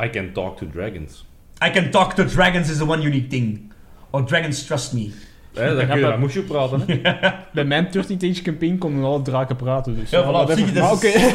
I 0.03 0.09
can 0.09 0.31
talk 0.33 0.57
to 0.57 0.67
dragons. 0.73 1.25
I 1.67 1.69
can 1.71 1.89
talk 1.89 2.13
to 2.13 2.25
dragons 2.25 2.69
is 2.69 2.77
the 2.77 2.87
one 2.87 3.03
unique 3.03 3.27
thing. 3.27 3.71
Or 4.09 4.25
dragons 4.25 4.65
trust 4.65 4.93
me. 4.93 5.11
Hè, 5.53 5.75
dan 5.75 5.87
kun 5.87 6.29
je 6.33 6.41
praten, 6.41 6.83
hè. 6.87 7.01
Bij 7.53 7.63
mijn 7.65 7.87
13 7.91 8.17
Age 8.31 8.41
campaign 8.41 8.77
konden 8.77 9.03
alle 9.03 9.21
draken 9.21 9.55
praten, 9.55 9.95
dus... 9.95 10.09
Ja, 10.09 10.23
voilà, 10.23 10.53
zie 10.53 10.65
je, 10.65 10.71
dat 10.71 11.03
is- 11.03 11.15
oké. 11.15 11.19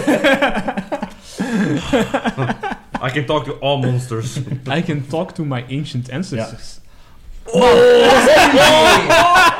I 3.06 3.10
can 3.10 3.24
talk 3.24 3.44
to 3.44 3.56
all 3.60 3.78
monsters. 3.80 4.36
I 4.76 4.82
can 4.82 5.06
talk 5.06 5.32
to 5.32 5.44
my 5.44 5.64
ancient 5.70 6.10
ancestors. 6.12 6.80
Oh, 7.52 7.62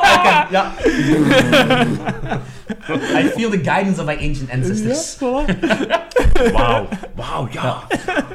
I 0.02 0.18
can, 0.22 0.46
ja. 0.50 0.72
I 3.18 3.28
feel 3.28 3.50
the 3.50 3.58
guidance 3.62 3.98
of 4.00 4.06
my 4.06 4.16
ancient 4.16 4.50
ancestors. 4.50 5.16
Wauw. 6.52 6.88
Wauw, 7.14 7.48
ja. 7.50 7.82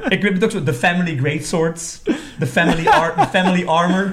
Ik 0.08 0.22
weet 0.22 0.34
het 0.34 0.44
ook 0.44 0.52
zo, 0.52 0.64
the 0.64 0.74
family 0.74 1.18
greatswords, 1.18 2.02
the 2.40 2.48
family, 2.48 2.88
ar 2.88 3.14
the 3.18 3.28
family 3.32 3.66
armor. 3.66 4.12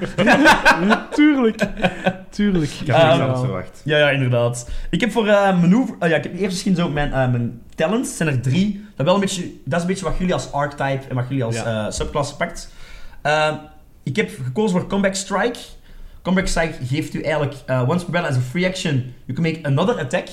Tuurlijk. 1.15 1.61
Tuurlijk. 2.31 2.71
Ik 2.81 2.89
Ehm, 2.89 3.21
anders 3.21 3.41
verwacht. 3.41 3.81
Ja, 3.85 3.99
ja, 3.99 4.11
inderdaad. 4.11 4.69
Ik 4.91 5.01
heb 5.01 5.13
voor 5.13 5.27
eh 5.29 5.61
manoeuvre... 5.61 5.95
oh 6.01 6.09
ja, 6.09 6.17
ik 6.17 6.23
heb 6.23 6.33
eerst 6.33 6.45
misschien 6.51 6.75
zo 6.75 6.89
mijn, 6.89 7.13
eh, 7.13 7.31
mijn 7.31 7.61
talents, 7.75 8.17
zijn 8.17 8.29
er 8.29 8.41
drie. 8.41 8.85
Dat, 8.97 9.07
wel 9.07 9.15
een 9.15 9.21
beetje, 9.21 9.43
dat 9.65 9.75
is 9.77 9.81
een 9.81 9.87
beetje 9.87 10.05
wat 10.05 10.19
jullie 10.19 10.35
als 10.35 10.53
archetype 10.53 11.09
en 11.09 11.15
wat 11.15 11.25
jullie 11.29 11.45
als 11.45 11.55
Ja. 11.57 11.85
eh, 11.87 11.93
subklasse 11.93 12.37
pakt. 12.37 12.69
Ik 14.03 14.17
heb 14.17 14.31
gekozen 14.45 14.79
voor 14.81 14.89
Comeback 14.89 15.15
Strike. 15.15 15.59
Comeback 16.23 16.47
Strike 16.47 16.85
geeft 16.87 17.15
u 17.15 17.21
eigenlijk 17.23 17.55
eh, 17.67 17.89
once 17.89 18.05
per 18.05 18.13
battle 18.13 18.31
as 18.31 18.37
a 18.37 18.41
free 18.41 18.67
action. 18.67 18.95
You 19.25 19.33
can 19.41 19.43
make 19.43 19.61
another 19.63 19.99
attack 19.99 20.29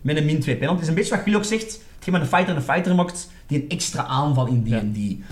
met 0.00 0.16
een 0.16 0.24
min 0.24 0.40
2 0.40 0.56
penalty. 0.56 0.74
Het 0.74 0.82
is 0.82 0.88
een 0.88 0.94
beetje 0.94 1.14
wat 1.16 1.24
jullie 1.24 1.38
ook 1.38 1.44
zegt. 1.44 1.80
Hetgeen 1.94 2.12
met 2.12 2.20
een 2.22 2.26
fighter 2.36 2.56
een 2.56 2.62
fighter 2.62 2.94
maakt, 2.94 3.30
die 3.46 3.62
een 3.62 3.68
extra 3.68 4.04
aanval 4.04 4.46
in 4.46 4.62
D&D. 4.62 4.68
Ja. 4.70 4.78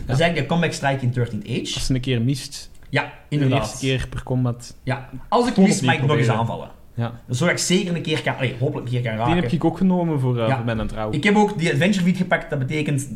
Dat 0.07 0.16
is 0.16 0.20
eigenlijk 0.22 0.36
de 0.36 0.46
Comeback 0.46 0.72
Strike 0.72 1.00
in 1.05 1.11
13th 1.12 1.46
Age. 1.50 1.74
Als 1.74 1.86
ze 1.86 1.94
een 1.94 2.00
keer 2.00 2.22
mist, 2.22 2.70
Ja, 2.88 3.02
de 3.02 3.09
inderdaad. 3.28 3.59
eerste 3.61 3.78
keer 3.78 4.07
per 4.11 4.22
combat. 4.22 4.76
Ja. 4.82 5.09
Als 5.28 5.48
ik 5.48 5.57
mis, 5.57 5.80
mag 5.80 5.94
ik 5.94 6.07
nog 6.07 6.16
eens 6.16 6.28
aanvallen. 6.28 6.70
Ja. 6.94 7.20
Zodat 7.28 7.52
ik 7.55 7.59
zeker 7.61 7.96
een 7.96 8.02
keer 8.02 8.22
kan... 8.22 8.36
Allee, 8.36 8.55
hopelijk 8.61 8.86
een 8.86 8.92
keer 8.92 9.02
kan 9.02 9.11
Die 9.12 9.20
raken. 9.20 9.42
heb 9.42 9.52
ik 9.52 9.64
ook 9.64 9.76
genomen 9.78 10.20
voor, 10.20 10.36
uh, 10.38 10.46
Ja. 10.48 10.57
voor 10.57 10.64
mijn 10.74 10.86
trouw. 10.86 11.11
Ik 11.12 11.24
heb 11.24 11.36
ook 11.36 11.59
die 11.59 11.70
Adventure 11.72 12.05
Feat 12.05 12.16
gepakt. 12.16 12.50
Dat 12.50 12.59
betekent 12.59 13.09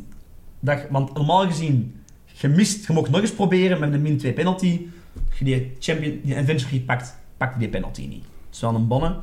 dat... 0.60 0.78
je- 0.80 0.86
Want 0.90 1.14
normaal 1.14 1.46
gezien, 1.46 1.94
je 2.40 2.48
mist, 2.48 2.86
je 2.86 2.92
mag 2.92 3.08
nog 3.08 3.20
eens 3.20 3.32
proberen 3.32 3.80
met 3.80 3.92
een 3.92 4.02
min 4.02 4.18
2 4.18 4.32
penalty. 4.32 4.80
Als 5.28 5.38
je 5.38 5.44
die, 5.44 5.76
champion, 5.78 6.20
die 6.22 6.36
Adventure 6.36 6.80
pakt, 6.80 7.16
pak 7.36 7.52
je 7.52 7.58
die 7.58 7.68
penalty 7.68 8.06
niet. 8.06 8.22
Dat 8.22 8.54
is 8.54 8.60
wel 8.60 8.74
een 8.74 8.88
bonne. 8.88 9.14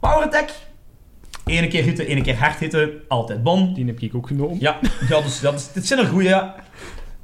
Power 0.00 0.24
Attack. 0.24 0.50
Ene 1.44 1.68
keer 1.68 1.82
hitten, 1.82 2.06
ene 2.06 2.20
keer 2.20 2.36
hard 2.36 2.58
hitten. 2.58 2.90
Altijd 3.08 3.42
bon. 3.42 3.74
Die 3.74 3.86
heb 3.86 4.00
ik 4.00 4.14
ook 4.14 4.26
genomen. 4.26 4.56
Ja, 4.60 4.78
ja 5.08 5.20
dus, 5.20 5.40
dat 5.40 5.54
is, 5.54 5.72
dit 5.72 5.86
zijn 5.86 6.00
er 6.00 6.06
goeie, 6.06 6.28
ja. 6.28 6.54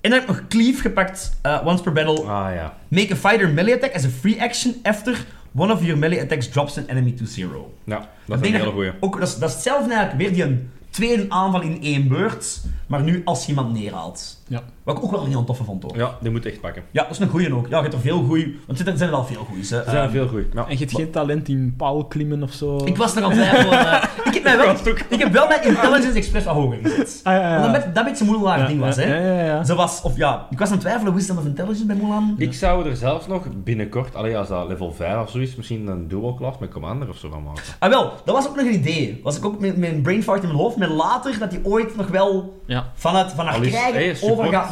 En 0.01 0.11
dan 0.11 0.21
heb 0.21 0.29
ik 0.29 0.37
nog 0.37 0.49
Cleave 0.49 0.81
gepakt. 0.81 1.39
eh, 1.43 1.67
once 1.67 1.83
per 1.83 1.93
battle. 1.93 2.21
Ah, 2.21 2.55
ja. 2.55 2.79
Make 2.89 3.13
a 3.13 3.17
fighter 3.17 3.49
melee 3.49 3.75
attack 3.75 3.95
as 3.95 4.05
a 4.05 4.09
free 4.09 4.43
action 4.43 4.75
after 4.83 5.27
One 5.55 5.73
of 5.73 5.83
your 5.85 5.99
melee 5.99 6.21
attacks 6.21 6.49
drops 6.49 6.79
an 6.79 6.87
enemy 6.87 7.13
to 7.13 7.25
zero. 7.25 7.75
Ja, 7.85 8.09
dat 8.27 8.41
is 8.41 8.49
een 8.49 8.55
hele 8.55 8.71
goeie. 8.71 8.93
Ook, 9.01 9.19
dat, 9.19 9.29
is, 9.29 9.39
dat 9.39 9.49
is 9.49 9.55
hetzelfde 9.55 9.95
eigenlijk, 9.95 10.23
weer 10.23 10.33
die 10.33 10.43
een 10.43 10.71
tweede 10.91 11.27
aanval 11.29 11.61
in 11.61 11.83
één 11.83 12.09
beurt, 12.09 12.63
maar 12.87 13.03
nu 13.03 13.23
als 13.25 13.43
je 13.43 13.49
iemand 13.49 13.73
neerhaalt. 13.73 14.42
Ja. 14.53 14.61
Wat 14.83 14.97
ik 14.97 15.05
ook 15.05 15.11
wel 15.11 15.23
een 15.25 15.29
heel 15.31 15.45
toffe 15.45 15.65
vond, 15.65 15.83
hoor. 15.83 15.97
Ja, 15.97 16.01
Ja, 16.03 16.17
die 16.21 16.31
moet 16.31 16.47
echt 16.47 16.61
pakken. 16.61 16.83
dat 16.93 17.11
is 17.11 17.19
een 17.19 17.29
goeie 17.29 17.55
ook. 17.55 17.69
Ja, 17.69 17.77
je 17.77 17.83
hebt 17.83 17.95
er 17.95 18.01
veel 18.01 18.23
goeie... 18.23 18.57
Want 18.67 18.79
er 18.87 18.97
zijn 18.97 19.11
er 19.11 19.17
al 19.17 19.25
veel 19.25 19.45
goeie, 19.45 19.67
hè. 19.69 19.85
Er 19.85 19.91
zijn 19.91 20.11
veel 20.11 20.29
goeie. 20.29 20.47
Ja. 20.55 20.65
En 20.65 20.73
je 20.73 20.79
hebt 20.79 20.95
geen 20.95 21.11
talent 21.11 21.49
in 21.49 21.75
paalklimmen 21.77 22.43
of 22.43 22.53
zo? 22.53 22.77
Ik 22.85 22.97
was 22.97 23.15
nog 23.15 23.25
aan 23.25 23.31
het 23.31 23.41
twijfelen. 23.49 24.03
ik, 24.25 24.35
heb 24.35 24.43
mij 24.43 24.57
wel, 24.57 24.71
ik 25.09 25.19
heb 25.19 25.33
wel 25.33 25.47
mijn 25.49 25.63
Intelligence 25.65 26.19
Express 26.19 26.47
wat 26.47 26.55
hoger 26.55 26.79
gezet. 26.83 27.21
Ah, 27.23 27.33
ja, 27.33 27.41
ja, 27.41 27.51
ja. 27.59 27.67
Omdat 27.67 27.83
dat, 27.83 27.95
dat 27.95 28.05
beetje 28.05 28.25
een 28.25 28.31
moeilijk 28.31 28.57
Ja, 28.61 28.67
ding 28.67 28.81
was, 28.81 28.97
ja, 28.97 29.03
hè. 29.03 29.17
Ja, 29.17 29.35
ja, 29.39 29.45
ja. 29.45 29.65
Zo 29.65 29.75
was, 29.75 30.03
of 30.03 30.17
ja, 30.17 30.47
ik 30.51 30.59
was 30.59 30.67
aan 30.69 30.75
het 30.75 30.83
twijfelen, 30.83 31.15
Wisdom 31.15 31.39
of 31.39 31.45
Intelligence 31.45 31.87
bij 31.87 31.97
Mulan. 31.97 32.35
Ik 32.39 32.55
zou 32.55 32.89
er 32.89 32.97
zelfs 32.97 33.27
nog 33.27 33.47
binnenkort, 33.65 34.15
allee, 34.15 34.39
als 34.39 34.49
dat 34.49 34.69
level 34.69 34.93
5 34.93 35.23
of 35.23 35.31
zo 35.31 35.39
is, 35.39 35.57
misschien 35.57 35.87
een 35.87 36.09
dual 36.09 36.35
class 36.35 36.59
met 36.59 36.71
Commander 36.71 37.09
of 37.09 37.17
zo 37.17 37.29
van 37.31 37.43
maken. 37.43 37.63
Ah 37.79 37.91
wel, 37.91 38.13
dat 38.25 38.35
was 38.35 38.49
ook 38.49 38.57
nog 38.57 38.65
een 38.67 38.75
idee. 38.75 39.21
Was 39.23 39.37
ik 39.37 39.45
ook 39.45 39.61
met 39.61 39.77
met 39.77 39.91
een 39.93 40.03
brain 40.03 40.23
fart 40.23 40.43
in 40.43 40.49
mijn 40.49 40.61
hoofd, 40.61 40.77
met 40.77 40.89
later 40.89 41.39
dat 41.39 41.51
hij 41.51 41.61
ooit 41.63 41.97
nog 41.97 42.07
wel 42.09 42.61
Ja. 42.67 42.91
vanuit, 42.95 43.33
vanuit 43.33 43.61
krijgen 43.69 43.95
hey, 43.95 44.15
support. 44.45 44.63
overgaat 44.65 44.71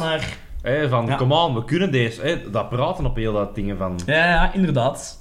naar... 0.63 0.89
Van, 0.89 1.05
Ja. 1.05 1.15
come 1.15 1.35
on, 1.35 1.53
we 1.55 1.65
kunnen 1.65 1.91
deze. 1.91 2.21
Hé, 2.21 2.49
dat 2.51 2.69
praten 2.69 3.05
op 3.05 3.15
heel 3.15 3.33
dat 3.33 3.55
dingen 3.55 3.77
van... 3.77 3.99
Ja, 4.05 4.15
ja, 4.29 4.53
inderdaad. 4.53 5.19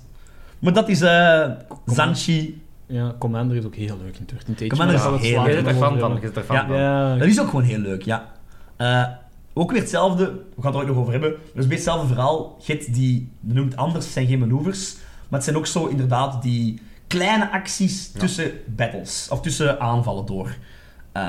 Maar 0.58 0.72
dat 0.72 0.88
is 0.88 1.00
eh 1.00 1.50
Zanchi. 1.86 2.62
Ja, 2.86 3.14
Commander 3.18 3.56
is 3.56 3.64
ook 3.64 3.74
heel 3.74 3.98
leuk 4.04 4.16
in 4.18 4.24
Turtle. 4.24 4.68
Commander 4.68 4.96
maar 4.98 5.14
is 5.14 5.20
daar 5.20 5.30
heel 5.30 5.42
we 5.42 5.50
Je 5.50 5.56
ervan 5.56 5.98
van, 5.98 6.18
je 6.20 6.30
ervan 6.30 6.56
Ja. 6.56 6.66
van. 6.66 6.76
Ja, 6.76 7.16
Dat 7.16 7.26
is 7.28 7.40
ook 7.40 7.48
gewoon 7.48 7.64
heel 7.64 7.78
leuk, 7.78 8.02
ja. 8.02 8.24
Eh, 8.76 9.04
ook 9.52 9.70
weer 9.70 9.80
hetzelfde, 9.80 10.24
we 10.56 10.62
gaan 10.62 10.72
het 10.72 10.74
er 10.74 10.80
ook 10.80 10.86
nog 10.86 10.96
over 10.96 11.12
hebben. 11.12 11.30
Dat 11.30 11.38
is 11.42 11.48
een 11.52 11.54
beetje 11.54 11.74
hetzelfde 11.74 12.06
verhaal. 12.06 12.56
Hebt 12.64 12.94
die, 12.94 13.32
noemt 13.40 13.76
anders, 13.76 14.04
het 14.04 14.14
zijn 14.14 14.26
geen 14.26 14.38
manoeuvres. 14.38 14.96
Maar 15.28 15.38
het 15.38 15.44
zijn 15.44 15.56
ook 15.56 15.66
zo 15.66 15.86
inderdaad 15.86 16.42
die 16.42 16.80
kleine 17.06 17.50
acties 17.52 18.10
Ja. 18.14 18.20
tussen 18.20 18.50
battles. 18.66 19.28
Of 19.30 19.40
tussen 19.40 19.80
aanvallen 19.80 20.26
door. 20.26 20.54
Eh, 21.12 21.22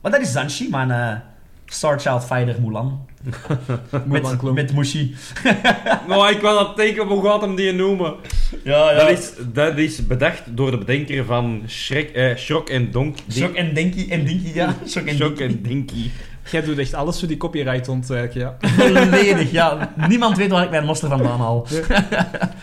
maar 0.00 0.10
dat 0.12 0.20
is 0.20 0.32
Zanchi, 0.32 0.68
mijn 0.70 1.22
eh 1.66 1.72
Star 1.74 2.00
Child 2.00 2.24
Fighter 2.24 2.56
Mulan. 2.60 3.06
Mulan 4.06 4.38
met, 4.42 4.54
met 4.54 4.74
Mushi. 4.74 5.14
Nou, 6.08 6.30
ik 6.30 6.40
was 6.40 6.58
aan 6.58 6.66
het 6.66 6.76
denken, 6.76 7.06
hoe 7.06 7.24
gaat 7.24 7.40
hem 7.40 7.54
die 7.56 7.72
noemen? 7.72 8.14
Ja, 8.64 8.94
Dat, 8.94 9.08
is, 9.10 9.32
dat 9.52 9.78
is 9.78 10.06
bedacht 10.06 10.42
door 10.46 10.70
de 10.70 10.78
bedenker 10.78 11.24
van 11.24 11.62
Shrek, 11.68 12.10
eh, 12.10 12.70
en 12.70 12.90
Donk. 12.90 13.16
Shock 13.32 13.54
en 13.54 13.74
Dinky 13.74 14.10
en 14.10 14.24
Dinky, 14.24 14.50
ja. 14.54 14.74
Shock 14.88 15.06
en 15.06 15.16
Dinky. 15.16 15.42
en 15.42 15.62
Dinky. 15.62 16.10
Jij 16.50 16.62
doet 16.62 16.78
echt 16.78 16.94
alles 16.94 17.18
voor 17.18 17.28
die 17.28 17.36
copyright 17.36 17.88
ontwijken, 17.88 18.40
ja. 18.40 18.56
Volledig, 18.60 19.50
ja. 19.50 19.94
Niemand 20.08 20.36
weet 20.36 20.50
waar 20.50 20.64
ik 20.64 20.70
mijn 20.70 20.84
monster 20.84 21.08
vandaan 21.08 21.38
haal. 21.38 21.66
Dat 21.70 21.90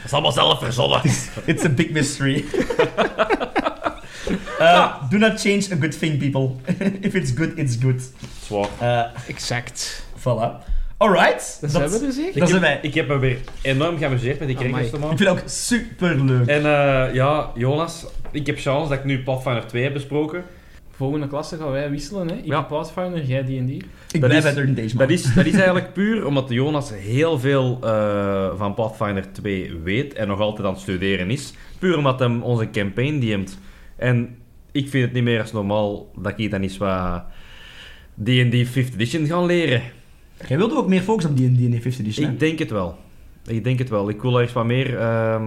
is 0.06 0.14
allemaal 0.14 0.32
zelf 0.32 0.60
verzonnen. 0.60 1.02
It's 1.46 1.64
a 1.66 1.70
big 1.70 1.90
mystery. 1.90 2.46
Uh, 4.60 5.10
do 5.10 5.18
not 5.18 5.42
change 5.42 5.72
a 5.72 5.76
good 5.76 6.00
thing, 6.00 6.18
people. 6.18 6.56
If 7.02 7.16
it's 7.16 7.32
good, 7.32 7.58
it's 7.58 7.76
good. 7.82 8.02
Zwaar. 8.44 8.68
Uh, 8.82 9.04
Exact. 9.30 10.06
voilà. 10.20 10.72
Alright. 10.98 11.58
Dat 11.62 11.72
zijn 11.72 11.90
we 11.90 12.06
er 12.06 12.12
zeker? 12.12 12.34
Ik, 12.34 12.40
Dat 12.40 12.50
zijn 12.50 12.62
heb, 12.64 12.82
wij. 12.82 12.90
ik 12.90 12.94
heb 12.94 13.08
me 13.08 13.18
weer 13.18 13.38
enorm 13.62 13.98
geamuseerd 13.98 14.40
met 14.40 14.48
die 14.48 14.58
te 14.58 14.64
Ik 14.64 14.76
vind 14.98 15.20
het 15.20 15.28
ook 15.30 15.42
super 15.46 16.24
leuk. 16.26 16.48
En 16.48 16.58
eh, 16.66 17.14
ja, 17.14 17.52
Jonas, 17.56 18.06
ik 18.32 18.46
heb 18.46 18.60
chance 18.60 18.90
dat 18.90 18.98
ik 18.98 19.04
nu 19.06 19.24
Pathfinder 19.24 19.68
2 19.68 19.84
heb 19.84 19.94
besproken. 19.94 20.44
Volgende 20.96 21.28
klasse 21.28 21.58
gaan 21.58 21.72
wij 21.72 21.90
wisselen, 21.90 22.28
hè. 22.28 22.34
Ik 22.36 22.46
Ja. 22.46 22.58
heb 22.58 22.68
Pathfinder, 22.68 23.24
jij 23.24 23.44
D&D. 23.44 23.50
Ik 23.52 23.86
dat 24.12 24.20
blijf 24.30 24.46
is- 24.46 24.54
bij 24.54 24.74
Days, 24.74 24.94
man. 24.94 25.08
Dat 25.08 25.18
is, 25.18 25.34
dat 25.34 25.46
is 25.46 25.54
eigenlijk 25.54 25.94
puur 25.94 26.26
omdat 26.26 26.50
Jonas 26.50 26.90
heel 26.96 27.40
veel 27.40 27.78
eh, 27.84 28.50
van 28.58 28.74
Pathfinder 28.74 29.32
2 29.32 29.80
weet 29.84 30.14
en 30.14 30.28
nog 30.28 30.40
altijd 30.40 30.68
aan 30.68 30.74
het 30.74 30.82
studeren 30.82 31.30
is. 31.32 31.54
Puur 31.80 31.98
omdat 31.98 32.20
hem 32.20 32.42
onze 32.42 32.70
campaign 32.70 33.20
DM't. 33.20 33.58
En 33.96 34.38
ik 34.72 34.90
vind 34.90 35.04
het 35.04 35.14
niet 35.14 35.24
meer 35.24 35.42
als 35.42 35.52
normaal 35.52 36.12
dat 36.16 36.34
ik 36.36 36.52
dan 36.52 36.62
eens 36.62 36.78
wat 36.78 37.24
D&D 38.24 38.68
5th 38.68 38.94
edition 38.94 39.26
ga 39.26 39.42
leren. 39.46 39.82
Jij 40.48 40.58
wilde 40.58 40.76
ook 40.76 40.88
meer 40.88 41.02
focus 41.02 41.26
op 41.26 41.38
die 41.38 41.82
5th 41.82 42.00
edition, 42.00 42.26
hè? 42.26 42.32
Ik 42.32 42.40
denk 42.40 42.60
het 42.60 42.72
wel. 42.72 42.98
Ik 43.48 43.64
denk 43.64 43.80
het 43.80 43.90
wel. 43.90 44.10
Ik 44.10 44.22
wil 44.22 44.36
er 44.36 44.42
eens 44.42 44.54
wat 44.54 44.66
meer 44.66 44.98
ehm, 45.00 45.44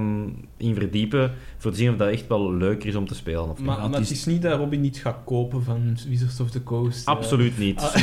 in 0.56 0.74
verdiepen, 0.74 1.32
voor 1.58 1.70
te 1.70 1.76
zien 1.76 1.90
of 1.90 1.96
dat 1.96 2.08
echt 2.08 2.26
wel 2.28 2.52
leuker 2.54 2.88
is 2.88 2.94
om 2.94 3.06
te 3.06 3.14
spelen. 3.14 3.42
Of 3.50 3.56
niet. 3.58 3.66
Maar, 3.66 3.76
maar 3.76 3.84
het 3.90 3.94
het 3.98 4.10
is- 4.10 4.24
niet 4.24 4.42
dat 4.42 4.58
Robin 4.58 4.80
niet 4.80 4.96
gaat 4.98 5.16
kopen 5.24 5.62
van 5.62 5.96
Wizards 6.08 6.40
of 6.40 6.50
the 6.50 6.62
Coast. 6.62 7.06
eh. 7.08 7.14
Absoluut 7.14 7.58
niet. 7.58 7.80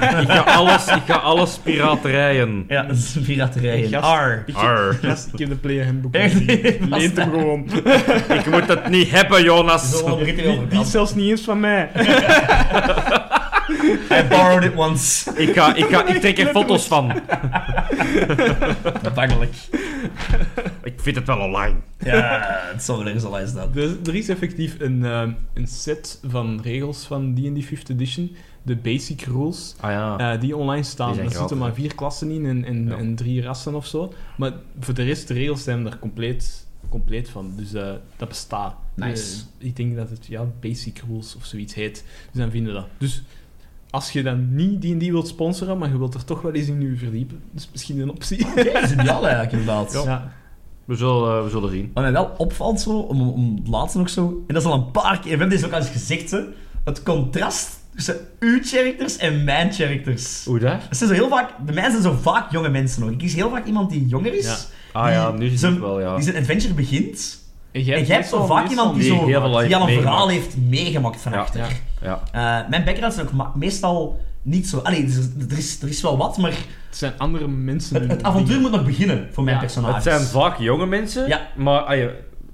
Ah. 0.00 0.20
ik, 0.22 0.28
ga 0.30 0.40
alles, 0.40 0.86
ik 0.86 1.02
ga 1.06 1.14
alles 1.16 1.58
piraterijen. 1.58 2.64
Ja, 2.68 2.82
dat 2.82 2.96
is 2.96 3.16
piraterij. 3.24 3.82
Gast. 3.88 4.04
Ar. 4.04 4.42
Ik, 4.46 4.54
Arr. 4.54 4.92
gast, 5.02 5.28
ik 5.32 5.38
heb 5.38 5.48
de 5.48 5.54
player 5.56 5.84
handbook 5.84 6.14
Echt? 6.14 6.32
gezien. 6.34 6.88
Leent 6.90 7.16
hem 7.16 7.30
gewoon. 7.30 7.64
Ik 8.38 8.46
moet 8.50 8.66
het 8.68 8.88
niet 8.88 9.10
hebben, 9.10 9.42
Jonas. 9.42 10.04
Die, 10.24 10.34
die 10.68 10.80
is 10.80 10.90
zelfs 10.90 11.14
niet 11.14 11.30
eens 11.30 11.40
van 11.42 11.60
mij. 11.60 11.90
I 14.18 14.22
borrowed 14.28 14.64
it 14.64 14.76
once. 14.76 15.30
Ik, 15.36 15.54
ga, 15.54 15.74
ik, 15.74 15.84
ga, 15.84 16.06
ik 16.06 16.20
trek 16.20 16.38
er 16.38 16.46
foto's 16.46 16.86
van. 16.86 17.12
Bangelijk. 19.14 19.54
Ik 20.84 21.00
vind 21.00 21.16
het 21.16 21.26
wel 21.26 21.38
online. 21.38 21.76
Ja, 21.98 22.58
het 22.72 22.82
zal 22.82 22.96
wel 22.96 23.06
ergens 23.06 23.24
al 23.24 23.38
eens 23.38 23.52
dat. 23.52 23.76
Er, 23.76 23.96
er 24.04 24.14
is 24.14 24.28
effectief 24.28 24.76
een, 24.78 25.04
eh, 25.04 25.28
een 25.54 25.66
set 25.66 26.18
van 26.28 26.60
regels 26.62 27.04
van 27.04 27.34
D&D 27.34 27.64
5th 27.64 27.90
edition. 27.90 28.36
De 28.62 28.76
basic 28.76 29.20
rules. 29.22 29.74
Ah 29.80 29.90
ja. 29.90 30.32
eh, 30.32 30.40
die 30.40 30.56
online 30.56 30.82
staan. 30.82 31.12
Die 31.12 31.22
er 31.22 31.30
zitten 31.30 31.58
maar 31.58 31.74
vier 31.74 31.94
klassen 31.94 32.30
in 32.30 32.46
en, 32.46 32.64
en, 32.64 32.86
Ja. 32.88 32.96
en 32.96 33.14
drie 33.14 33.42
rassen 33.42 33.74
of 33.74 33.86
zo. 33.86 34.12
Maar 34.36 34.52
voor 34.80 34.94
de 34.94 35.02
rest, 35.02 35.28
de 35.28 35.34
regels 35.34 35.62
zijn 35.62 35.86
er 35.86 35.98
compleet, 35.98 36.66
compleet 36.88 37.28
van. 37.28 37.52
Dus 37.56 37.72
eh, 37.74 37.92
dat 38.16 38.28
bestaat. 38.28 38.74
Nice. 38.94 39.42
Eh, 39.60 39.66
ik 39.66 39.76
denk 39.76 39.96
dat 39.96 40.10
het 40.10 40.26
ja, 40.26 40.44
basic 40.60 41.02
rules 41.08 41.36
of 41.36 41.44
zoiets 41.44 41.74
heet. 41.74 42.04
Dus 42.32 42.40
dan 42.40 42.50
vinden 42.50 42.72
we 42.74 42.78
dat. 42.80 42.88
Dus 42.98 43.22
als 43.90 44.10
je 44.12 44.22
dan 44.22 44.54
niet 44.54 44.82
die 44.82 44.92
en 44.92 44.98
die 44.98 45.12
wilt 45.12 45.28
sponsoren, 45.28 45.78
maar 45.78 45.88
je 45.90 45.98
wilt 45.98 46.14
er 46.14 46.24
toch 46.24 46.42
wel 46.42 46.52
eens 46.52 46.66
in 46.68 46.78
nu 46.78 46.96
verdiepen, 46.98 47.40
dat 47.52 47.62
is 47.62 47.68
misschien 47.72 48.00
een 48.00 48.10
optie. 48.10 48.46
Oké, 48.46 48.64
dat 48.72 48.82
is 48.82 48.92
ideaal 48.92 49.22
eigenlijk, 49.22 49.52
inderdaad. 49.52 49.92
Ja. 50.04 50.32
We 50.84 50.94
zullen, 50.96 51.36
eh, 51.38 51.44
we 51.44 51.50
zullen 51.50 51.70
zien. 51.70 51.90
Wat 51.94 52.02
mij 52.02 52.12
wel 52.12 52.34
opvalt 52.36 52.80
zo, 52.80 52.90
om, 52.90 53.20
om 53.28 53.56
het 53.56 53.68
laatste 53.68 53.98
nog 53.98 54.08
zo, 54.08 54.44
en 54.46 54.54
dat 54.54 54.62
is 54.62 54.68
al 54.68 54.74
een 54.74 54.90
paar 54.90 55.14
keer, 55.14 55.22
we 55.22 55.28
hebben 55.28 55.48
deze 55.48 55.66
ook 55.66 55.72
al 55.72 55.78
eens 55.78 55.88
gezegd, 55.88 56.30
hè, 56.30 56.40
het 56.84 57.02
contrast 57.02 57.78
tussen 57.94 58.16
uw 58.40 58.58
characters 58.62 59.16
en 59.16 59.44
mijn 59.44 59.72
characters. 59.72 60.44
Hoe 60.44 60.58
dat? 60.58 60.82
Het 60.88 60.96
zijn 60.96 61.08
zo 61.08 61.14
heel 61.16 61.28
vaak, 61.28 61.50
de 61.66 61.72
mijnen 61.72 61.90
zijn 61.90 62.02
zo 62.02 62.18
vaak 62.22 62.52
jonge 62.52 62.68
mensen 62.68 63.00
nog. 63.02 63.10
Ik 63.10 63.18
kies 63.18 63.34
heel 63.34 63.50
vaak 63.50 63.66
iemand 63.66 63.90
die 63.90 64.06
jonger 64.06 64.34
is, 64.34 64.46
Ja. 64.46 64.56
Ah 65.00 65.10
ja, 65.10 65.30
nu 65.30 65.48
zie 65.48 65.58
zijn- 65.58 65.72
ik 65.74 65.80
wel, 65.80 66.00
ja. 66.00 66.14
die 66.14 66.24
zijn 66.24 66.36
adventure 66.36 66.74
begint. 66.74 67.38
En 67.72 67.80
en 67.80 67.86
jij 67.86 68.04
hebt 68.04 68.28
zo 68.28 68.46
vaak 68.46 68.68
iemand 68.68 68.94
die, 68.94 69.02
zo, 69.04 69.24
die 69.24 69.36
al 69.36 69.58
een 69.58 69.68
verhaal 69.70 69.86
meegemaakt. 69.86 70.30
heeft 70.30 70.56
meegemaakt 70.56 71.20
van 71.20 71.32
Ja. 71.32 71.38
achter. 71.38 71.66
Ja. 72.02 72.20
Eh, 72.32 72.68
mijn 72.68 72.84
background 72.84 73.14
zijn 73.14 73.26
ook 73.34 73.54
meestal 73.54 74.20
niet 74.42 74.68
zo... 74.68 74.78
Allee, 74.78 75.02
er 75.02 75.08
is, 75.08 75.16
er 75.50 75.58
is, 75.58 75.82
er 75.82 75.88
is 75.88 76.02
wel 76.02 76.16
wat, 76.16 76.38
maar 76.38 76.50
Het 76.50 76.96
zijn 76.98 77.12
andere 77.18 77.48
mensen. 77.48 78.08
het, 78.08 78.22
avontuur 78.22 78.46
dingen- 78.46 78.62
moet 78.62 78.70
nog 78.70 78.84
beginnen 78.86 79.28
voor 79.32 79.44
mijn 79.44 79.56
Ja, 79.56 79.62
personages. 79.62 79.94
Het 79.94 80.14
zijn 80.14 80.20
vaak 80.26 80.58
jonge 80.58 80.86
mensen, 80.86 81.28
Ja. 81.28 81.40
maar 81.56 82.10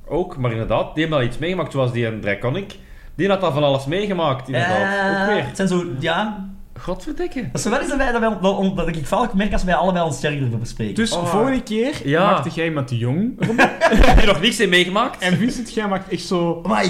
ook, 0.09 0.37
maar 0.37 0.51
inderdaad, 0.51 0.95
die 0.95 1.03
hebben 1.03 1.19
al 1.23 1.27
iets 1.29 1.39
meegemaakt, 1.39 1.73
zoals 1.73 1.93
die 1.93 2.07
een 2.07 2.21
Draconic. 2.21 2.75
Die 3.15 3.29
had 3.29 3.43
al 3.43 3.53
van 3.53 3.63
alles 3.65 3.87
meegemaakt, 3.87 4.47
inderdaad. 4.47 5.15
Eh, 5.17 5.21
ook 5.23 5.27
weer. 5.35 5.47
Het 5.47 5.57
zijn 5.57 5.69
zo... 5.69 5.85
Ja... 5.99 6.49
Godverdikke. 6.79 7.41
Dat 7.43 7.55
is 7.55 7.63
zo 7.63 7.71
wel 7.71 7.79
eens 7.81 7.89
dat, 7.89 7.99
wij, 7.99 8.13
dat, 8.13 8.21
wij, 8.21 8.39
dat, 8.41 8.77
dat 8.77 8.89
ik 8.89 9.07
vaak 9.07 9.35
merk 9.35 9.53
als 9.53 9.65
wij 9.65 9.75
allebei 9.75 10.05
ons 10.05 10.17
sterker 10.17 10.43
ervoor 10.43 10.59
bespreken. 10.59 10.95
Dus 10.95 11.13
Oh. 11.13 11.27
volgende 11.27 11.63
keer 11.63 12.09
Ja. 12.09 12.31
maakte 12.31 12.51
jij 12.55 12.65
iemand 12.67 12.89
de 12.89 12.97
jong. 12.99 13.33
Heb 14.07 14.21
je 14.21 14.27
nog 14.27 14.41
niks 14.41 14.61
in 14.61 14.69
meegemaakt? 14.69 15.23
En 15.23 15.37
Vincent, 15.37 15.75
jij 15.75 15.89
maakt 15.89 16.09
echt 16.13 16.23
zo... 16.23 16.61
Amai. 16.65 16.87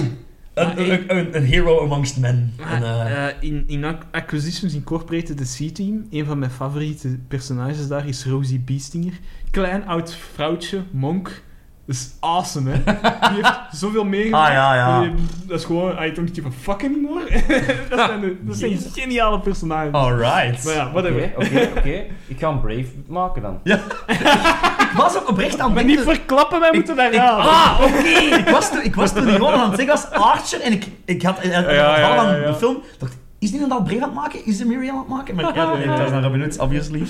Een, 0.54 0.66
Maar 0.66 0.78
een, 0.78 1.16
een, 1.16 1.36
een 1.36 1.44
hero 1.44 1.82
amongst 1.84 2.18
men. 2.18 2.52
En, 2.70 2.82
eh, 2.82 3.26
Eh, 3.28 3.34
in, 3.40 3.64
in 3.66 3.84
Ac- 3.84 4.02
Acquisitions 4.10 4.74
Incorporated, 4.74 5.38
de 5.38 5.66
C-team, 5.68 6.06
een 6.10 6.24
van 6.24 6.38
mijn 6.38 6.50
favoriete 6.50 7.18
personages 7.28 7.88
daar 7.88 8.08
is 8.08 8.24
Rosie 8.24 8.58
Biestinger. 8.60 9.12
Klein 9.50 9.86
oud 9.86 10.14
vrouwtje, 10.34 10.82
monk. 10.90 11.42
Dat 11.86 11.96
is 11.96 12.10
awesome, 12.20 12.70
hè? 12.70 12.82
Die 12.84 13.42
heeft 13.42 13.58
zoveel 13.80 14.04
meegemaakt. 14.04 14.48
Ah, 14.48 14.54
ja, 14.54 14.74
ja. 14.74 15.00
Die- 15.00 15.14
Dat 15.46 15.58
is 15.58 15.64
gewoon, 15.64 16.02
I 16.02 16.12
don't 16.12 16.30
give 16.34 16.46
a 16.46 16.50
fuck 16.60 16.84
anymore. 16.84 17.24
dat 17.90 17.98
zijn, 18.06 18.20
de- 18.20 18.36
dat 18.40 18.56
zijn 18.56 18.78
geniale 18.94 19.40
personages. 19.40 19.92
Alright. 19.92 20.64
Maar 20.64 20.74
ja, 20.74 20.82
Oké, 20.82 20.92
whatever. 20.92 21.32
oké, 21.36 21.68
oké. 21.76 22.04
Ik 22.26 22.38
ga 22.38 22.48
een 22.48 22.60
Brave 22.60 22.86
maken 23.06 23.42
dan. 23.42 23.60
Ik 24.92 25.02
was 25.02 25.16
ook 25.16 25.28
oprecht 25.28 25.58
aan 25.60 25.76
het 25.76 25.86
niet 25.86 25.96
denken... 25.96 26.14
verklappen, 26.14 26.60
wij 26.60 26.70
moeten 26.72 26.96
daar 26.96 27.12
gaan. 27.12 27.38
ah, 27.40 27.80
oké. 27.82 28.36
Ik 28.36 28.48
was 28.48 28.70
toen, 28.70 28.82
ik 28.82 28.94
was 28.94 29.12
toen 29.12 29.22
gewoon 29.28 29.52
aan 29.54 29.70
het 29.70 29.78
zeggen 29.80 29.94
als 29.94 30.10
Archer 30.10 30.60
en 30.60 30.72
ik, 30.72 30.86
ik 31.04 31.22
had 31.22 31.42
in 31.42 31.50
het 31.50 31.64
Ja, 31.66 31.72
ja, 31.72 31.94
verhaal 31.94 32.16
van 32.16 32.26
ja, 32.26 32.36
ja. 32.36 32.46
de 32.46 32.54
film... 32.54 32.82
dacht, 32.98 33.16
is 33.38 33.50
die 33.50 33.60
inderdaad 33.60 33.84
Brave 33.86 34.00
aan 34.02 34.08
het 34.08 34.14
maken? 34.18 34.46
Is 34.46 34.58
de 34.58 34.64
Miriam 34.64 34.94
aan 34.94 34.98
het 35.00 35.08
maken? 35.08 35.34
Maar 35.34 35.54
ja, 35.56 35.72
nee, 35.74 35.86
dat 35.86 36.00
is 36.00 36.10
naar 36.10 36.22
Robin 36.22 36.40
Hood, 36.40 36.58
obviously. 36.58 37.06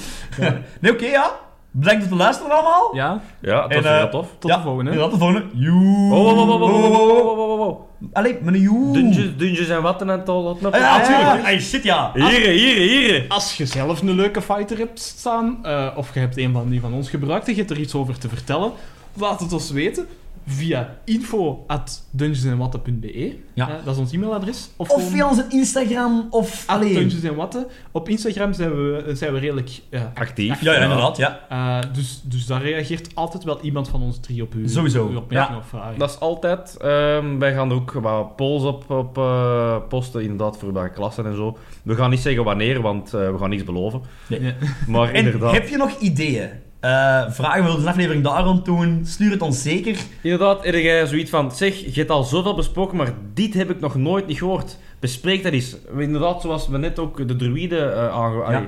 nee, 0.80 0.92
oké, 0.92 1.06
ja. 1.06 1.30
Bedankt 1.78 2.02
voor 2.02 2.12
het 2.12 2.20
luisteren 2.20 2.52
allemaal. 2.52 2.94
Ja, 2.94 3.20
ja 3.40 3.66
tot 3.66 3.82
was 3.82 3.92
heel 3.92 4.08
tof. 4.08 4.28
Tot 4.38 4.52
de 4.52 4.60
volgende. 4.60 4.96
Tot 4.96 5.10
de 5.10 5.18
volgende. 5.18 5.44
Joe. 5.52 6.12
Oh, 6.12 6.26
oh, 6.26 6.48
oh, 6.48 7.38
oh, 7.38 7.60
oh, 7.60 7.80
Allee, 8.12 8.38
meneer 8.42 8.60
een 8.60 8.66
joe. 8.66 8.92
Dungeons, 8.92 9.36
dungeons 9.36 9.68
en 9.68 9.82
wat 9.82 10.00
en 10.00 10.08
het 10.08 10.26
de 10.26 10.32
Ah, 10.32 10.60
ja, 10.60 10.98
natuurlijk. 10.98 11.42
Hey, 11.42 11.60
shit, 11.60 11.82
ja. 11.82 12.10
Hier, 12.14 12.50
hier, 12.50 12.76
hier. 12.76 13.24
Als 13.28 13.56
je 13.56 13.66
zelf 13.66 14.00
een 14.00 14.10
leuke 14.10 14.42
fighter 14.42 14.78
hebt 14.78 15.00
staan, 15.00 15.58
eh, 15.62 15.86
of 15.96 16.14
je 16.14 16.20
hebt 16.20 16.36
een 16.36 16.52
van 16.52 16.68
die 16.68 16.80
van 16.80 16.92
ons 16.92 17.10
gebruikt 17.10 17.46
en 17.46 17.52
je 17.52 17.58
hebt 17.58 17.70
er 17.70 17.78
iets 17.78 17.94
over 17.94 18.18
te 18.18 18.28
vertellen, 18.28 18.72
laat 19.14 19.40
het 19.40 19.52
ons 19.52 19.70
weten 19.70 20.06
via 20.46 20.98
info.dungeonsandwatten.be. 21.04 23.36
Ja. 23.54 23.68
Eh, 23.68 23.74
dat 23.84 23.94
is 23.94 24.00
ons 24.00 24.12
e-mailadres. 24.12 24.70
Of, 24.76 25.10
via 25.10 25.28
onze 25.28 25.46
Instagram, 25.48 26.26
of... 26.30 26.64
at 26.66 26.76
Allee. 26.76 26.94
Dungeons 26.94 27.24
and 27.24 27.36
Watten. 27.36 27.66
Op 27.90 28.08
Instagram 28.08 28.52
zijn 28.52 28.70
we, 28.70 29.10
zijn 29.14 29.32
we 29.32 29.38
redelijk... 29.38 29.70
ja, 29.90 30.12
Actief. 30.14 30.60
Ja, 30.60 30.72
ja, 30.72 30.78
inderdaad, 30.82 31.16
ja. 31.16 31.40
eh, 31.48 31.78
dus, 31.92 32.20
dus 32.24 32.46
daar 32.46 32.62
reageert 32.62 33.14
altijd 33.14 33.44
wel 33.44 33.60
iemand 33.60 33.88
van 33.88 34.02
ons 34.02 34.20
drie 34.20 34.42
op 34.42 34.52
uw, 34.54 34.68
Sowieso, 34.68 35.08
uw 35.08 35.16
opmerking 35.16 35.56
ja. 35.56 35.62
of 35.62 35.66
vragen. 35.68 35.98
Dat 35.98 36.10
is 36.10 36.20
altijd. 36.20 36.76
ehm, 36.76 37.38
wij 37.38 37.54
gaan 37.54 37.70
er 37.70 37.76
ook 37.76 37.92
wat 37.92 38.36
polls 38.36 38.62
op, 38.62 38.90
op 38.90 39.18
eh, 39.18 39.76
posten, 39.88 40.22
inderdaad, 40.22 40.58
voor 40.58 40.72
de 40.72 40.90
klassen 40.94 41.26
en 41.26 41.36
zo. 41.36 41.58
We 41.82 41.94
gaan 41.94 42.10
niet 42.10 42.20
zeggen 42.20 42.44
wanneer, 42.44 42.80
want 42.80 43.14
eh, 43.14 43.30
we 43.30 43.38
gaan 43.38 43.50
niets 43.50 43.64
beloven. 43.64 44.00
Nee. 44.26 44.40
Ja. 44.42 44.52
Maar 44.86 45.08
En 45.12 45.24
inderdaad. 45.24 45.52
heb 45.52 45.68
je 45.68 45.76
nog 45.76 45.98
ideeën? 45.98 46.50
Eh, 46.86 47.30
vragen 47.30 47.64
we 47.64 47.70
een 47.70 47.86
aflevering 47.88 48.24
daar 48.24 48.42
rond 48.42 48.64
doen? 48.64 49.00
Stuur 49.04 49.30
het 49.30 49.42
ons 49.42 49.62
zeker. 49.62 49.96
Inderdaad, 50.22 50.64
heb 50.64 50.74
jij 50.74 51.06
zoiets 51.06 51.30
van, 51.30 51.52
zeg, 51.52 51.78
je 51.78 51.90
hebt 51.94 52.10
al 52.10 52.22
zoveel 52.24 52.54
besproken, 52.54 52.96
maar 52.96 53.12
dit 53.34 53.54
heb 53.54 53.70
ik 53.70 53.80
nog 53.80 53.94
nooit 53.94 54.26
niet 54.26 54.38
gehoord. 54.38 54.78
Bespreek 55.00 55.42
dat 55.42 55.52
eens. 55.52 55.76
Inderdaad, 55.98 56.40
zoals 56.42 56.68
we 56.68 56.78
net 56.78 56.98
ook 56.98 57.28
de 57.28 57.36
druïden 57.36 57.94
eh 57.96 58.08
aange... 58.08 58.42
allee. 58.42 58.66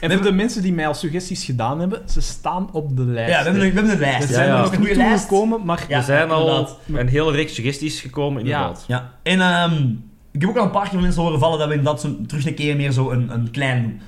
En 0.00 0.12
voor 0.12 0.22
de 0.22 0.32
mensen 0.32 0.62
die 0.62 0.72
mij 0.72 0.86
al 0.86 0.94
suggesties 0.94 1.44
gedaan 1.44 1.80
hebben, 1.80 2.02
ze 2.08 2.20
staan 2.20 2.68
op 2.72 2.96
de 2.96 3.02
lijst. 3.04 3.30
Ja, 3.30 3.38
we 3.38 3.44
hebben, 3.44 3.62
een- 3.62 3.68
we 3.68 3.74
hebben 3.74 3.92
een 3.92 3.98
lijst. 3.98 4.20
Er 4.22 4.26
We 4.28 4.34
zijn 4.34 4.48
ja. 4.48 4.54
er 4.56 4.60
nog 4.62 4.72
een 4.72 4.78
niet 4.80 4.88
goede 4.88 5.02
lijst. 5.02 5.28
toegekomen, 5.28 5.64
maar 5.64 5.84
Ja. 5.88 5.96
er 5.96 6.02
zijn 6.02 6.30
al 6.30 6.40
inderdaad. 6.48 6.78
een 6.94 7.08
hele 7.08 7.32
reeks 7.32 7.54
suggesties 7.54 8.00
gekomen, 8.00 8.38
inderdaad. 8.42 8.84
Ja, 8.86 9.10
en 9.22 9.40
ehm, 9.40 9.84
ik 10.32 10.40
heb 10.40 10.50
ook 10.50 10.56
al 10.56 10.64
een 10.64 10.70
paar 10.70 10.82
keer 10.82 10.92
van 10.92 11.02
mensen 11.02 11.22
horen 11.22 11.38
vallen 11.38 11.58
dat 11.58 11.68
we 11.68 11.74
inderdaad 11.74 12.00
zo, 12.00 12.16
terug 12.26 12.46
een 12.46 12.54
keer 12.54 12.76
meer 12.76 12.92
zo 12.92 13.10
een, 13.10 13.30
een 13.32 13.50
klein, 13.50 14.00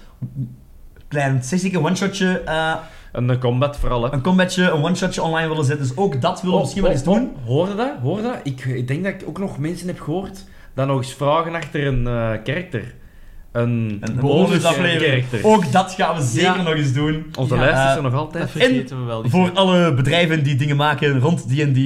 klein 1.09 1.42
sessieke 1.42 1.78
one-shotje, 1.80 2.42
eh, 2.44 2.74
En 3.12 3.26
de 3.26 3.38
combat 3.38 3.76
vooral, 3.76 4.02
hè. 4.04 4.12
een 4.12 4.20
combatje, 4.22 4.62
een 4.70 4.82
one-shotje 4.84 5.22
online 5.22 5.48
willen 5.48 5.64
zetten. 5.64 5.86
Dus 5.86 5.96
ook 5.96 6.20
dat 6.20 6.40
willen 6.40 6.56
we 6.56 6.62
misschien 6.62 6.82
wel 6.82 6.90
eens 6.92 7.02
doen. 7.02 7.32
Hoorde 7.46 7.74
dat? 7.74 7.92
Hoorde 8.02 8.22
dat? 8.22 8.36
Ik, 8.42 8.64
ik 8.64 8.88
denk 8.88 9.04
dat 9.04 9.12
ik 9.12 9.22
ook 9.28 9.38
nog 9.38 9.59
mensen 9.59 9.86
heb 9.86 10.00
gehoord 10.00 10.44
dat 10.74 10.86
nog 10.86 10.96
eens 10.98 11.14
vragen 11.14 11.54
achter 11.54 11.86
een 11.86 12.06
eh 12.06 12.30
karakter. 12.44 12.94
Een, 13.52 13.98
Een 14.00 14.16
bonus 14.20 14.48
bonusaflevering. 14.48 15.24
Ook 15.42 15.72
dat 15.72 15.92
gaan 15.92 16.16
we 16.16 16.22
zeker 16.22 16.56
Ja. 16.56 16.62
nog 16.62 16.74
eens 16.74 16.92
doen. 16.92 17.26
Onze 17.38 17.54
Ja, 17.54 17.61
lijst 17.61 17.78
is 17.78 17.84
eh, 17.90 17.96
er 17.96 18.02
nog 18.02 18.12
dat 18.12 18.20
altijd. 18.20 18.50
vergeten 18.50 18.98
we 19.00 19.04
wel. 19.04 19.22
die 19.22 19.30
Voor 19.30 19.50
alle 19.54 19.94
bedrijven 19.94 20.42
die 20.42 20.56
dingen 20.56 20.76
maken 20.76 21.20
rond 21.20 21.48
D&D, 21.48 21.78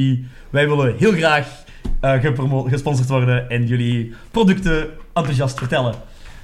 wij 0.50 0.68
willen 0.68 0.94
heel 0.98 1.12
graag 1.12 1.46
eh, 2.00 2.22
gesponsord 2.66 3.08
worden 3.08 3.50
en 3.50 3.66
jullie 3.66 4.12
producten 4.30 4.88
enthousiast 5.14 5.58
vertellen. 5.58 5.94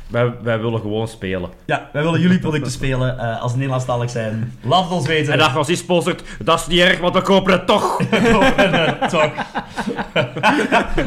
Wij, 0.08 0.32
wij 0.42 0.60
willen 0.60 0.80
gewoon 0.80 1.08
spelen. 1.08 1.50
Ja, 1.66 1.88
wij 1.92 2.02
willen 2.02 2.20
jullie 2.20 2.38
producten 2.38 2.70
spelen 2.70 3.18
eh, 3.18 3.42
als 3.42 3.54
Nederlandstalig 3.54 4.10
zijn. 4.10 4.58
Laat 4.62 4.82
het 4.82 4.92
ons 4.92 5.06
weten. 5.06 5.32
En 5.32 5.38
dat 5.38 5.56
als 5.56 5.66
die 5.66 5.76
sponsort, 5.76 6.22
dat 6.38 6.60
is 6.60 6.66
niet 6.66 6.80
erg, 6.80 6.98
want 7.00 7.14
we 7.14 7.22
kopen 7.22 7.52
het 7.52 7.66
toch. 7.66 7.96
Toch. 9.10 9.30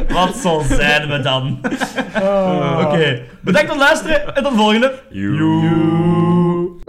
Wat 0.14 0.36
zo 0.36 0.64
zijn 0.68 1.10
we 1.10 1.20
dan? 1.20 1.60
Oké, 2.86 3.22
bedankt 3.42 3.72
voor 3.72 3.80
het 3.80 3.88
luisteren 3.88 4.36
en 4.36 4.44
tot 4.44 4.52
de 4.52 4.58
volgende. 4.58 4.94
Joe. 5.10 6.80